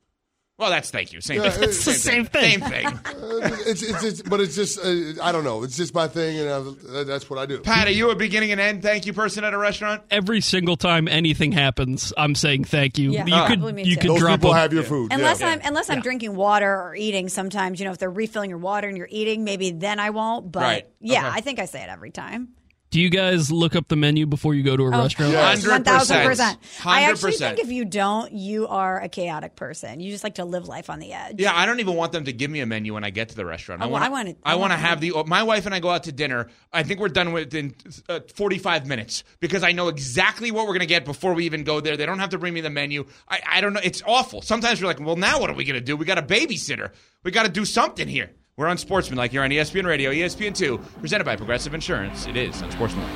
Well, 0.60 0.70
that's 0.70 0.90
thank 0.90 1.12
you. 1.12 1.20
Same 1.20 1.42
Yeah, 1.42 1.50
thing. 1.50 1.62
it's 1.64 1.84
the 1.84 1.92
same 1.94 2.26
thing. 2.26 2.60
Same 2.60 2.70
thing. 2.70 2.98
Uh, 3.30 3.48
it's, 3.66 3.82
it's, 3.82 4.02
it's, 4.04 4.22
but 4.22 4.40
it's 4.40 4.54
just, 4.56 4.78
uh, 4.78 5.22
I 5.22 5.30
don't 5.32 5.44
know. 5.44 5.62
It's 5.62 5.76
just 5.76 5.94
my 5.94 6.08
thing, 6.08 6.38
and 6.40 6.48
uh, 6.48 7.04
that's 7.04 7.30
what 7.30 7.38
I 7.38 7.46
do. 7.46 7.60
Pat, 7.60 7.86
are 7.86 7.90
you 7.92 8.10
a 8.10 8.16
beginning 8.16 8.50
and 8.52 8.60
end 8.60 8.82
thank 8.82 9.06
you 9.06 9.12
person 9.12 9.44
at 9.44 9.54
a 9.54 9.58
restaurant? 9.58 10.02
Every 10.10 10.40
single 10.40 10.76
time 10.76 11.06
anything 11.08 11.52
happens, 11.52 12.12
I'm 12.18 12.34
saying 12.34 12.64
thank 12.64 12.98
you. 12.98 13.12
Yeah, 13.12 13.24
you 13.24 13.32
probably 13.32 13.56
could 13.56 13.74
me 13.76 13.82
you 13.84 13.94
too. 13.94 14.00
could 14.00 14.10
Those 14.10 14.18
drop 14.20 14.40
people 14.40 14.52
a, 14.52 14.56
have 14.58 14.72
your 14.72 14.82
food. 14.82 15.12
Unless 15.12 15.40
yeah. 15.40 15.48
I'm 15.50 15.60
unless 15.64 15.88
I'm 15.90 16.00
drinking 16.00 16.34
water 16.34 16.70
or 16.70 16.94
eating, 16.94 17.28
sometimes 17.28 17.78
you 17.78 17.86
know 17.86 17.92
if 17.92 17.98
they're 17.98 18.10
refilling 18.10 18.50
your 18.50 18.58
water 18.58 18.88
and 18.88 18.96
you're 18.98 19.08
eating, 19.10 19.44
maybe 19.44 19.70
then 19.70 19.98
I 20.00 20.10
won't. 20.10 20.50
But 20.52 20.60
Right. 20.62 20.86
yeah, 21.00 21.28
Okay. 21.28 21.36
I 21.38 21.40
think 21.40 21.58
I 21.60 21.64
say 21.66 21.82
it 21.82 21.88
every 21.88 22.10
time. 22.10 22.48
Do 22.90 23.00
you 23.00 23.08
guys 23.08 23.52
look 23.52 23.76
up 23.76 23.86
the 23.86 23.94
menu 23.94 24.26
before 24.26 24.52
you 24.52 24.64
go 24.64 24.76
to 24.76 24.82
a 24.82 24.90
restaurant? 24.90 25.30
Yes. 25.30 25.64
One 25.64 25.84
thousand 25.84 26.18
100%. 26.18 26.24
percent. 26.26 26.58
I 26.84 27.02
actually 27.02 27.32
think 27.34 27.60
if 27.60 27.70
you 27.70 27.84
don't, 27.84 28.32
you 28.32 28.66
are 28.66 29.00
a 29.00 29.08
chaotic 29.08 29.54
person. 29.54 30.00
You 30.00 30.10
just 30.10 30.24
like 30.24 30.34
to 30.34 30.44
live 30.44 30.66
life 30.66 30.90
on 30.90 30.98
the 30.98 31.12
edge. 31.12 31.36
Yeah, 31.38 31.52
I 31.54 31.66
don't 31.66 31.78
even 31.78 31.94
want 31.94 32.10
them 32.10 32.24
to 32.24 32.32
give 32.32 32.50
me 32.50 32.58
a 32.58 32.66
menu 32.66 32.94
when 32.94 33.04
I 33.04 33.10
get 33.10 33.28
to 33.28 33.36
the 33.36 33.44
restaurant. 33.44 33.80
Oh, 33.80 33.84
well, 33.86 33.92
wanna- 33.92 34.06
I 34.06 34.08
wanna- 34.08 34.30
I 34.42 34.52
I 34.52 34.54
want 34.56 34.72
to 34.72 34.74
wanna- 34.74 34.88
have 34.88 35.00
the. 35.00 35.12
My 35.24 35.44
wife 35.44 35.66
and 35.66 35.74
I 35.74 35.78
go 35.78 35.88
out 35.90 36.02
to 36.04 36.12
dinner. 36.12 36.48
I 36.72 36.82
think 36.82 36.98
we're 36.98 37.08
done 37.10 37.30
within 37.32 37.76
uh, 38.08 38.20
45 38.34 38.88
minutes 38.88 39.22
because 39.38 39.62
I 39.62 39.70
know 39.70 39.86
exactly 39.86 40.50
what 40.50 40.62
we're 40.66 40.72
going 40.72 40.80
to 40.80 40.86
get 40.86 41.04
before 41.04 41.34
we 41.34 41.44
even 41.46 41.62
go 41.62 41.80
there. 41.80 41.96
They 41.96 42.06
don't 42.06 42.18
have 42.18 42.30
to 42.30 42.38
bring 42.38 42.54
me 42.54 42.60
the 42.60 42.70
menu. 42.70 43.06
I, 43.28 43.40
I 43.48 43.60
don't 43.60 43.72
know. 43.72 43.80
It's 43.84 44.02
awful. 44.04 44.42
Sometimes 44.42 44.80
we're 44.80 44.88
like, 44.88 44.98
well, 44.98 45.14
now 45.14 45.38
what 45.38 45.48
are 45.48 45.54
we 45.54 45.62
going 45.64 45.78
to 45.78 45.80
do? 45.84 45.96
We 45.96 46.06
got 46.06 46.18
a 46.18 46.22
babysitter. 46.22 46.90
We 47.22 47.30
got 47.30 47.44
to 47.44 47.52
do 47.52 47.64
something 47.64 48.08
here. 48.08 48.32
We're 48.60 48.68
Unsportsmanlike 48.68 49.30
here 49.30 49.42
on 49.42 49.48
ESPN 49.48 49.86
Radio, 49.86 50.10
ESPN 50.10 50.54
2, 50.54 50.76
presented 51.00 51.24
by 51.24 51.34
Progressive 51.34 51.72
Insurance. 51.72 52.26
It 52.26 52.36
is 52.36 52.60
Unsportsmanlike. 52.60 53.10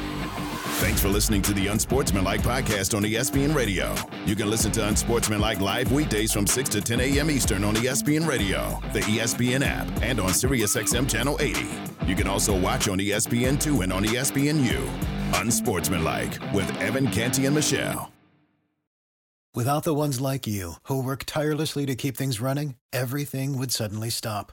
Thanks 0.81 1.03
for 1.03 1.09
listening 1.09 1.43
to 1.43 1.53
the 1.53 1.67
Unsportsmanlike 1.67 2.41
podcast 2.41 2.97
on 2.97 3.03
ESPN 3.03 3.55
Radio. 3.55 3.95
You 4.25 4.37
can 4.37 4.49
listen 4.49 4.73
to 4.73 4.89
Unsportsmanlike 4.89 5.61
live 5.61 5.93
weekdays 5.93 6.33
from 6.33 6.47
6 6.47 6.71
to 6.71 6.81
10 6.81 6.99
a.m. 6.99 7.31
Eastern 7.31 7.63
on 7.63 7.75
ESPN 7.75 8.27
Radio, 8.27 8.81
the 8.95 9.01
ESPN 9.01 9.63
app, 9.63 9.87
and 10.01 10.19
on 10.19 10.31
SiriusXM 10.31 11.11
Channel 11.11 11.37
80. 11.39 11.69
You 12.07 12.17
can 12.17 12.27
also 12.27 12.59
watch 12.59 12.89
on 12.89 12.99
E 12.99 13.11
ESPN2 13.11 13.83
and 13.83 13.93
on 13.93 14.03
ESPNU. 14.03 14.89
Unsportsmanlike 15.43 16.55
with 16.55 16.75
Evan 16.81 17.07
Canty 17.09 17.45
and 17.45 17.55
Michelle. 17.55 18.11
Without 19.55 19.85
the 19.85 19.93
ones 19.93 20.23
like 20.23 20.47
you, 20.47 20.77
who 20.85 21.03
work 21.03 21.25
tirelessly 21.27 21.85
to 21.85 21.95
keep 21.95 22.17
things 22.17 22.41
running, 22.41 22.77
everything 22.95 23.59
would 23.59 23.73
suddenly 23.73 24.09
stop. 24.09 24.53